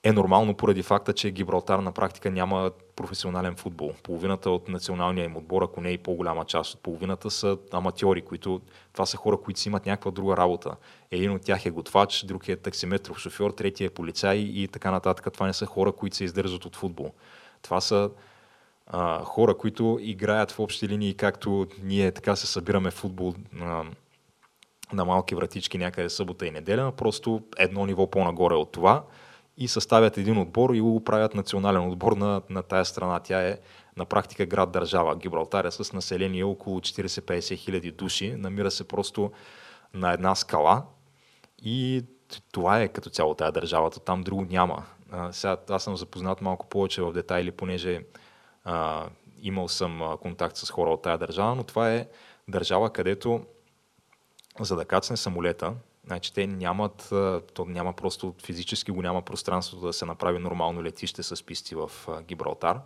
е 0.06 0.12
нормално 0.12 0.54
поради 0.54 0.84
факта, 0.84 1.14
че 1.14 1.32
Гибралтар 1.32 1.80
на 1.80 1.92
практика 1.92 2.32
няма 2.32 2.72
професионален 2.96 3.56
футбол. 3.56 3.94
Половината 4.04 4.50
от 4.50 4.70
националния 4.70 5.26
им 5.26 5.38
отбор, 5.38 5.62
ако 5.62 5.82
не 5.82 5.90
и 5.90 5.98
по-голяма 5.98 6.46
част 6.46 6.74
от 6.74 6.82
половината, 6.82 7.32
са 7.32 7.58
аматьори, 7.74 8.22
които 8.22 8.62
това 8.94 9.06
са 9.06 9.18
хора, 9.18 9.38
които 9.38 9.60
си 9.60 9.70
имат 9.70 9.86
някаква 9.86 10.12
друга 10.12 10.38
работа. 10.38 10.76
Един 11.12 11.32
от 11.32 11.42
тях 11.42 11.66
е 11.66 11.70
готвач, 11.70 12.26
друг 12.26 12.48
е 12.48 12.56
таксиметров 12.56 13.20
шофьор, 13.20 13.52
третия 13.52 13.88
е 13.88 13.90
полицай 13.90 14.38
и 14.38 14.68
така 14.68 14.92
нататък. 14.92 15.34
Това 15.34 15.48
не 15.48 15.54
са 15.54 15.66
хора, 15.66 15.92
които 15.92 16.16
се 16.16 16.24
издържат 16.24 16.66
от 16.66 16.76
футбол. 16.76 17.12
Това 17.62 17.82
са 17.82 18.10
а, 18.88 19.24
хора, 19.24 19.58
които 19.58 19.98
играят 20.02 20.52
в 20.52 20.60
общи 20.60 20.88
линии, 20.88 21.14
както 21.14 21.68
ние 21.84 22.12
така 22.12 22.36
се 22.36 22.48
събираме 22.48 22.92
в 22.92 22.94
футбол 22.94 23.34
а, 23.62 23.84
на 24.94 25.06
малки 25.06 25.36
вратички 25.36 25.78
някъде 25.78 26.10
събота 26.10 26.48
и 26.48 26.52
неделя, 26.52 26.92
просто 26.92 27.42
едно 27.58 27.86
ниво 27.86 28.10
по-нагоре 28.12 28.54
от 28.54 28.72
това 28.72 29.04
и 29.58 29.68
съставят 29.68 30.18
един 30.18 30.38
отбор 30.38 30.74
и 30.74 30.82
го 30.82 31.04
правят 31.04 31.36
национален 31.36 31.90
отбор 31.90 32.12
на, 32.12 32.42
на 32.50 32.64
тая 32.64 32.86
страна. 32.86 33.20
Тя 33.20 33.48
е 33.48 33.58
на 33.98 34.06
практика 34.06 34.46
град-държава. 34.46 35.16
Гибралтар 35.16 35.66
е 35.66 35.72
с 35.72 35.94
население 35.94 36.44
около 36.44 36.80
40-50 36.80 37.56
хиляди 37.56 37.92
души. 37.92 38.36
Намира 38.36 38.72
се 38.72 38.88
просто 38.88 39.32
на 39.94 40.14
една 40.14 40.36
скала 40.36 40.84
и 41.64 42.04
това 42.52 42.82
е 42.82 42.88
като 42.88 43.10
цяло 43.10 43.34
тая 43.34 43.52
държавата. 43.52 44.00
Там 44.00 44.22
друго 44.22 44.46
няма. 44.46 44.86
А, 45.12 45.32
сега 45.32 45.58
аз 45.70 45.84
съм 45.84 45.98
запознат 45.98 46.42
малко 46.42 46.68
повече 46.68 47.02
в 47.02 47.14
детайли, 47.14 47.52
понеже 47.52 48.02
а, 48.64 49.06
имал 49.42 49.68
съм 49.68 50.18
контакт 50.22 50.58
с 50.58 50.72
хора 50.72 50.90
от 50.90 51.02
тая 51.02 51.18
държава, 51.18 51.56
но 51.56 51.64
това 51.64 51.92
е 51.92 52.08
държава, 52.48 52.94
където 52.94 53.46
за 54.60 54.76
да 54.76 54.86
кацне 54.86 55.18
самолета, 55.18 55.74
значи 56.08 56.34
те 56.34 56.48
нямат, 56.48 57.14
то 57.54 57.66
няма 57.66 57.94
просто 57.94 58.36
физически 58.44 58.92
го 58.92 59.02
няма 59.02 59.22
пространството 59.22 59.86
да 59.86 59.94
се 59.94 60.06
направи 60.06 60.40
нормално 60.40 60.84
летище 60.84 61.24
с 61.24 61.46
писти 61.46 61.76
в 61.76 61.92
Гибралтар. 62.28 62.80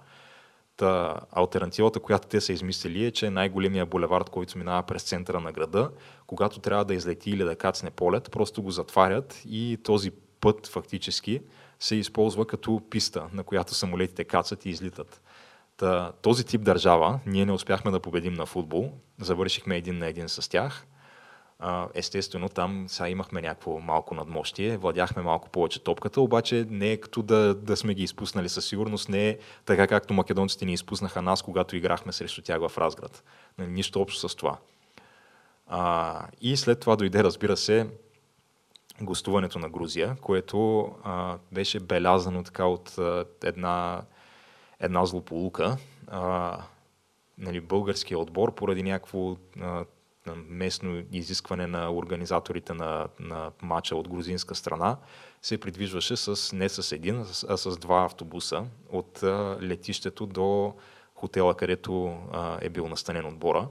Та, 0.77 1.15
альтернативата, 1.31 1.99
която 1.99 2.27
те 2.27 2.41
са 2.41 2.53
измислили 2.53 3.05
е, 3.05 3.11
че 3.11 3.29
най-големия 3.29 3.85
булевард, 3.85 4.29
който 4.29 4.57
минава 4.57 4.83
през 4.83 5.03
центъра 5.03 5.39
на 5.39 5.51
града, 5.51 5.91
когато 6.27 6.59
трябва 6.59 6.85
да 6.85 6.93
излети 6.93 7.29
или 7.29 7.43
да 7.43 7.55
кацне 7.55 7.89
полет, 7.89 8.31
просто 8.31 8.61
го 8.61 8.71
затварят 8.71 9.41
и 9.45 9.77
този 9.83 10.11
път 10.11 10.67
фактически 10.67 11.41
се 11.79 11.95
използва 11.95 12.47
като 12.47 12.81
писта, 12.89 13.27
на 13.33 13.43
която 13.43 13.73
самолетите 13.73 14.23
кацат 14.23 14.65
и 14.65 14.69
излитат. 14.69 15.21
Та, 15.77 16.11
този 16.21 16.45
тип 16.45 16.61
държава, 16.61 17.19
ние 17.25 17.45
не 17.45 17.51
успяхме 17.51 17.91
да 17.91 17.99
победим 17.99 18.33
на 18.33 18.45
футбол, 18.45 18.91
завършихме 19.21 19.77
един 19.77 19.97
на 19.97 20.07
един 20.07 20.29
с 20.29 20.49
тях– 20.49 20.85
естествено, 21.93 22.49
там 22.49 22.85
сега 22.89 23.09
имахме 23.09 23.41
някакво 23.41 23.79
малко 23.79 24.15
надмощие, 24.15 24.77
владяхме 24.77 25.23
малко 25.23 25.49
повече 25.49 25.83
топката, 25.83 26.21
обаче 26.21 26.65
не 26.69 26.91
е 26.91 26.97
като 26.97 27.21
да, 27.21 27.55
да 27.55 27.77
сме 27.77 27.93
ги 27.93 28.03
изпуснали 28.03 28.49
със 28.49 28.65
сигурност, 28.65 29.09
не 29.09 29.29
е 29.29 29.37
така 29.65 29.87
както 29.87 30.13
македонците 30.13 30.65
ни 30.65 30.73
изпуснаха 30.73 31.21
нас, 31.21 31.41
когато 31.41 31.75
играхме 31.75 32.11
срещу 32.11 32.41
тях 32.41 32.59
в 32.67 32.77
Разград. 32.77 33.23
Нали, 33.57 33.71
нищо 33.71 34.01
общо 34.01 34.29
с 34.29 34.35
това. 34.35 34.57
А, 35.67 36.27
и 36.41 36.57
след 36.57 36.79
това 36.79 36.95
дойде, 36.95 37.23
разбира 37.23 37.57
се, 37.57 37.89
гостуването 39.01 39.59
на 39.59 39.69
Грузия, 39.69 40.15
което 40.21 40.89
а, 41.03 41.37
беше 41.51 41.79
белязано 41.79 42.43
така 42.43 42.65
от 42.65 42.97
а, 42.97 43.25
една, 43.43 44.01
една 44.79 45.05
злополука. 45.05 45.77
А, 46.07 46.57
нали, 47.37 47.59
българския 47.59 48.19
отбор 48.19 48.55
поради 48.55 48.83
някакво 48.83 49.35
а, 49.61 49.85
местно 50.35 51.03
изискване 51.11 51.67
на 51.67 51.93
организаторите 51.93 52.73
на, 52.73 53.07
на 53.19 53.51
матча 53.61 53.95
от 53.95 54.09
грузинска 54.09 54.55
страна, 54.55 54.97
се 55.41 55.57
придвижваше 55.57 56.17
с, 56.17 56.55
не 56.55 56.69
с 56.69 56.91
един, 56.91 57.25
а 57.47 57.57
с 57.57 57.77
два 57.77 58.05
автобуса 58.05 58.65
от 58.91 59.23
летището 59.61 60.25
до 60.25 60.73
хотела, 61.15 61.55
където 61.55 62.17
а, 62.31 62.57
е 62.61 62.69
бил 62.69 62.87
настанен 62.87 63.25
отбора. 63.25 63.67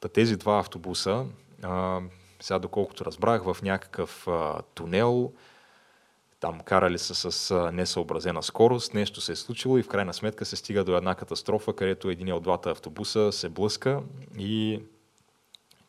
Та 0.00 0.08
тези 0.08 0.36
два 0.36 0.58
автобуса, 0.58 1.26
а, 1.62 2.00
сега 2.40 2.58
доколкото 2.58 3.04
разбрах, 3.04 3.42
в 3.42 3.56
някакъв 3.62 4.28
а, 4.28 4.62
тунел, 4.74 5.32
там 6.40 6.60
карали 6.60 6.98
са 6.98 7.32
с 7.32 7.70
несъобразена 7.72 8.42
скорост, 8.42 8.94
нещо 8.94 9.20
се 9.20 9.32
е 9.32 9.36
случило 9.36 9.78
и 9.78 9.82
в 9.82 9.88
крайна 9.88 10.14
сметка 10.14 10.44
се 10.44 10.56
стига 10.56 10.84
до 10.84 10.96
една 10.96 11.14
катастрофа, 11.14 11.72
където 11.72 12.10
един 12.10 12.32
от 12.32 12.42
двата 12.42 12.70
автобуса 12.70 13.32
се 13.32 13.48
блъска 13.48 14.00
и 14.38 14.82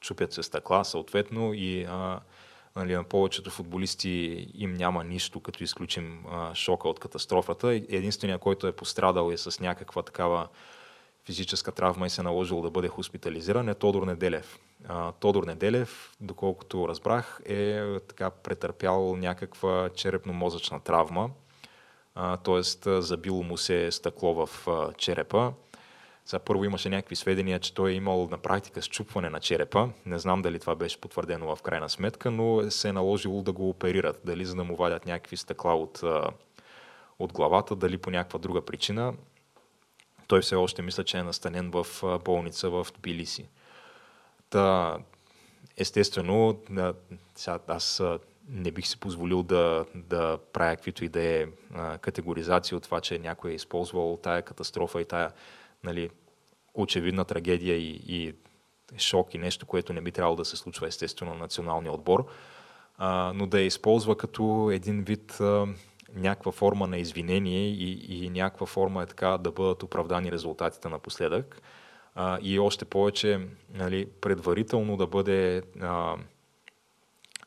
чупят 0.01 0.33
се 0.33 0.43
стъкла 0.43 0.85
съответно 0.85 1.53
и 1.53 1.83
а, 1.83 2.19
нали, 2.75 2.95
на 2.95 3.03
повечето 3.03 3.49
футболисти 3.49 4.47
им 4.53 4.73
няма 4.73 5.03
нищо, 5.03 5.39
като 5.39 5.63
изключим 5.63 6.25
а, 6.31 6.55
шока 6.55 6.89
от 6.89 6.99
катастрофата. 6.99 7.67
Единственият, 7.67 8.41
който 8.41 8.67
е 8.67 8.71
пострадал 8.71 9.31
е 9.31 9.37
с 9.37 9.59
някаква 9.59 10.03
такава 10.03 10.47
физическа 11.25 11.71
травма 11.71 12.07
и 12.07 12.09
се 12.09 12.21
е 12.21 12.23
наложил 12.23 12.61
да 12.61 12.69
бъде 12.69 12.87
хоспитализиран 12.87 13.69
е 13.69 13.75
Тодор 13.75 14.03
Неделев. 14.03 14.59
А, 14.87 15.11
Тодор 15.11 15.43
Неделев, 15.43 16.11
доколкото 16.21 16.87
разбрах, 16.87 17.41
е 17.45 17.83
така 18.07 18.29
претърпял 18.29 19.15
някаква 19.15 19.89
черепно-мозъчна 19.89 20.83
травма, 20.83 21.29
т.е. 22.43 22.61
забило 23.01 23.43
му 23.43 23.57
се 23.57 23.91
стъкло 23.91 24.45
в 24.45 24.67
а, 24.67 24.93
черепа 24.93 25.53
сега 26.27 26.39
първо 26.39 26.65
имаше 26.65 26.89
някакви 26.89 27.15
сведения, 27.15 27.59
че 27.59 27.73
той 27.73 27.91
е 27.91 27.93
имал 27.93 28.27
на 28.31 28.37
практика 28.37 28.81
счупване 28.81 29.29
на 29.29 29.39
черепа. 29.39 29.89
Не 30.05 30.19
знам 30.19 30.41
дали 30.41 30.59
това 30.59 30.75
беше 30.75 31.01
потвърдено 31.01 31.55
в 31.55 31.61
крайна 31.61 31.89
сметка, 31.89 32.31
но 32.31 32.71
се 32.71 32.89
е 32.89 32.93
наложило 32.93 33.41
да 33.41 33.51
го 33.51 33.69
оперират. 33.69 34.21
Дали 34.25 34.45
за 34.45 34.55
да 34.55 34.63
му 34.63 34.75
вадят 34.75 35.05
някакви 35.05 35.37
стъкла 35.37 35.75
от, 35.75 36.03
от 37.19 37.33
главата, 37.33 37.75
дали 37.75 37.97
по 37.97 38.11
някаква 38.11 38.39
друга 38.39 38.65
причина. 38.65 39.13
Той 40.27 40.41
все 40.41 40.55
още 40.55 40.81
мисля, 40.81 41.03
че 41.03 41.17
е 41.17 41.23
настанен 41.23 41.71
в 41.71 41.85
болница 42.25 42.69
в 42.69 42.87
Тбилиси. 42.97 43.49
Та, 44.49 44.97
естествено, 45.77 46.59
сега 47.35 47.59
аз 47.67 48.03
не 48.49 48.71
бих 48.71 48.87
си 48.87 48.99
позволил 48.99 49.43
да, 49.43 49.85
да 49.95 50.37
правя 50.53 50.75
каквито 50.75 51.05
и 51.05 51.09
да 51.09 51.23
е 51.23 51.45
категоризация 52.01 52.77
от 52.77 52.83
това, 52.83 53.01
че 53.01 53.19
някой 53.19 53.51
е 53.51 53.55
използвал 53.55 54.19
тая 54.23 54.41
катастрофа 54.41 55.01
и 55.01 55.05
тая 55.05 55.31
нали, 55.83 56.09
очевидна 56.73 57.25
трагедия 57.25 57.77
и, 57.77 58.01
и 58.07 58.33
шок 58.97 59.33
и 59.33 59.37
нещо, 59.37 59.65
което 59.65 59.93
не 59.93 60.01
би 60.01 60.11
трябвало 60.11 60.35
да 60.35 60.45
се 60.45 60.57
случва 60.57 60.87
естествено 60.87 61.33
на 61.33 61.39
националния 61.39 61.91
отбор, 61.91 62.27
а, 62.97 63.31
но 63.35 63.47
да 63.47 63.59
я 63.59 63.65
използва 63.65 64.17
като 64.17 64.71
един 64.73 65.03
вид 65.03 65.37
а, 65.39 65.67
някаква 66.13 66.51
форма 66.51 66.87
на 66.87 66.97
извинение 66.97 67.69
и, 67.69 68.25
и 68.25 68.29
някаква 68.29 68.65
форма 68.65 69.03
е 69.03 69.05
така 69.05 69.37
да 69.37 69.51
бъдат 69.51 69.83
оправдани 69.83 70.31
резултатите 70.31 70.89
напоследък. 70.89 71.61
А, 72.15 72.39
и 72.41 72.59
още 72.59 72.85
повече 72.85 73.47
нали, 73.73 74.05
предварително 74.21 74.97
да 74.97 75.07
бъде 75.07 75.61
а, 75.81 76.15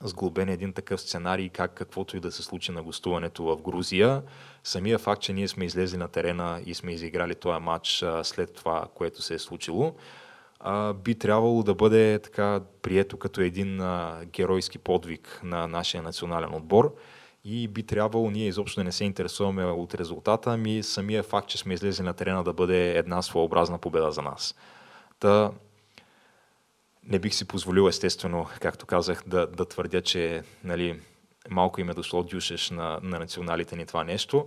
сглобен 0.04 0.48
един 0.48 0.72
такъв 0.72 1.00
сценарий, 1.00 1.48
как 1.48 1.74
каквото 1.74 2.16
и 2.16 2.20
да 2.20 2.32
се 2.32 2.42
случи 2.42 2.72
на 2.72 2.82
гостуването 2.82 3.44
в 3.44 3.62
Грузия. 3.62 4.22
Самия 4.64 4.98
факт, 4.98 5.22
че 5.22 5.32
ние 5.32 5.48
сме 5.48 5.64
излезли 5.64 5.96
на 5.96 6.08
терена 6.08 6.62
и 6.66 6.74
сме 6.74 6.92
изиграли 6.92 7.34
този 7.34 7.60
матч 7.60 8.04
след 8.22 8.54
това, 8.54 8.86
което 8.94 9.22
се 9.22 9.34
е 9.34 9.38
случило, 9.38 9.94
би 10.94 11.14
трябвало 11.14 11.62
да 11.62 11.74
бъде 11.74 12.18
така 12.18 12.60
прието 12.82 13.16
като 13.16 13.40
един 13.40 13.82
геройски 14.24 14.78
подвиг 14.78 15.40
на 15.44 15.66
нашия 15.66 16.02
национален 16.02 16.54
отбор 16.54 16.94
и 17.44 17.68
би 17.68 17.82
трябвало 17.82 18.30
ние 18.30 18.46
изобщо 18.46 18.80
да 18.80 18.84
не 18.84 18.92
се 18.92 19.04
интересуваме 19.04 19.64
от 19.64 19.94
резултата, 19.94 20.50
ами 20.50 20.82
самия 20.82 21.22
факт, 21.22 21.48
че 21.48 21.58
сме 21.58 21.74
излезли 21.74 22.04
на 22.04 22.14
терена 22.14 22.44
да 22.44 22.52
бъде 22.52 22.98
една 22.98 23.22
своеобразна 23.22 23.78
победа 23.78 24.12
за 24.12 24.22
нас. 24.22 24.54
Та, 25.18 25.50
не 27.06 27.18
бих 27.18 27.34
си 27.34 27.44
позволил, 27.44 27.88
естествено, 27.88 28.46
както 28.60 28.86
казах, 28.86 29.22
да, 29.26 29.46
да 29.46 29.64
твърдя, 29.64 30.00
че 30.00 30.42
нали, 30.64 31.00
малко 31.50 31.80
им 31.80 31.90
е 31.90 31.94
дошло 31.94 32.22
дюшеш 32.22 32.70
на, 32.70 32.98
на 33.02 33.18
националите 33.18 33.76
ни 33.76 33.86
това 33.86 34.04
нещо, 34.04 34.46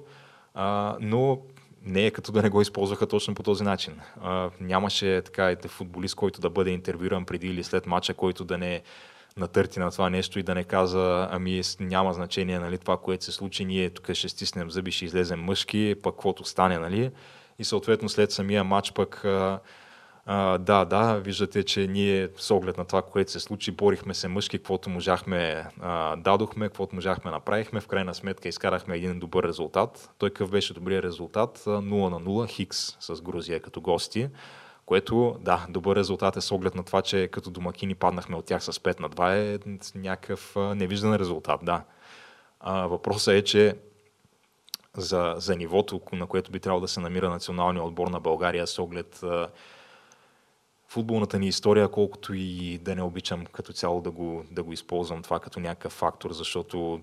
а, 0.53 0.97
но 0.99 1.41
не 1.81 2.05
е 2.05 2.11
като 2.11 2.31
да 2.31 2.41
не 2.41 2.49
го 2.49 2.61
използваха 2.61 3.07
точно 3.07 3.35
по 3.35 3.43
този 3.43 3.63
начин. 3.63 3.99
А, 4.21 4.49
нямаше 4.59 5.21
така 5.25 5.51
и 5.51 5.57
футболист, 5.67 6.15
който 6.15 6.41
да 6.41 6.49
бъде 6.49 6.69
интервюран 6.69 7.25
преди 7.25 7.47
или 7.47 7.63
след 7.63 7.85
матча, 7.85 8.13
който 8.13 8.43
да 8.45 8.57
не 8.57 8.81
натърти 9.37 9.79
на 9.79 9.91
това 9.91 10.09
нещо 10.09 10.39
и 10.39 10.43
да 10.43 10.55
не 10.55 10.63
каза, 10.63 11.27
ами 11.31 11.61
няма 11.79 12.13
значение 12.13 12.59
нали, 12.59 12.77
това, 12.77 12.97
което 12.97 13.25
се 13.25 13.31
случи, 13.31 13.65
ние 13.65 13.89
тук 13.89 14.13
ще 14.13 14.29
стиснем 14.29 14.71
зъби, 14.71 14.91
ще 14.91 15.05
излезем 15.05 15.39
мъжки, 15.39 15.95
пък 16.03 16.15
каквото 16.15 16.45
стане, 16.45 16.79
нали? 16.79 17.11
И 17.59 17.63
съответно 17.63 18.09
след 18.09 18.31
самия 18.31 18.63
матч 18.63 18.91
пък 18.91 19.25
а, 19.25 19.59
а, 20.25 20.57
да, 20.57 20.85
да, 20.85 21.13
виждате, 21.13 21.63
че 21.63 21.87
ние 21.87 22.29
с 22.37 22.51
оглед 22.51 22.77
на 22.77 22.85
това, 22.85 23.01
което 23.01 23.31
се 23.31 23.39
случи, 23.39 23.71
борихме 23.71 24.13
се 24.13 24.27
мъжки, 24.27 24.57
каквото 24.57 24.89
можахме, 24.89 25.65
а, 25.81 26.15
дадохме, 26.15 26.67
каквото 26.67 26.95
можахме, 26.95 27.31
направихме. 27.31 27.81
В 27.81 27.87
крайна 27.87 28.13
сметка 28.13 28.49
изкарахме 28.49 28.95
един 28.95 29.19
добър 29.19 29.43
резултат. 29.43 30.09
Той 30.17 30.29
какъв 30.29 30.51
беше 30.51 30.73
добрият 30.73 31.05
резултат? 31.05 31.57
0 31.57 32.09
на 32.09 32.19
0, 32.21 32.49
Хикс 32.49 32.97
с 32.99 33.21
Грузия 33.21 33.59
като 33.59 33.81
гости. 33.81 34.29
Което, 34.85 35.37
да, 35.39 35.65
добър 35.69 35.95
резултат 35.95 36.37
е 36.37 36.41
с 36.41 36.51
оглед 36.51 36.75
на 36.75 36.83
това, 36.83 37.01
че 37.01 37.27
като 37.27 37.49
домакини 37.49 37.95
паднахме 37.95 38.35
от 38.35 38.45
тях 38.45 38.63
с 38.63 38.71
5 38.71 38.99
на 38.99 39.09
2 39.09 39.55
е 39.55 39.77
някакъв 39.95 40.55
невиждан 40.55 41.15
резултат, 41.15 41.59
да. 41.63 41.83
А, 42.59 42.87
въпросът 42.87 43.33
е, 43.33 43.43
че 43.43 43.75
за, 44.97 45.35
за 45.37 45.55
нивото, 45.55 46.01
на 46.13 46.27
което 46.27 46.51
би 46.51 46.59
трябвало 46.59 46.81
да 46.81 46.87
се 46.87 46.99
намира 46.99 47.29
националния 47.29 47.83
отбор 47.83 48.07
на 48.07 48.19
България 48.19 48.67
с 48.67 48.79
оглед 48.79 49.23
футболната 50.93 51.39
ни 51.39 51.47
история, 51.47 51.87
колкото 51.87 52.33
и 52.33 52.77
да 52.77 52.95
не 52.95 53.01
обичам 53.01 53.45
като 53.45 53.73
цяло 53.73 54.01
да 54.01 54.11
го, 54.11 54.45
да 54.51 54.63
го 54.63 54.73
използвам 54.73 55.23
това 55.23 55.39
като 55.39 55.59
някакъв 55.59 55.91
фактор, 55.91 56.31
защото 56.31 57.01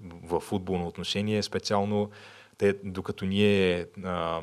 в 0.00 0.40
футболно 0.40 0.86
отношение 0.86 1.42
специално, 1.42 2.10
те, 2.58 2.74
докато 2.84 3.24
ние 3.24 3.86
а, 4.04 4.42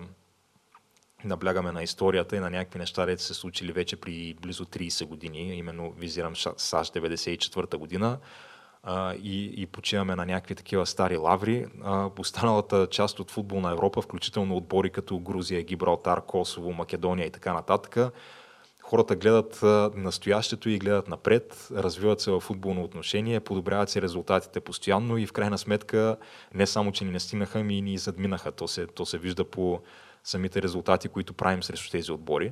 наблягаме 1.24 1.72
на 1.72 1.84
историята 1.84 2.36
и 2.36 2.39
на 2.39 2.50
някакви 2.50 2.80
неща, 2.80 3.06
които 3.06 3.24
се 3.24 3.34
случили 3.34 3.72
вече 3.72 3.96
при 3.96 4.36
близо 4.41 4.66
30 4.66 5.06
години, 5.06 5.56
именно 5.56 5.91
визирам 5.91 6.36
САЩ 6.36 6.94
94-та 6.94 7.78
година, 7.78 8.18
а, 8.84 9.14
и, 9.14 9.54
и 9.62 9.66
почиваме 9.66 10.16
на 10.16 10.26
някакви 10.26 10.56
такива 10.56 10.86
стари 10.86 11.18
лаври. 11.18 11.66
А, 11.84 12.10
останалата 12.20 12.88
част 12.88 13.20
от 13.20 13.32
футболна 13.32 13.72
Европа, 13.72 14.02
включително 14.02 14.58
отбори 14.58 14.89
като 14.89 15.20
Грузия, 15.20 15.64
Гибралтар, 15.64 16.26
Косово, 16.26 16.74
Македония 16.74 17.28
и 17.28 17.32
така 17.32 17.54
нататък, 17.54 18.14
хората 18.94 19.16
гледат 19.16 19.60
настоящето 19.96 20.70
и 20.70 20.80
гледат 20.80 21.08
напред, 21.08 21.68
развиват 21.72 22.22
се 22.22 22.32
в 22.32 22.39
футболно 22.39 22.84
отношение, 22.84 23.39
подобряват 23.39 23.89
се 23.89 24.02
резултатите 24.02 24.60
постоянно 24.60 25.18
и 25.18 25.26
в 25.26 25.34
крайна 25.34 25.58
сметка 25.58 26.18
не 26.54 26.68
само, 26.68 26.91
че 26.91 27.06
ни 27.06 27.12
настигнаха, 27.12 27.64
ми 27.64 27.78
и 27.78 27.82
ни 27.82 27.98
задминаха. 27.98 28.52
То 28.52 28.68
се, 28.68 28.88
то 28.88 29.06
се 29.06 29.18
вижда 29.18 29.46
по 29.46 29.82
самите 30.24 30.62
резултати, 30.62 31.08
които 31.08 31.34
правим 31.34 31.64
срещу 31.64 31.91
тези 31.91 32.12
отбори. 32.12 32.52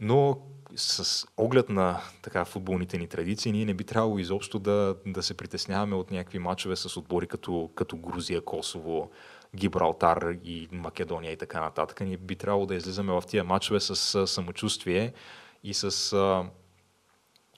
Но 0.00 0.38
с 0.76 1.26
оглед 1.36 1.68
на 1.68 2.00
така 2.22 2.44
футболните 2.44 2.98
ни 2.98 3.06
традиции, 3.08 3.52
ние 3.52 3.64
не 3.64 3.74
би 3.74 3.84
трябвало 3.84 4.18
изобщо 4.18 4.58
да, 4.58 4.96
да 5.06 5.22
се 5.22 5.34
притесняваме 5.34 5.96
от 5.96 6.10
някакви 6.10 6.38
матчове 6.38 6.76
с 6.76 6.96
отбори 6.96 7.26
като, 7.26 7.70
като 7.74 7.96
Грузия, 7.96 8.40
Косово, 8.40 9.10
Гибралтар 9.56 10.36
и 10.44 10.68
Македония 10.72 11.32
и 11.32 11.36
така 11.36 11.60
нататък. 11.60 12.00
Ние 12.00 12.16
би 12.16 12.36
трябвало 12.36 12.66
да 12.66 12.74
излизаме 12.74 13.12
в 13.12 13.22
тия 13.26 13.44
матчове 13.44 13.80
с 13.80 14.26
самочувствие 14.26 15.12
и 15.64 15.74
с 15.74 16.12
а, 16.12 16.44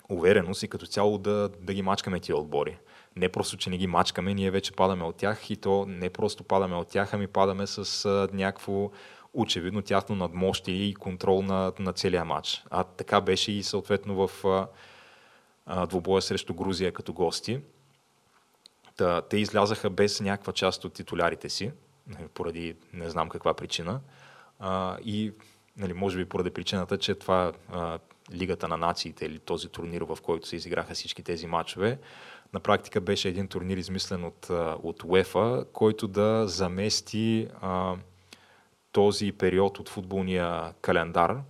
увереност 0.09 0.62
и 0.62 0.68
като 0.68 0.86
цяло 0.86 1.18
да, 1.18 1.51
да 1.61 1.74
ги 1.74 1.82
мачкаме 1.82 2.20
тия 2.20 2.36
отбори. 2.36 2.78
Не 3.16 3.28
просто, 3.28 3.57
че 3.57 3.70
не 3.70 3.78
ги 3.78 3.86
мачкаме, 3.86 4.34
ние 4.34 4.51
вече 4.51 4.72
падаме 4.72 5.05
от 5.05 5.16
тях 5.16 5.51
и 5.51 5.57
то 5.57 5.86
не 5.88 6.11
просто 6.11 6.45
падаме 6.45 6.76
от 6.76 6.88
тях, 6.88 7.14
ами 7.14 7.26
падаме 7.26 7.66
с 7.66 8.05
а, 8.05 8.28
някакво 8.32 8.90
очевидно 9.34 9.82
тяхно 9.82 10.16
надмощие 10.16 10.74
и 10.74 10.95
контрол 10.95 11.43
на, 11.43 11.72
на 11.78 11.93
целия 11.93 12.24
матч. 12.24 12.64
А 12.70 12.84
така 12.84 13.20
беше 13.20 13.53
и 13.53 13.62
съответно 13.62 14.28
в 14.28 14.45
а, 14.45 14.66
а, 15.66 15.86
двобоя 15.86 16.22
срещу 16.22 16.55
Грузия 16.55 16.93
като 16.93 17.12
гости. 17.12 17.61
Та, 18.97 19.22
те 19.22 19.36
излязаха 19.36 19.90
без 19.90 20.20
някаква 20.20 20.53
част 20.53 20.84
от 20.84 20.93
титулярите 20.93 21.49
си, 21.49 21.72
поради 22.34 22.76
не 22.92 23.11
знам 23.11 23.28
каква 23.28 23.55
причина. 23.55 24.00
А, 24.59 24.98
и 25.05 25.32
нали, 25.76 25.92
може 25.92 26.18
би 26.18 26.24
поради 26.24 26.50
причината, 26.50 26.98
че 26.98 27.14
това 27.14 27.53
а, 27.72 27.98
Лигата 28.32 28.68
на 28.68 28.76
нациите 28.76 29.24
или 29.26 29.38
този 29.38 29.68
турнир, 29.68 30.03
в 30.03 30.18
който 30.22 30.48
се 30.48 30.57
изиграха 30.57 30.94
всички 30.94 31.22
тези 31.22 31.46
матчове, 31.46 31.98
на 32.53 32.61
практика 32.61 33.00
беше 33.00 33.28
един 33.28 33.48
турнир 33.48 33.76
измислен 33.76 34.24
от, 34.24 34.50
от 34.82 35.05
УЕФА, 35.05 35.64
който 35.72 36.09
да 36.09 36.48
замести 36.48 37.48
а, 37.61 37.96
този 38.92 39.32
период 39.32 39.78
от 39.78 39.88
футболния 39.88 40.72
календар, 40.80 41.40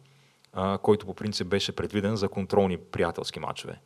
а, 0.52 0.78
който 0.78 1.06
по 1.06 1.14
принцип 1.14 1.46
беше 1.46 1.76
предвиден 1.76 2.16
за 2.16 2.28
контролни 2.28 2.78
приятелски 2.78 3.40
матчове. 3.40 3.80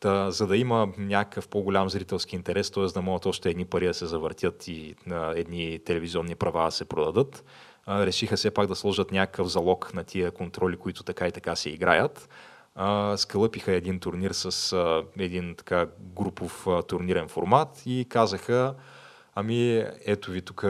Та, 0.00 0.30
за 0.30 0.46
да 0.46 0.56
има 0.56 0.88
някакъв 0.98 1.48
по-голям 1.48 1.90
зрителски 1.90 2.36
интерес, 2.36 2.70
т.е. 2.70 2.86
да 2.86 3.02
могат 3.02 3.26
още 3.26 3.50
едни 3.50 3.64
пари 3.64 3.86
да 3.86 3.94
се 3.94 4.06
завъртят 4.06 4.68
и 4.68 4.94
а, 5.10 5.32
едни 5.36 5.78
телевизионни 5.84 6.34
права 6.34 6.64
да 6.64 6.70
се 6.70 6.84
продадат, 6.84 7.44
а, 7.86 8.06
решиха 8.06 8.36
все 8.36 8.50
пак 8.50 8.66
да 8.66 8.74
сложат 8.74 9.12
някакъв 9.12 9.48
залог 9.48 9.94
на 9.94 10.04
тия 10.04 10.30
контроли, 10.30 10.76
които 10.76 11.02
така 11.02 11.28
и 11.28 11.32
така 11.32 11.56
се 11.56 11.70
играят. 11.70 12.28
А, 12.74 13.16
скълъпиха 13.16 13.72
един 13.72 14.00
турнир 14.00 14.30
с 14.30 14.72
а, 14.72 15.04
един 15.18 15.54
така 15.54 15.86
групов 15.98 16.66
а, 16.66 16.82
турнирен 16.82 17.28
формат 17.28 17.82
и 17.86 18.06
казаха, 18.08 18.74
ами 19.34 19.86
ето 20.06 20.30
ви 20.30 20.42
тук 20.42 20.64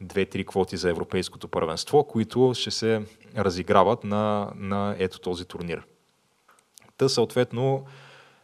две-три 0.00 0.44
квоти 0.44 0.76
за 0.76 0.90
европейското 0.90 1.48
първенство, 1.48 2.04
които 2.04 2.52
ще 2.54 2.70
се 2.70 3.02
разиграват 3.36 4.04
на, 4.04 4.50
на 4.54 4.96
ето 4.98 5.20
този 5.20 5.44
турнир. 5.44 5.82
Та 6.96 7.08
съответно, 7.08 7.84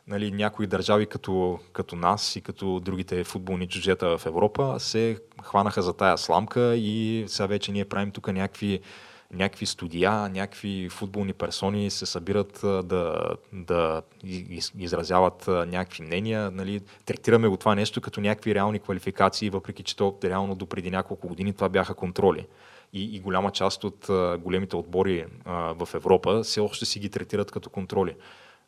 нали, 0.07 0.31
някои 0.31 0.67
държави 0.67 1.07
като, 1.07 1.59
като 1.73 1.97
нас 1.97 2.37
и 2.37 2.41
като 2.41 2.81
другите 2.81 3.25
футболни 3.25 3.69
чужета 3.69 4.19
в 4.19 4.27
Европа 4.27 4.77
се 4.79 5.19
хванаха 5.43 5.83
за 5.83 5.93
тая 5.93 6.19
сламка 6.19 6.75
и 6.77 7.25
сега 7.29 7.47
вече 7.47 7.73
ние 7.73 7.85
правим 7.85 8.11
тук 8.11 8.33
някакви, 8.33 8.81
някакви 9.33 9.67
студия, 9.67 10.29
някакви 10.29 10.89
футболни 10.89 11.33
персони 11.33 11.91
се 11.91 12.07
събират 12.07 12.61
да, 12.63 13.25
да 13.53 14.03
изразяват 14.79 15.49
някакви 15.49 16.03
мнения. 16.03 16.51
Нали. 16.51 16.81
Третираме 17.05 17.49
го 17.49 17.57
това 17.57 17.75
нещо 17.75 18.01
като 18.01 18.21
някакви 18.21 18.55
реални 18.55 18.79
квалификации, 18.79 19.51
въпреки 19.51 19.83
че 19.83 19.97
то 19.97 20.19
реално 20.25 20.55
до 20.55 20.67
преди 20.67 20.91
няколко 20.91 21.29
години 21.29 21.53
това 21.53 21.69
бяха 21.69 21.95
контроли. 21.95 22.47
И, 22.95 23.17
и 23.17 23.21
голяма 23.21 23.51
част 23.51 23.85
от 23.85 24.07
големите 24.41 24.77
отбори 24.77 25.25
а, 25.45 25.53
в 25.53 25.89
Европа 25.95 26.43
все 26.43 26.61
още 26.61 26.85
си 26.85 26.99
ги 26.99 27.09
третират 27.09 27.51
като 27.51 27.71
контроли 27.71 28.15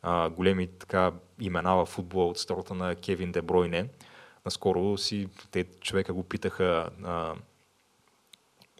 а, 0.07 0.30
големи 0.30 0.66
така 0.66 1.12
имена 1.40 1.76
в 1.76 1.86
футбола 1.86 2.26
от 2.26 2.38
стората 2.38 2.74
на 2.74 2.94
Кевин 2.94 3.32
Дебройне. 3.32 3.88
Наскоро 4.44 4.98
си, 4.98 5.28
те 5.50 5.64
човека 5.80 6.12
го 6.12 6.22
питаха 6.22 6.90
а, 7.05 7.34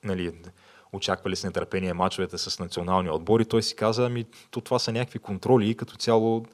нали, 0.05 0.33
очаквали 0.93 1.37
с 1.37 1.45
нетърпение 1.45 1.93
мачовете 1.93 2.39
с 2.39 2.59
националния 2.59 3.15
отбор 3.15 3.41
и 3.41 3.45
той 3.45 3.63
си 3.63 3.77
каза, 3.77 4.07
ами 4.07 4.25
то 4.51 4.61
това 4.61 4.79
са 4.79 4.93
някакви 4.93 5.19
контроли 5.19 5.71
и 5.71 5.75
като 5.75 5.97
цяло 5.97 6.45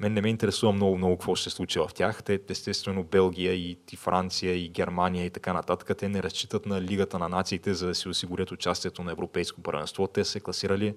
мен 0.00 0.12
не 0.12 0.20
ме 0.20 0.28
интересува 0.28 0.72
много, 0.72 0.96
много 0.96 1.16
какво 1.16 1.34
ще 1.34 1.50
се 1.50 1.56
случи 1.56 1.78
в 1.78 1.90
тях. 1.94 2.22
Те, 2.22 2.40
естествено, 2.48 3.04
Белгия 3.04 3.52
и, 3.52 3.78
и 3.92 3.96
Франция 3.96 4.54
и 4.54 4.68
Германия 4.68 5.24
и 5.24 5.30
така 5.30 5.52
нататък, 5.52 5.98
те 5.98 6.08
не 6.08 6.22
разчитат 6.22 6.66
на 6.66 6.82
Лигата 6.82 7.18
на 7.18 7.28
нациите, 7.28 7.74
за 7.74 7.86
да 7.86 7.94
си 7.94 8.08
осигурят 8.08 8.50
участието 8.50 9.02
на 9.02 9.12
Европейско 9.12 9.62
първенство. 9.62 10.06
Те 10.06 10.24
се 10.24 10.40
класирали 10.40 10.94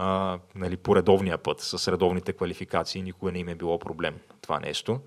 а, 0.00 0.38
нали, 0.54 0.76
по 0.76 0.96
редовния 0.96 1.38
път, 1.38 1.60
с 1.60 1.92
редовните 1.92 2.32
квалификации, 2.32 3.02
никога 3.02 3.32
не 3.32 3.38
им 3.38 3.48
е 3.48 3.54
било 3.54 3.78
проблем 3.78 4.14
това 4.40 4.60
нещо. 4.60 5.00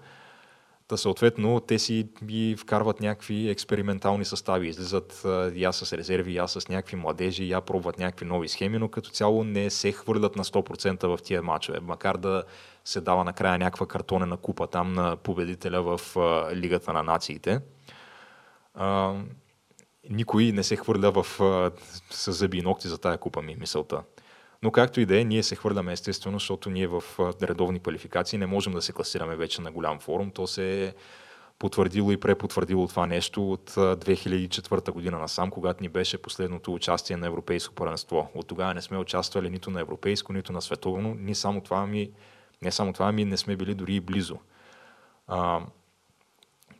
Та 0.88 0.98
съответно, 0.98 1.60
те 1.60 1.80
си 1.80 2.08
ги 2.24 2.56
вкарват 2.60 3.02
някакви 3.02 3.50
експериментални 3.50 4.26
състави, 4.26 4.68
излизат 4.68 5.26
я 5.56 5.72
с 5.72 5.98
резерви, 5.98 6.36
я 6.36 6.48
с 6.48 6.68
някакви 6.70 6.96
младежи, 6.96 7.50
я 7.50 7.62
пробват 7.62 8.00
някакви 8.00 8.26
нови 8.26 8.48
схеми, 8.48 8.78
но 8.78 8.89
като 8.89 9.10
цяло 9.10 9.44
не 9.44 9.70
се 9.70 9.92
хвърлят 9.92 10.36
на 10.36 10.44
100% 10.44 11.08
в 11.08 11.22
тия 11.24 11.42
матчове, 11.42 11.80
макар 11.80 12.18
да 12.18 12.44
се 12.86 13.02
дава 13.02 13.24
накрая 13.24 13.58
някаква 13.58 13.86
картонена 13.86 14.38
купа 14.38 14.68
там 14.68 14.94
на 14.94 15.16
победителя 15.16 15.82
в 15.82 16.18
а, 16.18 16.56
Лигата 16.56 16.94
на 16.94 17.04
нациите. 17.04 17.60
А, 18.74 19.16
никой 20.10 20.52
не 20.52 20.64
се 20.64 20.76
хвърля 20.76 21.12
в, 21.12 21.42
а, 21.42 21.72
с 22.10 22.32
зъби 22.32 22.58
и 22.58 22.62
ногти 22.62 22.88
за 22.88 22.98
тая 22.98 23.18
купа 23.18 23.42
ми, 23.42 23.56
мисълта. 23.56 24.04
Но 24.64 24.72
както 24.72 25.01
и 25.01 25.05
да 25.05 25.20
е, 25.20 25.24
ние 25.24 25.43
се 25.43 25.55
хвърляме 25.55 25.93
естествено, 25.93 26.39
защото 26.39 26.70
ние 26.70 26.88
в 26.88 27.03
редовни 27.20 27.80
квалификации 27.80 28.39
не 28.39 28.45
можем 28.45 28.74
да 28.74 28.82
се 28.82 28.93
класираме 28.93 29.36
вече 29.36 29.62
на 29.62 29.72
голям 29.72 29.99
форум. 29.99 30.32
То 30.32 30.47
се 30.47 30.86
е 30.86 30.93
потвърдило 31.59 32.12
и 32.12 32.20
препотвърдило 32.20 32.88
това 32.88 33.05
нещо 33.05 33.51
от 33.51 33.72
2004 33.72 34.91
година 34.91 35.20
насам, 35.20 35.51
когато 35.51 35.84
ни 35.84 35.89
беше 35.89 36.22
последното 36.22 36.74
участие 36.74 37.18
на 37.18 37.28
Европейско 37.28 37.76
първенство. 37.76 38.32
От 38.36 38.47
тогава 38.47 38.74
не 38.74 38.82
сме 38.82 38.97
участвали 38.97 39.49
нито 39.49 39.72
на 39.72 39.82
Европейско, 39.82 40.34
нито 40.34 40.53
на 40.53 40.62
Световно. 40.62 41.16
Ни 41.16 41.36
само 41.36 41.62
това 41.62 41.88
ми, 41.88 42.12
не 42.62 42.72
само 42.72 42.93
това 42.93 43.12
ми 43.12 43.26
не 43.26 43.38
сме 43.38 43.55
били 43.55 43.74
дори 43.74 43.95
и 43.95 43.99
близо. 43.99 44.38
А, 45.28 45.62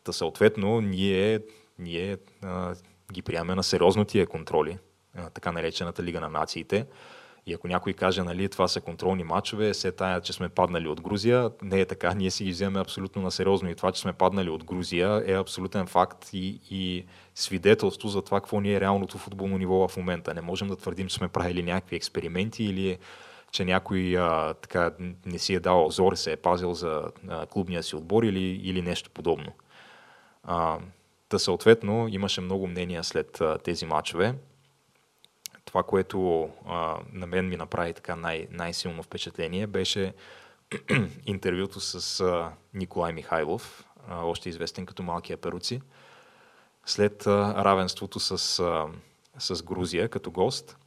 та 0.04 0.12
съответно, 0.12 0.82
ние, 0.82 1.40
ние 1.80 2.18
а, 2.44 2.76
ги 3.12 3.22
приемаме 3.22 3.56
на 3.56 3.64
сериозно 3.64 4.06
тия 4.06 4.28
контроли, 4.28 4.78
а, 5.16 5.30
така 5.30 5.52
наречената 5.52 6.04
Лига 6.04 6.20
на 6.20 6.30
нациите. 6.30 6.86
И 7.46 7.54
ако 7.54 7.68
някой 7.68 7.94
каже, 7.94 8.24
нали, 8.24 8.50
това 8.50 8.68
са 8.68 8.82
контролни 8.82 9.24
матчове, 9.24 9.74
се 9.74 9.92
тая, 9.92 10.22
че 10.22 10.34
сме 10.34 10.50
паднали 10.50 10.88
от 10.88 11.02
Грузия, 11.02 11.52
не 11.62 11.80
е 11.80 11.86
така. 11.86 12.14
Ние 12.14 12.32
си 12.32 12.44
ги 12.44 12.52
вземем 12.52 12.82
абсолютно 12.82 13.22
на 13.22 13.32
сериозно. 13.32 13.70
И 13.70 13.76
това, 13.76 13.92
че 13.92 14.02
сме 14.02 14.14
паднали 14.14 14.50
от 14.50 14.64
Грузия, 14.64 15.24
е 15.28 15.34
абсолютен 15.34 15.88
факт 15.88 16.30
и, 16.34 16.60
и 16.70 17.06
свидетелство 17.36 18.08
за 18.08 18.22
това, 18.22 18.40
какво 18.40 18.62
ни 18.62 18.74
е 18.74 18.80
реалното 18.80 19.18
футболно 19.18 19.58
ниво 19.58 19.88
в 19.88 19.98
момента. 19.98 20.34
Не 20.34 20.42
можем 20.42 20.68
да 20.68 20.76
твърдим, 20.76 21.08
че 21.08 21.16
сме 21.16 21.28
правили 21.28 21.64
някакви 21.64 21.96
експерименти 21.96 22.64
или 22.64 22.98
че 23.52 23.66
някой 23.66 24.18
а, 24.18 24.54
така, 24.54 24.92
не 25.26 25.40
си 25.40 25.54
е 25.54 25.60
дал 25.60 25.90
зор, 25.90 26.16
се 26.16 26.32
е 26.32 26.38
пазил 26.38 26.74
за 26.74 27.04
а, 27.30 27.46
клубния 27.46 27.84
си 27.84 27.96
отбор 27.96 28.24
или, 28.24 28.62
или 28.64 28.82
нещо 28.82 29.10
подобно. 29.10 29.52
А, 30.44 30.78
та 31.30 31.40
съответно 31.40 32.08
имаше 32.12 32.42
много 32.42 32.68
мнения 32.68 33.04
след 33.04 33.42
а, 33.42 33.58
тези 33.58 33.86
матчове 33.86 34.36
това, 35.66 35.84
което 35.84 36.50
а, 36.66 36.98
на 37.14 37.28
мен 37.28 37.50
ми 37.50 37.58
направи 37.58 37.94
така 37.94 38.16
най- 38.16 38.48
най-силно 38.52 39.04
впечатление, 39.04 39.68
беше 39.68 40.14
интервюто 41.26 41.80
с 41.80 42.20
а, 42.20 42.52
Николай 42.74 43.14
Михайлов, 43.14 43.86
а, 44.08 44.26
още 44.26 44.50
известен 44.50 44.86
като 44.86 45.04
Малкия 45.04 45.38
Перуци, 45.38 45.82
след 46.86 47.28
а, 47.28 47.64
равенството 47.66 48.20
с, 48.20 48.60
а, 48.60 48.88
с 49.40 49.64
Грузия 49.64 50.10
като 50.10 50.32
гост. 50.32 50.78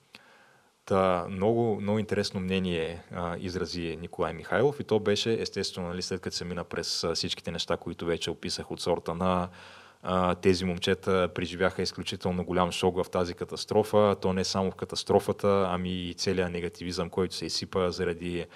Та, 0.85 1.27
много, 1.31 1.81
много 1.81 1.99
интересно 1.99 2.41
мнение 2.41 3.03
а, 3.13 3.37
изрази 3.39 3.99
Николай 4.01 4.33
Михайлов 4.33 4.81
и 4.81 4.85
то 4.85 5.01
беше 5.01 5.41
естествено, 5.41 5.89
нали, 5.89 6.03
след 6.03 6.21
като 6.21 6.37
се 6.37 6.45
мина 6.45 6.65
през 6.65 7.07
всичките 7.15 7.51
неща, 7.51 7.77
които 7.77 8.07
вече 8.07 8.31
описах 8.31 8.71
от 8.71 8.81
сорта 8.81 9.15
на 9.15 9.49
тези 10.43 10.65
момчета 10.65 11.29
преживяха 11.35 11.83
изключително 11.83 12.45
голям 12.45 12.73
шок 12.73 12.97
в 12.97 13.11
тази 13.11 13.35
катастрофа. 13.35 14.17
То 14.23 14.33
не 14.33 14.45
само 14.45 14.71
в 14.71 14.75
катастрофата, 14.75 15.67
ами 15.71 15.91
и 15.91 16.15
целият 16.15 16.53
негативизъм, 16.53 17.11
който 17.11 17.35
се 17.35 17.47
изсипа 17.47 17.91
заради 17.91 18.47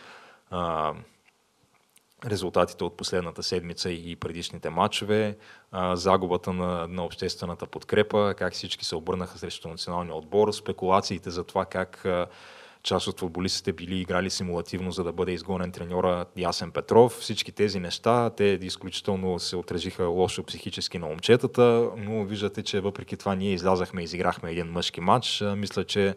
а, 0.51 0.95
резултатите 2.27 2.85
от 2.85 2.97
последната 2.97 3.43
седмица 3.43 3.91
и 3.91 4.17
предишните 4.17 4.71
матчове, 4.71 5.37
а, 5.73 5.97
загубата 5.97 6.53
на, 6.53 6.89
на 6.89 7.05
обществената 7.05 7.67
подкрепа, 7.67 8.35
как 8.39 8.53
всички 8.53 8.85
се 8.85 8.97
обърнаха 8.97 9.39
срещу 9.39 9.69
националния 9.69 10.15
отбор, 10.15 10.53
спекулациите 10.53 11.31
за 11.31 11.45
това 11.45 11.65
как 11.65 12.05
а, 12.05 12.27
част 12.83 13.07
от 13.07 13.21
футболистите 13.21 13.73
били 13.73 14.01
играли 14.01 14.31
симулативно, 14.31 14.91
за 14.91 15.05
да 15.05 15.13
бъде 15.13 15.33
изгонен 15.33 15.73
треньора 15.73 16.27
Ясен 16.37 16.71
Петров. 16.71 17.13
Всички 17.13 17.53
тези 17.53 17.81
неща, 17.81 18.31
те 18.31 18.59
изключително 18.63 19.39
се 19.39 19.57
отразиха 19.57 20.05
лошо 20.05 20.45
психически 20.45 20.99
на 20.99 21.07
момчетата, 21.07 21.91
но 21.97 22.25
виждате, 22.25 22.63
че 22.63 22.81
въпреки 22.81 23.17
това 23.17 23.35
ние 23.35 23.53
излязахме 23.53 24.01
и 24.01 24.05
изиграхме 24.05 24.51
един 24.51 24.67
мъжки 24.67 25.01
матч. 25.01 25.45
Мисля, 25.57 25.85
че 25.85 26.15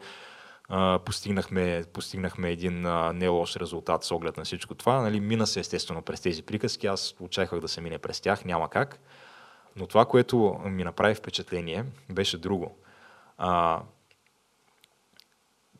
постигнахме, 1.05 1.83
постигнахме 1.93 2.49
един 2.49 2.81
не 3.13 3.27
лош 3.27 3.55
резултат 3.55 4.03
с 4.03 4.11
оглед 4.11 4.37
на 4.37 4.43
всичко 4.43 4.75
това. 4.75 5.01
Нали, 5.01 5.19
мина 5.19 5.47
се 5.47 5.59
естествено 5.59 6.01
през 6.01 6.21
тези 6.21 6.43
приказки, 6.43 6.87
аз 6.87 7.15
очаквах 7.19 7.61
да 7.61 7.67
се 7.67 7.81
мине 7.81 7.97
през 7.97 8.21
тях, 8.21 8.45
няма 8.45 8.69
как. 8.69 8.99
Но 9.75 9.87
това, 9.87 10.05
което 10.05 10.59
ми 10.65 10.83
направи 10.83 11.15
впечатление, 11.15 11.85
беше 12.09 12.37
друго. 12.37 12.77
А, 13.37 13.81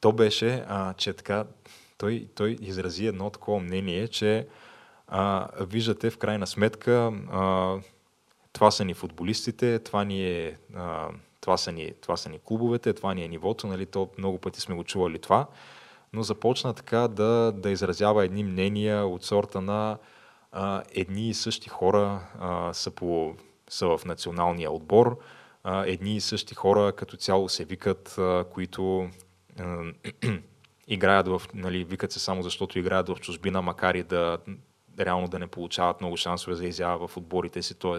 то 0.02 0.12
беше, 0.12 0.66
а, 0.68 0.93
че 0.93 1.14
така, 1.14 1.45
той, 1.97 2.28
той 2.36 2.58
изрази 2.62 3.08
едно 3.08 3.30
такова 3.30 3.60
мнение, 3.60 4.08
че 4.08 4.47
а, 5.08 5.47
виждате 5.62 6.10
в 6.10 6.18
крайна 6.18 6.47
сметка 6.47 7.14
а, 7.32 7.76
това 8.54 8.72
са 8.72 8.86
ни 8.86 8.93
футболистите, 8.93 9.80
това 9.80 10.04
ни 10.04 10.26
е 10.26 10.58
а, 10.76 11.10
това 11.41 11.58
са 11.58 11.72
ни, 11.72 11.93
това 12.02 12.18
са 12.18 12.30
ни 12.30 12.39
клубовете, 12.43 12.93
това 12.93 13.14
ни 13.14 13.24
е 13.24 13.28
нивото, 13.28 13.68
нали, 13.68 13.86
то 13.86 14.10
много 14.18 14.38
пъти 14.38 14.62
сме 14.62 14.76
го 14.76 14.84
чували 14.84 15.20
това, 15.20 15.47
но 16.14 16.24
започна 16.24 16.74
така 16.74 17.08
да, 17.08 17.52
да 17.56 17.70
изразява 17.70 18.26
едни 18.26 18.43
мнения 18.43 19.06
от 19.06 19.24
сорта 19.24 19.62
на 19.62 19.97
а, 20.52 20.84
едни 20.91 21.30
и 21.30 21.34
същи 21.34 21.70
хора 21.70 22.28
а, 22.39 22.74
са, 22.74 22.91
по, 22.91 23.36
са 23.70 23.97
в 23.97 24.06
националния 24.06 24.72
отбор, 24.72 25.20
а, 25.64 25.86
едни 25.86 26.16
и 26.16 26.22
същи 26.22 26.56
хора 26.56 26.91
като 26.91 27.18
цяло 27.18 27.49
се 27.49 27.66
викат, 27.66 28.16
а, 28.18 28.45
които 28.54 29.10
играят 30.88 31.28
в, 31.28 31.41
нали, 31.54 31.84
викат 31.84 32.12
се 32.12 32.20
само 32.20 32.43
защото 32.43 32.80
играят 32.80 33.10
в 33.10 33.16
чужбина, 33.16 33.62
макар 33.62 33.95
и 33.95 34.04
да 34.04 34.38
реално 34.99 35.28
да 35.28 35.39
не 35.39 35.47
получават 35.47 36.02
много 36.02 36.18
шансове 36.18 36.56
за 36.56 36.66
изява 36.66 37.08
в 37.08 37.18
отборите 37.18 37.62
си, 37.62 37.80
т.е 37.80 37.97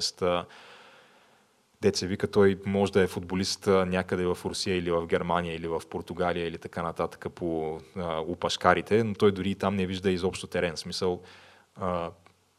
деца 1.82 2.06
вика, 2.06 2.26
той 2.26 2.58
може 2.66 2.92
да 2.92 3.02
е 3.02 3.06
футболист 3.06 3.66
някъде 3.66 4.24
в 4.26 4.38
Русия 4.44 4.76
или 4.76 4.90
в 4.90 5.06
Германия 5.06 5.54
или 5.54 5.68
в 5.68 5.82
Португалия 5.90 6.46
или 6.46 6.58
така 6.58 6.82
нататък 6.82 7.26
по 7.34 7.80
а, 7.96 8.20
упашкарите, 8.20 9.04
но 9.04 9.14
той 9.14 9.32
дори 9.32 9.50
и 9.50 9.54
там 9.54 9.76
не 9.76 9.86
вижда 9.86 10.10
изобщо 10.10 10.46
терен. 10.46 10.76
Смисъл, 10.76 11.22
а, 11.76 12.10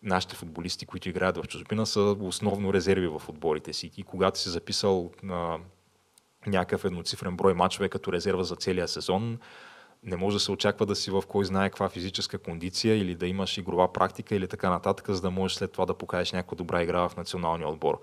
нашите 0.04 0.36
футболисти, 0.36 0.86
които 0.86 1.10
играят 1.10 1.38
в 1.38 1.48
чужбина, 1.48 1.86
са 1.86 2.02
основно 2.02 2.74
резерви 2.74 3.08
в 3.08 3.22
отборите 3.28 3.74
си. 3.74 3.92
И 3.98 4.04
когато 4.04 4.40
си 4.40 4.50
записал 4.50 5.12
а, 5.30 5.58
някакъв 6.48 6.86
едноцифрен 6.86 7.36
брой 7.36 7.54
мачове 7.54 7.90
като 7.90 8.14
резерва 8.14 8.44
за 8.44 8.56
целия 8.56 8.88
сезон, 8.88 9.40
не 10.04 10.16
може 10.16 10.36
да 10.36 10.40
се 10.40 10.52
очаква 10.52 10.86
да 10.86 10.96
си 10.96 11.12
в 11.12 11.24
кой 11.28 11.46
знае 11.46 11.70
каква 11.70 11.90
физическа 11.90 12.38
кондиция 12.38 12.98
или 12.98 13.16
да 13.16 13.28
имаш 13.28 13.58
игрова 13.58 13.94
практика 13.94 14.36
или 14.36 14.48
така 14.48 14.70
нататък, 14.70 15.10
за 15.10 15.22
да 15.22 15.32
можеш 15.32 15.58
след 15.58 15.72
това 15.72 15.86
да 15.86 15.94
покажеш 15.94 16.32
някаква 16.32 16.56
добра 16.56 16.84
игра 16.84 17.10
в 17.10 17.18
националния 17.18 17.68
отбор. 17.68 18.00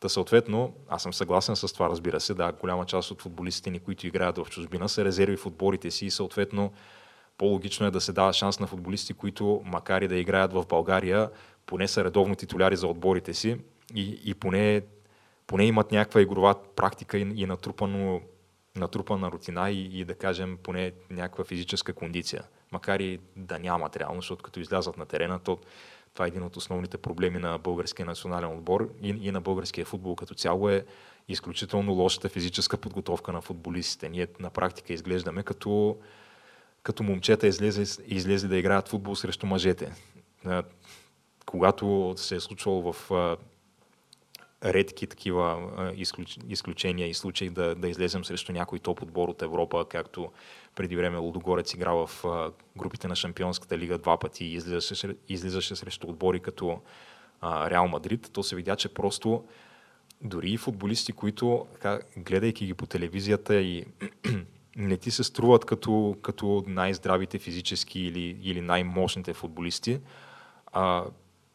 Та 0.00 0.08
съответно, 0.08 0.74
аз 0.88 1.02
съм 1.02 1.12
съгласен 1.12 1.56
с 1.56 1.72
това, 1.72 1.88
разбира 1.88 2.20
се, 2.20 2.34
да, 2.34 2.52
голяма 2.52 2.86
част 2.86 3.10
от 3.10 3.22
футболистите 3.22 3.70
ни, 3.70 3.78
които 3.78 4.06
играят 4.06 4.38
в 4.38 4.46
чужбина, 4.50 4.88
са 4.88 5.04
резерви 5.04 5.36
в 5.36 5.46
отборите 5.46 5.90
си 5.90 6.06
и 6.06 6.10
съответно 6.10 6.72
по-логично 7.38 7.86
е 7.86 7.90
да 7.90 8.00
се 8.00 8.12
дава 8.12 8.32
шанс 8.32 8.60
на 8.60 8.66
футболисти, 8.66 9.14
които 9.14 9.62
макар 9.64 10.02
и 10.02 10.08
да 10.08 10.16
играят 10.16 10.52
в 10.52 10.64
България, 10.68 11.30
поне 11.66 11.88
са 11.88 12.04
редовно 12.04 12.34
титуляри 12.34 12.76
за 12.76 12.86
отборите 12.86 13.34
си 13.34 13.56
и, 13.94 14.20
и 14.24 14.34
поне, 14.34 14.82
поне 15.50 15.64
имат 15.64 15.92
някаква 15.92 16.20
игрова 16.20 16.54
практика 16.76 17.18
и, 17.18 17.32
и 17.36 17.46
натрупано, 17.46 18.20
натрупана 18.76 19.30
рутина 19.30 19.70
и, 19.70 20.00
и 20.00 20.04
да 20.04 20.14
кажем 20.14 20.58
поне 20.62 20.92
някаква 21.10 21.44
физическа 21.44 21.92
кондиция. 21.92 22.42
Макар 22.72 23.00
и 23.00 23.20
да 23.36 23.58
нямат 23.58 23.96
реално, 23.96 24.20
защото 24.20 24.42
като 24.42 24.60
излязат 24.60 24.96
на 24.96 25.06
терена, 25.06 25.38
то 25.38 25.58
това 26.14 26.24
е 26.24 26.28
един 26.28 26.42
от 26.42 26.56
основните 26.56 26.98
проблеми 26.98 27.38
на 27.38 27.58
българския 27.58 28.06
национален 28.06 28.52
отбор 28.52 28.90
и, 29.02 29.08
и 29.08 29.30
на 29.30 29.40
българския 29.40 29.84
футбол 29.84 30.14
като 30.14 30.34
цяло 30.34 30.68
е 30.68 30.84
изключително 31.28 31.92
лошата 31.92 32.28
физическа 32.28 32.76
подготовка 32.76 33.32
на 33.32 33.40
футболистите. 33.40 34.08
Ние 34.08 34.26
на 34.40 34.50
практика 34.50 34.92
изглеждаме 34.92 35.42
като, 35.42 35.98
като 36.82 37.02
момчета 37.02 37.46
излезе, 37.46 38.02
излезе 38.06 38.48
да 38.48 38.56
играят 38.56 38.88
футбол 38.88 39.16
срещу 39.16 39.46
мъжете. 39.46 39.92
Когато 41.46 42.14
се 42.16 42.34
е 42.36 42.40
случвало 42.40 42.92
в 42.92 43.10
редки 44.64 45.06
такива 45.06 45.70
изключ, 45.96 46.38
изключения 46.48 47.08
и 47.08 47.14
случаи 47.14 47.50
да, 47.50 47.74
да 47.74 47.88
излезем 47.88 48.24
срещу 48.24 48.52
някой 48.52 48.78
топ 48.78 49.02
отбор 49.02 49.28
от 49.28 49.42
Европа, 49.42 49.86
както 49.88 50.32
преди 50.74 50.96
време 50.96 51.18
Лудогорец 51.18 51.74
игра 51.74 51.92
в 51.92 52.10
групите 52.76 53.08
на 53.08 53.16
Шампионската 53.16 53.78
лига 53.78 53.98
два 53.98 54.16
пъти 54.16 54.44
и 54.44 54.54
излизаше, 54.54 55.14
излизаше 55.28 55.76
срещу 55.76 56.06
отбори 56.06 56.40
като 56.40 56.80
Реал 57.44 57.88
Мадрид, 57.88 58.30
то 58.32 58.42
се 58.42 58.56
видя, 58.56 58.76
че 58.76 58.94
просто 58.94 59.44
дори 60.20 60.50
и 60.50 60.56
футболисти, 60.56 61.12
които, 61.12 61.66
така, 61.72 62.00
гледайки 62.16 62.66
ги 62.66 62.74
по 62.74 62.86
телевизията 62.86 63.54
и 63.54 63.84
не 64.76 64.96
ти 64.96 65.10
се 65.10 65.24
струват 65.24 65.64
като, 65.64 66.16
като 66.22 66.64
най-здравите 66.66 67.38
физически 67.38 68.00
или, 68.00 68.38
или 68.42 68.60
най-мощните 68.60 69.34
футболисти, 69.34 70.00
а, 70.72 71.04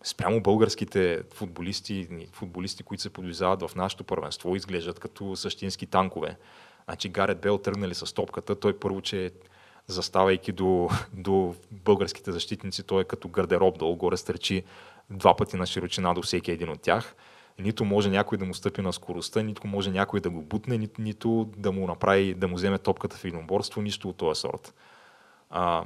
спрямо 0.06 0.41
българските 0.41 1.24
футболисти, 1.34 2.28
футболисти, 2.32 2.84
които 2.84 3.03
се 3.03 3.10
подвизават 3.10 3.62
в 3.62 3.76
нашето 3.76 4.03
първенство, 4.03 4.56
изглеждат 4.56 4.99
като 4.99 5.36
същински 5.36 5.86
танкове. 5.86 6.38
Значи 6.86 7.10
Гарет 7.10 7.41
Бел 7.41 7.58
тръгнали 7.58 7.95
с 7.95 8.14
топката, 8.14 8.60
той 8.60 8.80
първо, 8.80 9.01
че 9.01 9.32
заставайки 9.88 10.51
до, 10.51 10.89
до 11.14 11.56
българските 11.72 12.32
защитници, 12.32 12.84
той 12.84 13.01
е 13.01 13.06
като 13.06 13.28
гардероб 13.28 13.78
долу 13.78 13.95
горе 13.95 14.18
стърчи 14.18 14.64
два 15.10 15.36
пъти 15.36 15.58
на 15.58 15.66
широчина 15.66 16.14
до 16.14 16.22
всеки 16.22 16.51
един 16.51 16.70
от 16.70 16.82
тях. 16.82 17.16
Нито 17.60 17.86
може 17.86 18.10
някой 18.10 18.38
да 18.38 18.45
му 18.45 18.53
стъпи 18.53 18.82
на 18.82 18.93
скоростта, 18.93 19.41
нито 19.41 19.68
може 19.68 19.91
някой 19.91 20.20
да 20.20 20.30
го 20.30 20.41
бутне, 20.41 20.78
нито, 20.78 21.01
нито 21.01 21.49
да 21.58 21.72
му 21.72 21.88
направи, 21.88 22.34
да 22.34 22.47
му 22.47 22.56
вземе 22.56 22.78
топката 22.78 23.18
в 23.18 23.26
единоборство, 23.26 23.82
нищо 23.82 24.10
от 24.10 24.18
този 24.18 24.39
сорт. 24.39 24.74
А, 25.49 25.84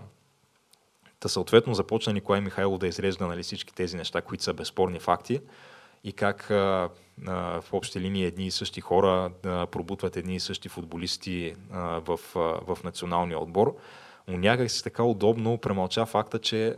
Та 1.20 1.30
съответно 1.30 1.74
започна 1.74 2.13
Николай 2.13 2.41
Михайлов 2.41 2.78
да 2.78 2.88
изрежда 2.88 3.28
нали, 3.28 3.43
всички 3.43 3.74
тези 3.74 3.97
неща, 3.97 4.22
които 4.22 4.43
са 4.43 4.53
безспорни 4.53 4.99
факти 4.99 5.41
и 6.03 6.13
как 6.13 6.51
а, 6.51 6.89
а, 7.28 7.61
в 7.61 7.74
общи 7.74 7.99
линии 7.99 8.26
едни 8.26 8.47
и 8.47 8.51
същи 8.51 8.82
хора 8.82 9.32
а, 9.45 9.65
пробутват 9.65 10.17
едни 10.17 10.36
и 10.36 10.39
същи 10.39 10.70
футболисти 10.70 11.55
а, 11.72 11.80
в, 11.80 12.20
а, 12.36 12.39
в 12.39 12.78
националния 12.84 13.39
отбор. 13.39 13.76
Но 14.28 14.38
някак 14.38 14.72
си 14.72 14.84
така 14.84 15.03
удобно 15.03 15.57
премълча 15.57 16.05
факта, 16.05 16.39
че 16.39 16.76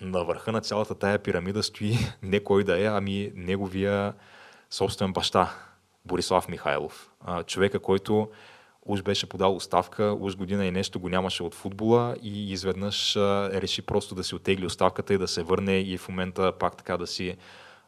на 0.00 0.24
върха 0.24 0.52
на 0.52 0.60
цялата 0.60 0.94
тая 0.94 1.18
пирамида 1.18 1.62
стои 1.62 1.98
не 2.22 2.40
кой 2.40 2.64
да 2.64 2.80
е, 2.80 2.86
ами 2.86 3.32
неговия 3.34 4.14
собствен 4.70 5.12
баща, 5.12 5.54
Борислав 6.04 6.48
Михайлов. 6.48 7.10
А, 7.20 7.42
човека, 7.42 7.78
който 7.78 8.28
уж 8.86 9.02
беше 9.02 9.28
подал 9.28 9.56
оставка, 9.56 10.16
уж 10.20 10.36
година 10.36 10.66
и 10.66 10.70
нещо 10.70 11.00
го 11.00 11.08
нямаше 11.08 11.42
от 11.42 11.54
футбола 11.54 12.16
и 12.22 12.52
изведнъж 12.52 13.16
а, 13.16 13.50
реши 13.52 13.82
просто 13.82 14.14
да 14.14 14.24
си 14.24 14.34
отегли 14.34 14.66
оставката 14.66 15.14
и 15.14 15.18
да 15.18 15.28
се 15.28 15.42
върне 15.42 15.80
и 15.80 15.98
в 15.98 16.08
момента 16.08 16.52
пак 16.52 16.76
така 16.76 16.96
да 16.96 17.06
си 17.06 17.36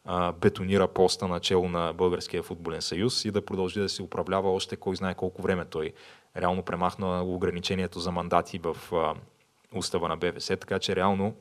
а, 0.04 0.32
бетонира 0.32 0.88
поста 0.88 1.28
начало 1.28 1.68
на 1.68 1.92
Българския 1.92 2.42
футболен 2.42 2.82
съюз 2.82 3.24
и 3.24 3.30
да 3.30 3.44
продължи 3.44 3.80
да 3.80 3.88
си 3.88 4.02
управлява 4.02 4.52
още 4.52 4.76
кой 4.76 4.96
знае 4.96 5.14
колко 5.14 5.42
време. 5.42 5.64
Той 5.64 5.92
реално 6.36 6.62
премахна 6.62 7.22
ограничението 7.24 8.00
за 8.00 8.10
мандати 8.10 8.58
в 8.58 8.76
а, 8.92 9.14
устава 9.78 10.08
на 10.08 10.16
БВС, 10.16 10.46
така 10.46 10.78
че 10.78 10.96
реално 10.96 11.34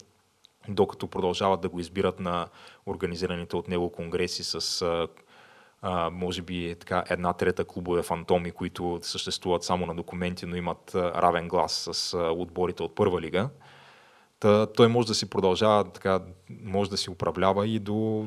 докато 0.68 1.08
продължават 1.08 1.62
да 1.62 1.70
го 1.70 1.80
избират 1.80 2.20
на 2.20 2.48
организираните 2.86 3.56
от 3.56 3.68
него 3.68 3.92
конгреси 3.92 4.44
с 4.44 4.84
а, 5.84 6.06
а, 6.06 6.10
може 6.10 6.42
би 6.42 6.76
така 6.80 7.04
една 7.10 7.34
трета 7.34 7.66
клубове 7.66 8.04
фантоми, 8.04 8.52
които 8.52 9.00
съществуват 9.02 9.64
само 9.64 9.86
на 9.86 9.96
документи, 9.96 10.46
но 10.46 10.56
имат 10.56 10.92
равен 10.96 11.48
глас 11.48 11.90
с 11.92 12.18
отборите 12.18 12.84
от 12.84 12.96
първа 12.96 13.22
лига. 13.22 13.50
Та, 14.40 14.66
той 14.66 14.88
може 14.88 15.08
да 15.08 15.16
си 15.16 15.30
продължава, 15.30 15.84
така, 15.84 16.20
може 16.64 16.90
да 16.90 16.98
си 16.98 17.10
управлява 17.10 17.68
и 17.68 17.80
до, 17.80 18.26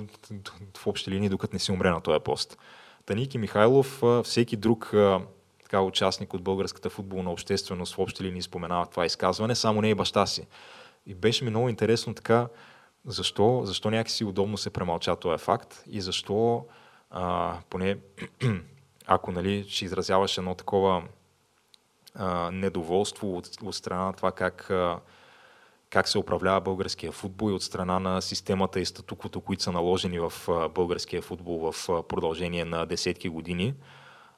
в 0.77 0.87
общи 0.87 1.11
линии, 1.11 1.29
докато 1.29 1.55
не 1.55 1.59
си 1.59 1.73
умре 1.73 1.91
на 1.91 2.01
този 2.01 2.21
пост. 2.21 2.59
Таники 3.07 3.39
Михайлов, 3.39 4.03
всеки 4.25 4.57
друг 4.57 4.95
така, 5.63 5.81
участник 5.81 6.35
от 6.35 6.43
българската 6.43 6.91
футболна 6.91 7.31
общественост 7.31 7.95
в 7.95 7.99
общи 7.99 8.25
линии 8.25 8.43
споменава 8.43 8.87
това 8.87 9.07
изказване, 9.07 9.55
само 9.55 9.81
не 9.81 9.91
и 9.91 9.95
баща 9.95 10.27
си. 10.27 10.47
И 11.07 11.15
беше 11.15 11.45
ми 11.45 11.51
много 11.51 11.69
интересно 11.69 12.15
така, 12.15 12.49
защо, 13.07 13.63
защо 13.65 13.91
някакси 13.91 14.25
удобно 14.25 14.57
се 14.57 14.71
премълча 14.71 15.17
този 15.17 15.45
факт 15.45 15.83
и 15.87 16.01
защо 16.01 16.67
а, 17.11 17.57
поне 17.71 17.99
ако 19.07 19.33
нали, 19.33 19.65
ще 19.69 19.85
изразяваш 19.85 20.39
едно 20.39 20.55
такова 20.55 21.03
а, 22.15 22.51
недоволство 22.51 23.37
от, 23.37 23.49
от 23.63 23.75
страна 23.75 24.05
на 24.05 24.13
това 24.13 24.33
как, 24.33 24.71
а, 24.71 25.01
как 25.91 26.09
се 26.09 26.19
управлява 26.19 26.61
българския 26.61 27.13
футбол 27.13 27.51
и 27.51 27.55
от 27.55 27.63
страна 27.63 27.99
на 27.99 28.23
системата 28.23 28.81
и 28.81 28.87
статуквото, 28.87 29.41
които 29.41 29.63
са 29.63 29.73
наложени 29.73 30.19
в 30.19 30.33
а, 30.49 30.69
българския 30.69 31.23
футбол 31.23 31.73
в 31.73 31.89
а, 31.89 32.03
продължение 32.03 32.65
на 32.65 32.87
десетки 32.87 33.29
години, 33.29 33.75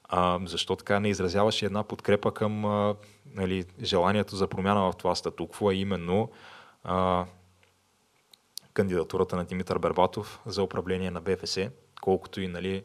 а, 0.03 0.39
защо 0.45 0.75
така 0.75 0.99
не 0.99 1.09
изразяваше 1.09 1.65
една 1.65 1.83
подкрепа 1.83 2.33
към 2.33 2.65
а, 2.65 2.95
нали, 3.25 3.65
желанието 3.81 4.35
за 4.35 4.47
промяна 4.47 4.91
в 4.91 4.95
това 4.97 5.15
статукво, 5.15 5.71
е 5.71 5.75
именно 5.75 6.29
а, 6.83 7.25
кандидатурата 8.73 9.35
на 9.35 9.45
Димитър 9.45 9.77
Бербатов 9.77 10.39
за 10.45 10.63
управление 10.63 11.11
на 11.11 11.21
БФС, 11.21 11.57
колкото 12.01 12.41
и 12.41 12.47
нали, 12.47 12.83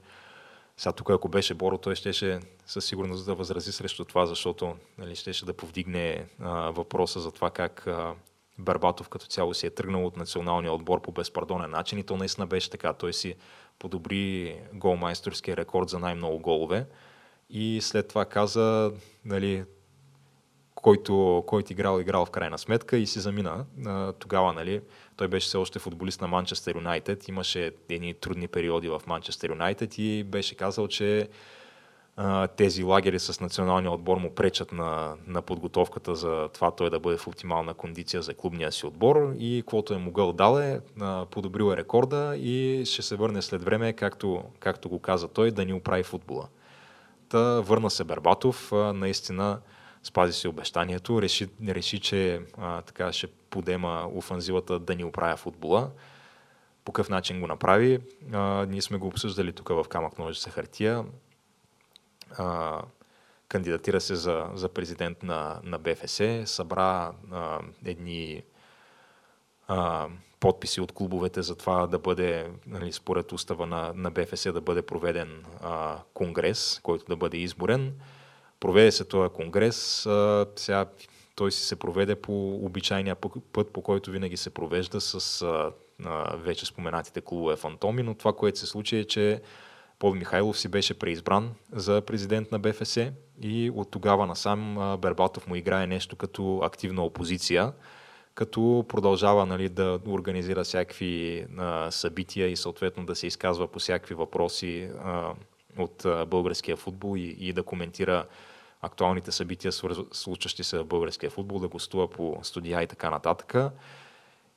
сега 0.76 0.92
тук, 0.92 1.10
ако 1.10 1.28
беше 1.28 1.54
Боро, 1.54 1.78
той 1.78 1.94
щеше 1.94 2.40
със 2.66 2.84
сигурност 2.84 3.26
да 3.26 3.34
възрази 3.34 3.72
срещу 3.72 4.04
това, 4.04 4.26
защото 4.26 4.76
нали, 4.98 5.16
щеше 5.16 5.44
да 5.44 5.52
повдигне 5.52 6.26
а, 6.40 6.70
въпроса 6.70 7.20
за 7.20 7.32
това 7.32 7.50
как 7.50 7.86
а, 7.86 8.14
Барбатов 8.58 9.08
като 9.08 9.26
цяло 9.26 9.54
си 9.54 9.66
е 9.66 9.70
тръгнал 9.70 10.06
от 10.06 10.16
националния 10.16 10.72
отбор 10.72 11.02
по 11.02 11.12
безпардонен 11.12 11.70
начин 11.70 11.98
и 11.98 12.02
то 12.02 12.16
наистина 12.16 12.46
беше 12.46 12.70
така. 12.70 12.92
Той 12.92 13.12
си 13.12 13.34
подобри 13.78 14.56
голмайсторския 14.72 15.56
рекорд 15.56 15.88
за 15.88 15.98
най-много 15.98 16.38
голове 16.38 16.86
и 17.50 17.80
след 17.82 18.08
това 18.08 18.24
каза, 18.24 18.92
нали, 19.24 19.64
който, 20.74 21.44
който 21.46 21.72
играл, 21.72 22.00
играл 22.00 22.26
в 22.26 22.30
крайна 22.30 22.58
сметка 22.58 22.96
и 22.96 23.06
си 23.06 23.20
замина. 23.20 23.64
Тогава, 24.18 24.52
нали, 24.52 24.80
той 25.16 25.28
беше 25.28 25.46
все 25.46 25.56
още 25.56 25.78
футболист 25.78 26.20
на 26.20 26.28
Манчестър 26.28 26.74
Юнайтед, 26.74 27.28
имаше 27.28 27.72
едни 27.88 28.14
трудни 28.14 28.48
периоди 28.48 28.88
в 28.88 29.02
Манчестър 29.06 29.50
Юнайтед 29.50 29.98
и 29.98 30.24
беше 30.24 30.54
казал, 30.54 30.88
че 30.88 31.28
тези 32.56 32.82
лагери 32.82 33.18
с 33.18 33.40
националния 33.40 33.90
отбор 33.90 34.16
му 34.16 34.34
пречат 34.34 34.72
на, 34.72 35.16
на 35.26 35.42
подготовката 35.42 36.14
за 36.14 36.48
това 36.54 36.70
той 36.70 36.90
да 36.90 37.00
бъде 37.00 37.16
в 37.16 37.26
оптимална 37.26 37.74
кондиция 37.74 38.22
за 38.22 38.34
клубния 38.34 38.72
си 38.72 38.86
отбор 38.86 39.34
и 39.38 39.62
каквото 39.62 39.94
е 39.94 39.98
могъл 39.98 40.32
дале, 40.32 40.80
подобрил 41.30 41.72
е 41.72 41.76
рекорда 41.76 42.36
и 42.36 42.82
ще 42.86 43.02
се 43.02 43.16
върне 43.16 43.42
след 43.42 43.64
време, 43.64 43.92
както, 43.92 44.42
както 44.60 44.88
го 44.88 44.98
каза 44.98 45.28
той, 45.28 45.50
да 45.50 45.64
ни 45.64 45.72
оправи 45.72 46.02
футбола. 46.02 46.48
Та 47.28 47.60
върна 47.60 47.90
се 47.90 48.04
Бербатов, 48.04 48.72
наистина 48.72 49.58
спази 50.04 50.32
си 50.32 50.48
обещанието, 50.48 51.22
реши, 51.22 51.48
реши 51.68 52.00
че 52.00 52.40
а, 52.58 52.82
така 52.82 53.12
ще 53.12 53.26
подема 53.26 54.08
офанзивата 54.14 54.78
да 54.78 54.94
ни 54.94 55.04
оправя 55.04 55.36
футбола. 55.36 55.90
По 56.84 56.92
какъв 56.92 57.08
начин 57.08 57.40
го 57.40 57.46
направи? 57.46 57.98
А, 58.32 58.66
ние 58.68 58.82
сме 58.82 58.98
го 58.98 59.06
обсъждали 59.06 59.52
тук 59.52 59.68
в 59.68 59.84
Камък 59.88 60.18
ножица 60.18 60.50
хартия 60.50 61.04
а, 62.38 62.80
кандидатира 63.48 64.00
се 64.00 64.14
за, 64.14 64.46
за 64.54 64.68
президент 64.68 65.22
на, 65.22 65.60
на 65.64 65.78
БФС, 65.78 66.20
събра 66.44 67.12
а, 67.32 67.60
едни 67.84 68.42
а, 69.68 70.08
подписи 70.40 70.80
от 70.80 70.92
клубовете 70.92 71.42
за 71.42 71.56
това 71.56 71.86
да 71.86 71.98
бъде, 71.98 72.50
нали, 72.66 72.92
според 72.92 73.32
устава 73.32 73.66
на, 73.66 73.92
на 73.94 74.10
БФС, 74.10 74.52
да 74.52 74.60
бъде 74.60 74.82
проведен 74.82 75.44
а, 75.62 75.98
конгрес, 76.14 76.80
който 76.82 77.04
да 77.04 77.16
бъде 77.16 77.36
изборен. 77.36 77.94
Проведе 78.64 78.92
се 78.92 79.04
този 79.04 79.34
конгрес. 79.34 80.08
Сега 80.56 80.86
той 81.34 81.52
си 81.52 81.60
се 81.62 81.76
проведе 81.76 82.14
по 82.14 82.54
обичайния 82.54 83.16
път, 83.52 83.72
по 83.72 83.82
който 83.82 84.10
винаги 84.10 84.36
се 84.36 84.50
провежда 84.50 85.00
с 85.00 85.44
вече 86.34 86.66
споменатите 86.66 87.20
клубове 87.20 87.56
фантоми, 87.56 88.02
но 88.02 88.14
това, 88.14 88.32
което 88.32 88.58
се 88.58 88.66
случи 88.66 88.96
е, 88.96 89.04
че 89.04 89.40
Пол 89.98 90.14
Михайлов 90.14 90.58
си 90.58 90.68
беше 90.68 90.98
преизбран 90.98 91.54
за 91.72 92.00
президент 92.00 92.52
на 92.52 92.58
БФС 92.58 92.98
и 93.42 93.70
от 93.74 93.90
тогава 93.90 94.26
насам 94.26 94.96
Бербатов 95.00 95.46
му 95.46 95.54
играе 95.54 95.86
нещо 95.86 96.16
като 96.16 96.60
активна 96.62 97.04
опозиция, 97.04 97.72
като 98.34 98.84
продължава 98.88 99.46
нали, 99.46 99.68
да 99.68 100.00
организира 100.08 100.64
всякакви 100.64 101.46
а, 101.58 101.90
събития 101.90 102.48
и 102.48 102.56
съответно 102.56 103.06
да 103.06 103.14
се 103.14 103.26
изказва 103.26 103.68
по 103.68 103.78
всякакви 103.78 104.14
въпроси 104.14 104.88
а, 105.04 105.32
от 105.78 106.04
а, 106.04 106.26
българския 106.26 106.76
футбол 106.76 107.16
и, 107.16 107.36
и 107.38 107.52
да 107.52 107.62
коментира 107.62 108.24
актуалните 108.84 109.32
събития, 109.32 109.72
случващи 110.12 110.64
се 110.64 110.78
в 110.78 110.84
българския 110.84 111.30
футбол, 111.30 111.58
да 111.58 111.68
гостува 111.68 112.10
по 112.10 112.38
студия 112.42 112.82
и 112.82 112.86
така 112.86 113.10
нататък. 113.10 113.54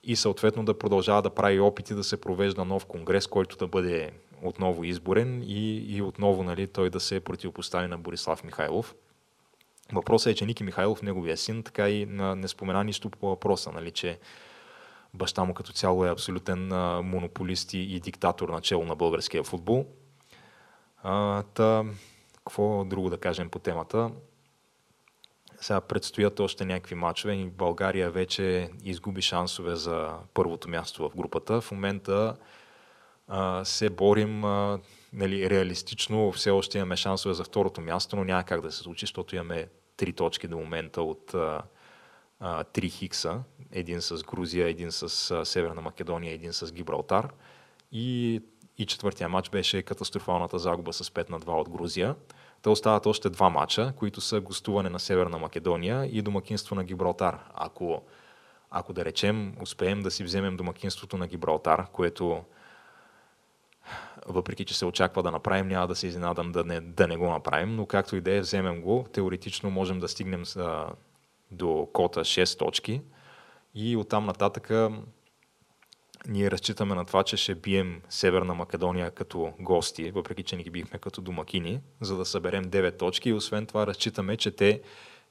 И 0.04 0.16
съответно 0.16 0.66
да 0.66 0.80
продължава 0.80 1.22
да 1.22 1.30
прави 1.30 1.60
опити 1.60 1.94
да 1.94 2.04
се 2.04 2.22
провежда 2.22 2.66
нов 2.66 2.86
конгрес, 2.86 3.28
който 3.28 3.58
да 3.58 3.68
бъде 3.68 4.12
отново 4.44 4.84
изборен 4.84 5.44
и, 5.44 5.96
и 5.96 6.02
отново 6.02 6.44
нали, 6.44 6.68
той 6.68 6.90
да 6.90 7.00
се 7.00 7.20
противопостави 7.20 7.88
на 7.88 7.98
Борислав 7.98 8.44
Михайлов. 8.44 8.96
Въпросът 9.92 10.32
е, 10.32 10.36
че 10.36 10.46
Ники 10.46 10.64
Михайлов, 10.64 11.02
неговия 11.02 11.38
син, 11.38 11.64
така 11.64 11.90
и 11.90 12.06
не 12.06 12.48
спомена 12.48 12.84
нищо 12.84 13.10
по 13.10 13.28
въпроса, 13.28 13.72
нали, 13.72 13.92
че 13.92 14.20
баща 15.14 15.44
му 15.44 15.54
като 15.54 15.74
цяло 15.74 16.06
е 16.06 16.12
абсолютен 16.12 16.68
монополист 17.04 17.74
и 17.74 18.00
диктатор 18.00 18.50
на 18.50 18.62
чело 18.62 18.86
на 18.86 18.96
българския 18.96 19.44
футбол. 19.44 19.86
А, 21.04 21.44
та, 21.44 21.84
какво 22.48 22.86
друго 22.86 23.10
да 23.10 23.18
кажем 23.18 23.50
по 23.50 23.60
темата? 23.60 24.12
Сега 25.60 25.82
предстоят 25.82 26.40
още 26.40 26.66
някакви 26.66 26.96
матчове 26.96 27.34
и 27.34 27.46
България 27.46 28.12
вече 28.12 28.70
изгуби 28.84 29.22
шансове 29.22 29.76
за 29.76 30.14
първото 30.34 30.70
място 30.70 31.10
в 31.10 31.16
групата. 31.16 31.62
В 31.62 31.72
момента 31.72 32.36
а, 33.28 33.66
се 33.66 33.90
борим 33.90 34.46
а, 34.46 34.80
нали, 35.14 35.50
реалистично, 35.50 36.32
все 36.32 36.50
още 36.50 36.78
имаме 36.78 36.96
шансове 36.96 37.34
за 37.34 37.44
второто 37.44 37.82
място, 37.82 38.16
но 38.16 38.24
няма 38.24 38.44
как 38.44 38.62
да 38.62 38.72
се 38.72 38.78
случи, 38.78 39.06
защото 39.06 39.36
имаме 39.36 39.68
три 39.98 40.14
точки 40.14 40.48
до 40.48 40.58
момента 40.58 41.02
от 41.02 41.36
три 42.74 42.90
хикса. 42.90 43.40
Един 43.72 44.02
с 44.02 44.24
Грузия, 44.24 44.68
един 44.68 44.92
с 44.92 45.32
а, 45.32 45.46
Северна 45.46 45.82
Македония, 45.82 46.34
един 46.34 46.54
с 46.54 46.74
Гибралтар. 46.74 47.30
И, 47.92 48.42
и 48.78 48.86
четвъртия 48.86 49.30
матч 49.30 49.50
беше 49.50 49.82
катастрофалната 49.82 50.60
загуба 50.60 50.94
с 50.94 51.10
5 51.10 51.30
на 51.30 51.40
2 51.40 51.48
от 51.48 51.70
Грузия. 51.70 52.16
Те 52.62 52.70
остават 52.70 53.06
още 53.06 53.30
два 53.30 53.50
матча, 53.50 53.94
които 53.96 54.22
са 54.22 54.42
гостуване 54.42 54.90
на 54.90 55.00
Северна 55.00 55.38
Македония 55.38 56.06
и 56.06 56.22
домакинство 56.22 56.76
на 56.76 56.84
Гибралтар. 56.84 57.40
Ако, 57.54 58.02
ако 58.72 58.94
да 58.94 59.06
речем, 59.06 59.56
успеем 59.62 60.02
да 60.02 60.12
си 60.12 60.24
вземем 60.24 60.58
домакинството 60.58 61.18
на 61.18 61.28
Гибралтар, 61.28 61.88
което 61.92 62.44
въпреки 64.28 64.66
че 64.66 64.78
се 64.78 64.86
очаква 64.86 65.24
да 65.24 65.32
направим, 65.32 65.68
няма 65.68 65.88
да 65.88 65.96
се 65.96 66.08
изненадам 66.08 66.52
да 66.52 66.64
не, 66.64 66.82
да 66.82 67.08
не 67.08 67.18
го 67.18 67.30
направим, 67.30 67.76
но 67.76 67.86
както 67.86 68.16
и 68.16 68.22
да 68.22 68.32
е, 68.32 68.40
вземем 68.40 68.82
го, 68.82 69.06
теоретично 69.14 69.70
можем 69.70 70.00
да 70.00 70.08
стигнем 70.08 70.44
а, 70.58 70.90
до 71.52 71.90
кота 71.94 72.20
6 72.20 72.60
точки 72.60 73.02
и 73.76 73.98
оттам 73.98 74.26
нататък 74.26 74.72
ние 76.28 76.52
разчитаме 76.52 76.96
на 76.96 77.06
това, 77.06 77.24
че 77.24 77.38
ще 77.38 77.56
бием 77.56 78.02
Северна 78.10 78.54
Македония 78.54 79.12
като 79.12 79.54
гости, 79.60 80.12
въпреки 80.12 80.44
че 80.44 80.56
не 80.56 80.64
ги 80.64 80.70
бихме 80.70 81.00
като 81.00 81.22
домакини, 81.22 81.80
за 82.02 82.18
да 82.18 82.26
съберем 82.26 82.66
9 82.66 83.00
точки 83.00 83.30
и 83.30 83.34
освен 83.34 83.66
това 83.66 83.88
разчитаме, 83.88 84.38
че 84.38 84.52
те 84.52 84.82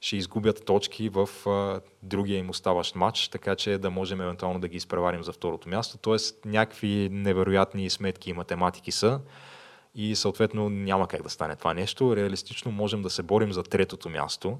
ще 0.01 0.17
изгубят 0.17 0.65
точки 0.65 1.09
в 1.09 1.29
а, 1.49 1.81
другия 2.03 2.37
им 2.37 2.49
оставащ 2.49 2.95
матч, 2.95 3.27
така 3.27 3.55
че 3.55 3.77
да 3.77 3.89
можем 3.89 4.21
евентуално 4.21 4.59
да 4.59 4.67
ги 4.67 4.77
изпреварим 4.77 5.23
за 5.23 5.31
второто 5.31 5.69
място. 5.69 5.97
Тоест 5.97 6.45
някакви 6.45 7.09
невероятни 7.11 7.89
сметки 7.89 8.29
и 8.29 8.33
математики 8.33 8.91
са 8.91 9.19
и 9.95 10.15
съответно 10.15 10.69
няма 10.69 11.07
как 11.07 11.23
да 11.23 11.29
стане 11.29 11.55
това 11.55 11.73
нещо. 11.73 12.15
Реалистично 12.15 12.71
можем 12.71 13.01
да 13.01 13.09
се 13.09 13.23
борим 13.23 13.53
за 13.53 13.63
третото 13.63 14.09
място 14.09 14.59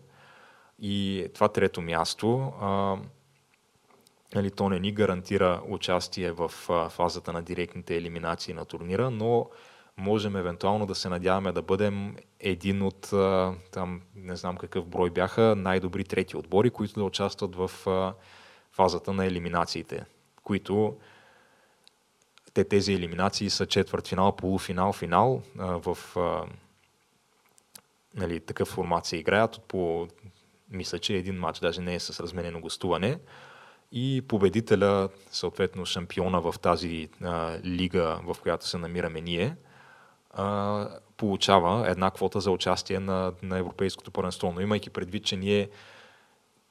и 0.80 1.28
това 1.34 1.48
трето 1.48 1.82
място 1.82 2.54
а, 2.62 2.98
нали, 4.36 4.52
то 4.52 4.70
не 4.70 4.80
ни 4.80 4.92
гарантира 4.92 5.62
участие 5.68 6.32
в 6.32 6.50
фазата 6.90 7.34
на 7.34 7.42
директните 7.42 7.96
елиминации 7.96 8.54
на 8.54 8.66
турнира, 8.66 9.12
но 9.12 9.50
можем 9.98 10.36
евентуално 10.36 10.86
да 10.86 10.96
се 10.96 11.10
надяваме 11.10 11.52
да 11.52 11.62
бъдем 11.62 12.16
един 12.40 12.82
от, 12.82 13.10
там 13.72 14.02
не 14.16 14.36
знам 14.36 14.58
какъв 14.58 14.86
брой 14.86 15.10
бяха, 15.10 15.56
най-добри 15.58 16.04
трети 16.04 16.38
отбори, 16.38 16.70
които 16.70 16.94
да 16.94 17.04
участват 17.04 17.56
в 17.56 17.72
фазата 18.72 19.14
на 19.14 19.26
елиминациите, 19.26 20.06
които 20.44 20.98
те 22.54 22.64
тези 22.64 22.94
елиминации 22.94 23.50
са 23.50 23.66
четвърт 23.66 24.08
финал, 24.08 24.36
полуфинал, 24.36 24.94
финал 24.94 25.42
в 25.56 25.98
нали, 28.16 28.40
такъв 28.40 28.68
формат 28.68 29.06
се 29.06 29.18
играят 29.18 29.62
по 29.68 30.08
мисля, 30.70 31.00
че 31.00 31.16
един 31.16 31.36
матч 31.36 31.60
даже 31.60 31.82
не 31.82 31.96
е 31.96 32.00
с 32.00 32.20
разменено 32.20 32.60
гостуване 32.60 33.20
и 33.92 34.24
победителя, 34.28 35.10
съответно 35.32 35.86
шампиона 35.86 36.40
в 36.40 36.56
тази 36.62 37.10
а, 37.24 37.58
лига, 37.66 38.20
в 38.24 38.38
която 38.42 38.68
се 38.68 38.78
намираме 38.78 39.22
ние, 39.22 39.56
а, 40.32 40.90
получава 41.18 41.90
една 41.90 42.12
квота 42.12 42.40
за 42.40 42.52
участие 42.52 43.00
на, 43.00 43.34
на 43.44 43.58
Европейското 43.58 44.12
първенство. 44.12 44.52
Но 44.56 44.62
имайки 44.62 44.90
предвид, 44.90 45.26
че 45.26 45.36
ние, 45.36 45.70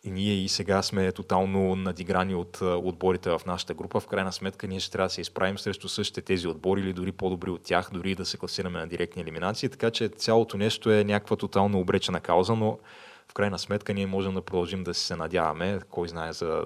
ние 0.05 0.35
и 0.35 0.49
сега 0.49 0.83
сме 0.83 1.13
тотално 1.13 1.77
надиграни 1.77 2.35
от 2.35 2.61
отборите 2.61 3.31
в 3.31 3.41
нашата 3.47 3.75
група, 3.75 4.01
в 4.01 4.07
крайна 4.07 4.33
сметка 4.33 4.67
ние 4.67 4.81
ще 4.81 4.91
трябва 4.91 5.07
да 5.07 5.15
се 5.15 5.21
изправим 5.21 5.59
срещу 5.59 5.89
същите 5.89 6.23
тези 6.23 6.49
отбори 6.49 6.81
или 6.81 6.93
дори 6.93 7.13
по-добри 7.13 7.51
от 7.51 7.63
тях, 7.63 7.91
дори 7.93 8.15
да 8.15 8.25
се 8.25 8.37
класираме 8.37 8.79
на 8.79 8.87
директни 8.87 9.23
елиминации. 9.23 9.69
Така 9.69 9.91
че 9.91 10.09
цялото 10.09 10.57
нещо 10.57 10.91
е 10.91 11.05
някаква 11.05 11.37
тотално 11.37 11.81
обречена 11.81 12.21
кауза, 12.21 12.55
но 12.55 12.79
в 13.29 13.35
крайна 13.35 13.59
сметка 13.59 13.95
ние 13.95 14.07
можем 14.07 14.35
да 14.35 14.43
продължим 14.43 14.85
да 14.85 14.95
се 14.95 15.17
надяваме, 15.17 15.81
кой 15.91 16.09
знае 16.09 16.33
за, 16.33 16.65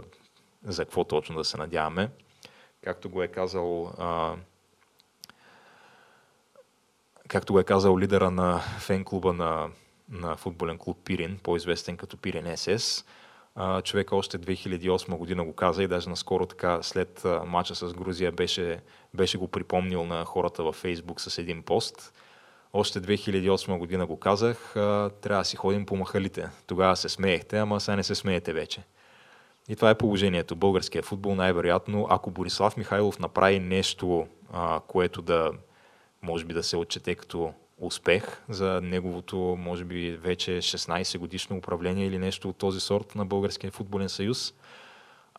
за 0.65 0.85
какво 0.85 1.05
точно 1.05 1.37
да 1.37 1.45
се 1.45 1.57
надяваме. 1.57 2.11
Както 2.85 3.11
го 3.11 3.23
е 3.23 3.29
казал 3.29 3.93
а, 3.99 4.37
както 7.29 7.53
го 7.53 7.61
е 7.61 7.65
казал 7.65 7.99
лидера 7.99 8.31
на 8.31 8.59
фен 8.59 9.05
клуба 9.05 9.33
на, 9.33 9.69
на 10.09 10.37
футболен 10.37 10.79
клуб 10.79 10.99
Пирин, 11.05 11.39
по-известен 11.43 11.97
като 11.97 12.17
Пирин 12.17 12.57
СС. 12.57 13.05
Човек 13.85 14.13
още 14.13 14.39
2008 14.39 15.17
година 15.17 15.45
го 15.45 15.53
каза 15.53 15.83
и 15.83 15.89
даже 15.89 16.11
наскоро 16.11 16.47
така 16.47 16.83
след 16.83 17.25
мача 17.47 17.75
с 17.75 17.95
Грузия 17.95 18.33
беше, 18.33 18.81
беше 19.15 19.39
го 19.39 19.49
припомнил 19.49 20.05
на 20.05 20.25
хората 20.25 20.63
във 20.63 20.77
Фейсбук 20.77 21.21
с 21.21 21.39
един 21.39 21.63
пост. 21.63 22.13
Още 22.73 23.01
2008 23.01 23.79
година 23.79 24.07
го 24.07 24.17
казах, 24.17 24.71
трябва 24.75 25.39
да 25.39 25.45
си 25.45 25.57
ходим 25.57 25.87
по 25.87 25.97
махалите. 25.97 26.49
Тогава 26.67 26.97
се 26.97 27.09
смеехте, 27.09 27.59
ама 27.59 27.81
сега 27.81 27.97
не 27.97 28.03
се 28.03 28.15
смеете 28.15 28.53
вече. 28.53 28.83
И 29.71 29.77
това 29.77 29.91
е 29.91 29.99
положението. 29.99 30.57
Българския 30.57 31.03
футбол 31.03 31.35
най-вероятно, 31.35 32.07
ако 32.11 32.31
Борислав 32.31 32.77
Михайлов 32.77 33.19
направи 33.19 33.59
нещо, 33.59 34.27
което 34.87 35.23
да 35.23 35.51
може 36.23 36.45
би 36.45 36.55
да 36.55 36.63
се 36.63 36.77
отчете 36.77 37.15
като 37.15 37.53
успех 37.79 38.43
за 38.49 38.81
неговото, 38.83 39.37
може 39.59 39.85
би, 39.85 40.11
вече 40.11 40.51
16 40.51 41.19
годишно 41.19 41.57
управление 41.57 42.07
или 42.07 42.19
нещо 42.19 42.49
от 42.49 42.57
този 42.57 42.81
сорт 42.81 43.15
на 43.15 43.27
Българския 43.27 43.71
футболен 43.71 44.09
съюз, 44.09 44.55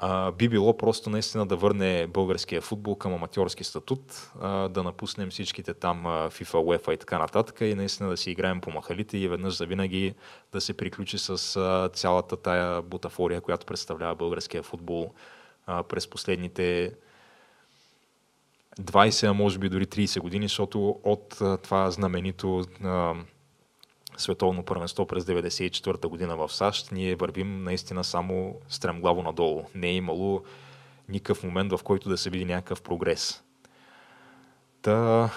а, 0.04 0.32
би 0.32 0.49
било 0.49 0.78
просто 0.78 1.10
наистина 1.10 1.45
да 1.45 1.56
върне 1.56 2.08
българския 2.08 2.62
футбол 2.62 2.95
към 2.95 3.14
аматьорски 3.14 3.64
статут, 3.64 4.32
а, 4.41 4.68
да 4.70 4.84
напуснем 4.84 5.30
всичките 5.30 5.74
там 5.74 6.04
FIFA, 6.06 6.56
UEFA 6.56 6.93
и 6.93 6.97
така 6.97 7.20
нататък 7.20 7.62
и 7.62 7.76
наистина 7.76 8.10
да 8.10 8.18
си 8.18 8.32
играем 8.32 8.62
по 8.62 8.72
махалите 8.72 9.18
и 9.18 9.28
веднъж 9.28 9.58
за 9.58 9.66
винаги 9.66 10.14
да 10.52 10.62
се 10.62 10.78
приключи 10.78 11.18
с 11.18 11.56
а, 11.56 11.89
цялата 11.93 12.38
тая 12.38 12.82
бутафория, 12.82 13.41
която 13.41 13.66
представлява 13.66 14.16
българския 14.16 14.64
футбол 14.64 15.14
а, 15.66 15.84
през 15.84 16.08
последните 16.08 16.91
20, 18.82 19.30
а 19.30 19.34
може 19.34 19.60
би 19.60 19.70
дори 19.70 19.86
30 19.86 20.20
години, 20.20 20.45
защото 20.45 20.99
от 21.04 21.41
това 21.64 21.91
знаменито 21.91 22.64
а, 22.84 23.14
световно 24.22 24.65
първенство 24.65 25.05
през 25.05 25.24
1994 25.24 26.07
година 26.07 26.36
в 26.36 26.49
САЩ, 26.53 26.91
ние 26.91 27.15
вървим 27.15 27.63
наистина 27.63 28.03
само 28.03 28.55
стремглаво 28.69 29.22
надолу. 29.22 29.63
Не 29.76 29.88
е 29.88 29.95
имало 29.95 30.43
никакъв 31.09 31.43
момент, 31.43 31.72
в 31.72 31.84
който 31.84 32.09
да 32.09 32.17
се 32.17 32.30
види 32.30 32.45
някакъв 32.45 32.82
прогрес. 32.82 33.43
Та... 34.82 35.30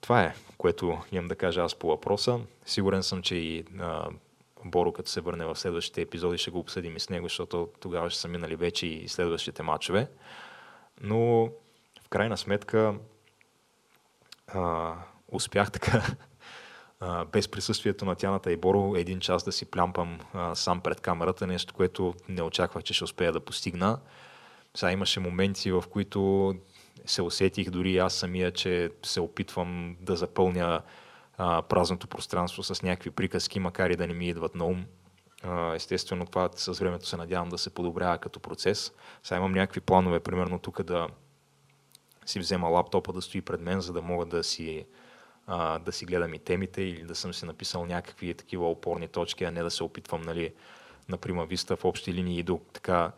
Това 0.00 0.22
е, 0.22 0.34
което 0.58 0.98
имам 1.12 1.28
да 1.28 1.36
кажа 1.36 1.62
аз 1.62 1.74
по 1.74 1.88
въпроса. 1.88 2.40
Сигурен 2.66 3.02
съм, 3.02 3.22
че 3.22 3.34
и 3.34 3.64
а, 3.80 4.08
Боро, 4.64 4.92
като 4.92 5.10
се 5.10 5.20
върне 5.20 5.44
в 5.44 5.56
следващите 5.56 6.00
епизоди, 6.00 6.38
ще 6.38 6.50
го 6.50 6.58
обсъдим 6.58 6.96
и 6.96 7.00
с 7.00 7.10
него, 7.10 7.26
защото 7.26 7.68
тогава 7.80 8.10
ще 8.10 8.20
са 8.20 8.28
минали 8.28 8.56
вече 8.56 8.86
и 8.86 9.08
следващите 9.08 9.62
матчове. 9.62 10.08
Но 11.00 11.48
в 12.02 12.08
крайна 12.08 12.36
сметка 12.36 12.94
а, 14.46 14.94
успях 15.28 15.72
така 15.72 16.02
а, 17.00 17.24
без 17.24 17.48
присъствието 17.48 18.04
на 18.04 18.14
Тяната 18.14 18.52
и 18.52 18.56
Боро 18.56 18.96
един 18.96 19.20
час 19.20 19.44
да 19.44 19.52
си 19.52 19.64
плямпам 19.64 20.18
а, 20.32 20.54
сам 20.54 20.80
пред 20.80 21.00
камерата, 21.00 21.46
нещо, 21.46 21.74
което 21.74 22.14
не 22.28 22.42
очаквах, 22.42 22.84
че 22.84 22.94
ще 22.94 23.04
успея 23.04 23.32
да 23.32 23.40
постигна. 23.40 23.98
Сега 24.74 24.92
имаше 24.92 25.20
моменти, 25.20 25.72
в 25.72 25.84
които 25.90 26.54
се 27.06 27.22
усетих 27.22 27.70
дори 27.70 27.98
аз 27.98 28.14
самия, 28.14 28.52
че 28.52 28.90
се 29.02 29.20
опитвам 29.20 29.96
да 30.00 30.16
запълня 30.16 30.82
а, 31.38 31.62
празното 31.62 32.06
пространство 32.06 32.62
с 32.62 32.82
някакви 32.82 33.10
приказки, 33.10 33.60
макар 33.60 33.90
и 33.90 33.96
да 33.96 34.06
не 34.06 34.14
ми 34.14 34.28
идват 34.28 34.54
на 34.54 34.64
ум. 34.64 34.84
Естествено, 35.74 36.26
това 36.26 36.50
с 36.56 36.78
времето 36.78 37.08
се 37.08 37.16
надявам 37.16 37.48
да 37.48 37.58
се 37.58 37.70
подобрява 37.70 38.18
като 38.18 38.40
процес. 38.40 38.92
Сега 39.22 39.38
имам 39.38 39.52
някакви 39.52 39.80
планове, 39.80 40.20
примерно 40.20 40.58
тук 40.58 40.82
да 40.82 41.08
си 42.26 42.38
взема 42.38 42.68
лаптопа 42.68 43.12
да 43.12 43.22
стои 43.22 43.42
пред 43.42 43.60
мен, 43.60 43.80
за 43.80 43.92
да 43.92 44.02
мога 44.02 44.26
да 44.26 44.44
си, 44.44 44.86
а, 45.46 45.78
да 45.78 45.92
си 45.92 46.04
гледам 46.04 46.34
и 46.34 46.38
темите 46.38 46.82
или 46.82 47.02
да 47.02 47.14
съм 47.14 47.34
си 47.34 47.46
написал 47.46 47.86
някакви 47.86 48.34
такива 48.34 48.70
опорни 48.70 49.08
точки, 49.08 49.44
а 49.44 49.50
не 49.50 49.62
да 49.62 49.70
се 49.70 49.84
опитвам 49.84 50.22
нали, 50.22 50.52
на 51.08 51.18
прима 51.18 51.46
виста 51.46 51.76
в 51.76 51.84
общи 51.84 52.14
линии 52.14 52.38
и 52.38 52.42
до 52.42 52.60
така 52.72 53.12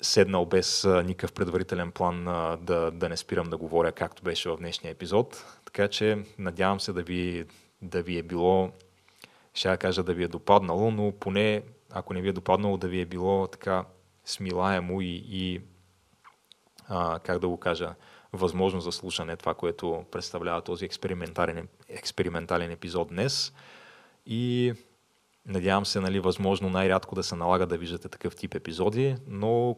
седнал 0.00 0.46
без 0.46 0.84
а, 0.84 1.02
никакъв 1.02 1.32
предварителен 1.32 1.92
план 1.92 2.28
а, 2.28 2.56
да, 2.56 2.90
да 2.90 3.08
не 3.08 3.16
спирам 3.16 3.50
да 3.50 3.56
говоря, 3.56 3.92
както 3.92 4.22
беше 4.22 4.48
в 4.48 4.56
днешния 4.56 4.90
епизод. 4.90 5.44
Така 5.64 5.88
че 5.88 6.24
надявам 6.38 6.80
се 6.80 6.92
да 6.92 7.02
ви, 7.02 7.44
да 7.82 8.02
ви 8.02 8.18
е 8.18 8.22
било 8.22 8.72
ще 9.54 9.68
я 9.68 9.76
кажа 9.76 10.02
да 10.02 10.14
ви 10.14 10.24
е 10.24 10.28
допаднало, 10.28 10.90
но 10.90 11.12
поне 11.12 11.62
ако 11.90 12.14
не 12.14 12.20
ви 12.20 12.28
е 12.28 12.32
допаднало 12.32 12.76
да 12.76 12.88
ви 12.88 13.00
е 13.00 13.06
било 13.06 13.46
така 13.46 13.84
смилаемо 14.24 15.00
и, 15.00 15.24
и 15.28 15.60
а, 16.88 17.18
как 17.18 17.38
да 17.38 17.48
го 17.48 17.56
кажа, 17.56 17.94
възможно 18.36 18.80
за 18.80 18.92
слушане, 18.92 19.36
това, 19.36 19.54
което 19.54 20.04
представлява 20.10 20.62
този 20.62 20.84
експериментален, 20.84 21.68
експериментален 21.88 22.70
епизод 22.70 23.08
днес. 23.08 23.52
И 24.26 24.72
надявам 25.46 25.86
се, 25.86 26.00
нали, 26.00 26.20
възможно 26.20 26.70
най-рядко 26.70 27.14
да 27.14 27.22
се 27.22 27.36
налага 27.36 27.66
да 27.66 27.78
виждате 27.78 28.08
такъв 28.08 28.36
тип 28.36 28.54
епизоди, 28.54 29.16
но 29.28 29.76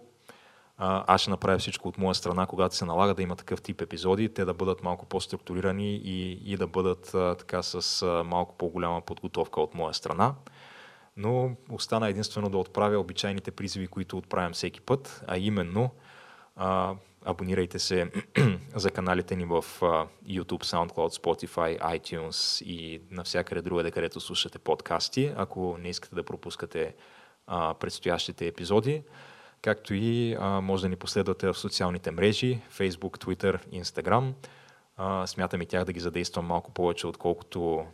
аз 0.79 1.21
ще 1.21 1.31
направя 1.31 1.59
всичко 1.59 1.89
от 1.89 1.99
моя 1.99 2.15
страна, 2.15 2.47
когато 2.47 2.75
се 2.75 2.85
налага 2.85 3.15
да 3.15 3.23
има 3.23 3.37
такъв 3.37 3.63
тип 3.63 3.81
епизоди, 3.81 4.29
те 4.29 4.45
да 4.45 4.55
бъдат 4.55 4.83
малко 4.83 5.07
по-структурирани 5.07 5.97
и, 5.97 6.33
и 6.53 6.57
да 6.57 6.67
бъдат 6.67 7.15
а, 7.15 7.35
така 7.35 7.63
с 7.63 8.03
а, 8.03 8.25
малко 8.25 8.55
по-голяма 8.59 9.01
подготовка 9.01 9.61
от 9.61 9.75
моя 9.75 9.95
страна. 9.95 10.35
Но 11.17 11.51
остана 11.71 12.09
единствено 12.09 12.51
да 12.51 12.59
отправя 12.59 12.99
обичайните 12.99 13.51
призиви, 13.51 13.87
които 13.87 14.19
отправям 14.19 14.53
всеки 14.53 14.81
път, 14.81 15.25
а 15.27 15.39
именно 15.39 15.91
а, 16.57 16.95
абонирайте 17.27 17.79
се 17.79 18.11
за 18.75 18.91
каналите 18.91 19.37
ни 19.37 19.45
в 19.45 19.65
YouTube, 20.27 20.65
SoundCloud, 20.65 21.23
Spotify, 21.23 21.81
iTunes 21.81 22.65
и 22.65 23.03
навсякъде 23.11 23.63
другаде, 23.63 23.91
където 23.91 24.21
слушате 24.21 24.59
подкасти, 24.59 25.33
ако 25.37 25.79
не 25.79 25.89
искате 25.89 26.15
да 26.15 26.23
пропускате 26.23 26.95
предстоящите 27.81 28.47
епизоди 28.47 29.03
както 29.63 29.95
и 29.95 30.37
може 30.41 30.83
да 30.83 30.89
ни 30.89 30.97
последвате 30.97 31.47
в 31.47 31.55
социалните 31.55 32.11
мрежи, 32.11 32.61
Facebook, 32.73 33.25
Twitter, 33.25 33.83
Instagram. 33.83 34.33
Смятам 35.27 35.63
и 35.63 35.67
тях 35.67 35.85
да 35.85 35.93
ги 35.93 36.01
задействам 36.01 36.47
малко 36.47 36.71
повече, 36.71 37.07
отколкото 37.07 37.87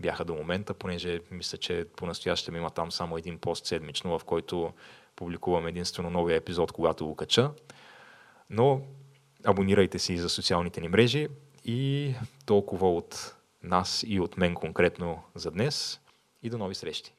бяха 0.00 0.24
до 0.24 0.34
момента, 0.34 0.74
понеже 0.74 1.20
мисля, 1.30 1.58
че 1.58 1.86
по-настоящем 1.96 2.56
има 2.56 2.70
там 2.70 2.92
само 2.92 3.18
един 3.18 3.38
пост 3.38 3.66
седмично, 3.66 4.18
в 4.18 4.24
който 4.24 4.72
публикувам 5.16 5.66
единствено 5.66 6.10
новия 6.10 6.36
епизод, 6.36 6.72
когато 6.72 7.06
го 7.06 7.16
кача. 7.16 7.50
Но 8.50 8.82
абонирайте 9.44 9.98
се 9.98 10.12
и 10.12 10.18
за 10.18 10.28
социалните 10.28 10.80
ни 10.80 10.88
мрежи 10.88 11.28
и 11.64 12.14
толкова 12.46 12.94
от 12.96 13.36
нас 13.62 14.04
и 14.06 14.20
от 14.20 14.36
мен 14.36 14.54
конкретно 14.54 15.22
за 15.34 15.50
днес 15.50 16.00
и 16.42 16.50
до 16.50 16.58
нови 16.58 16.74
срещи. 16.74 17.14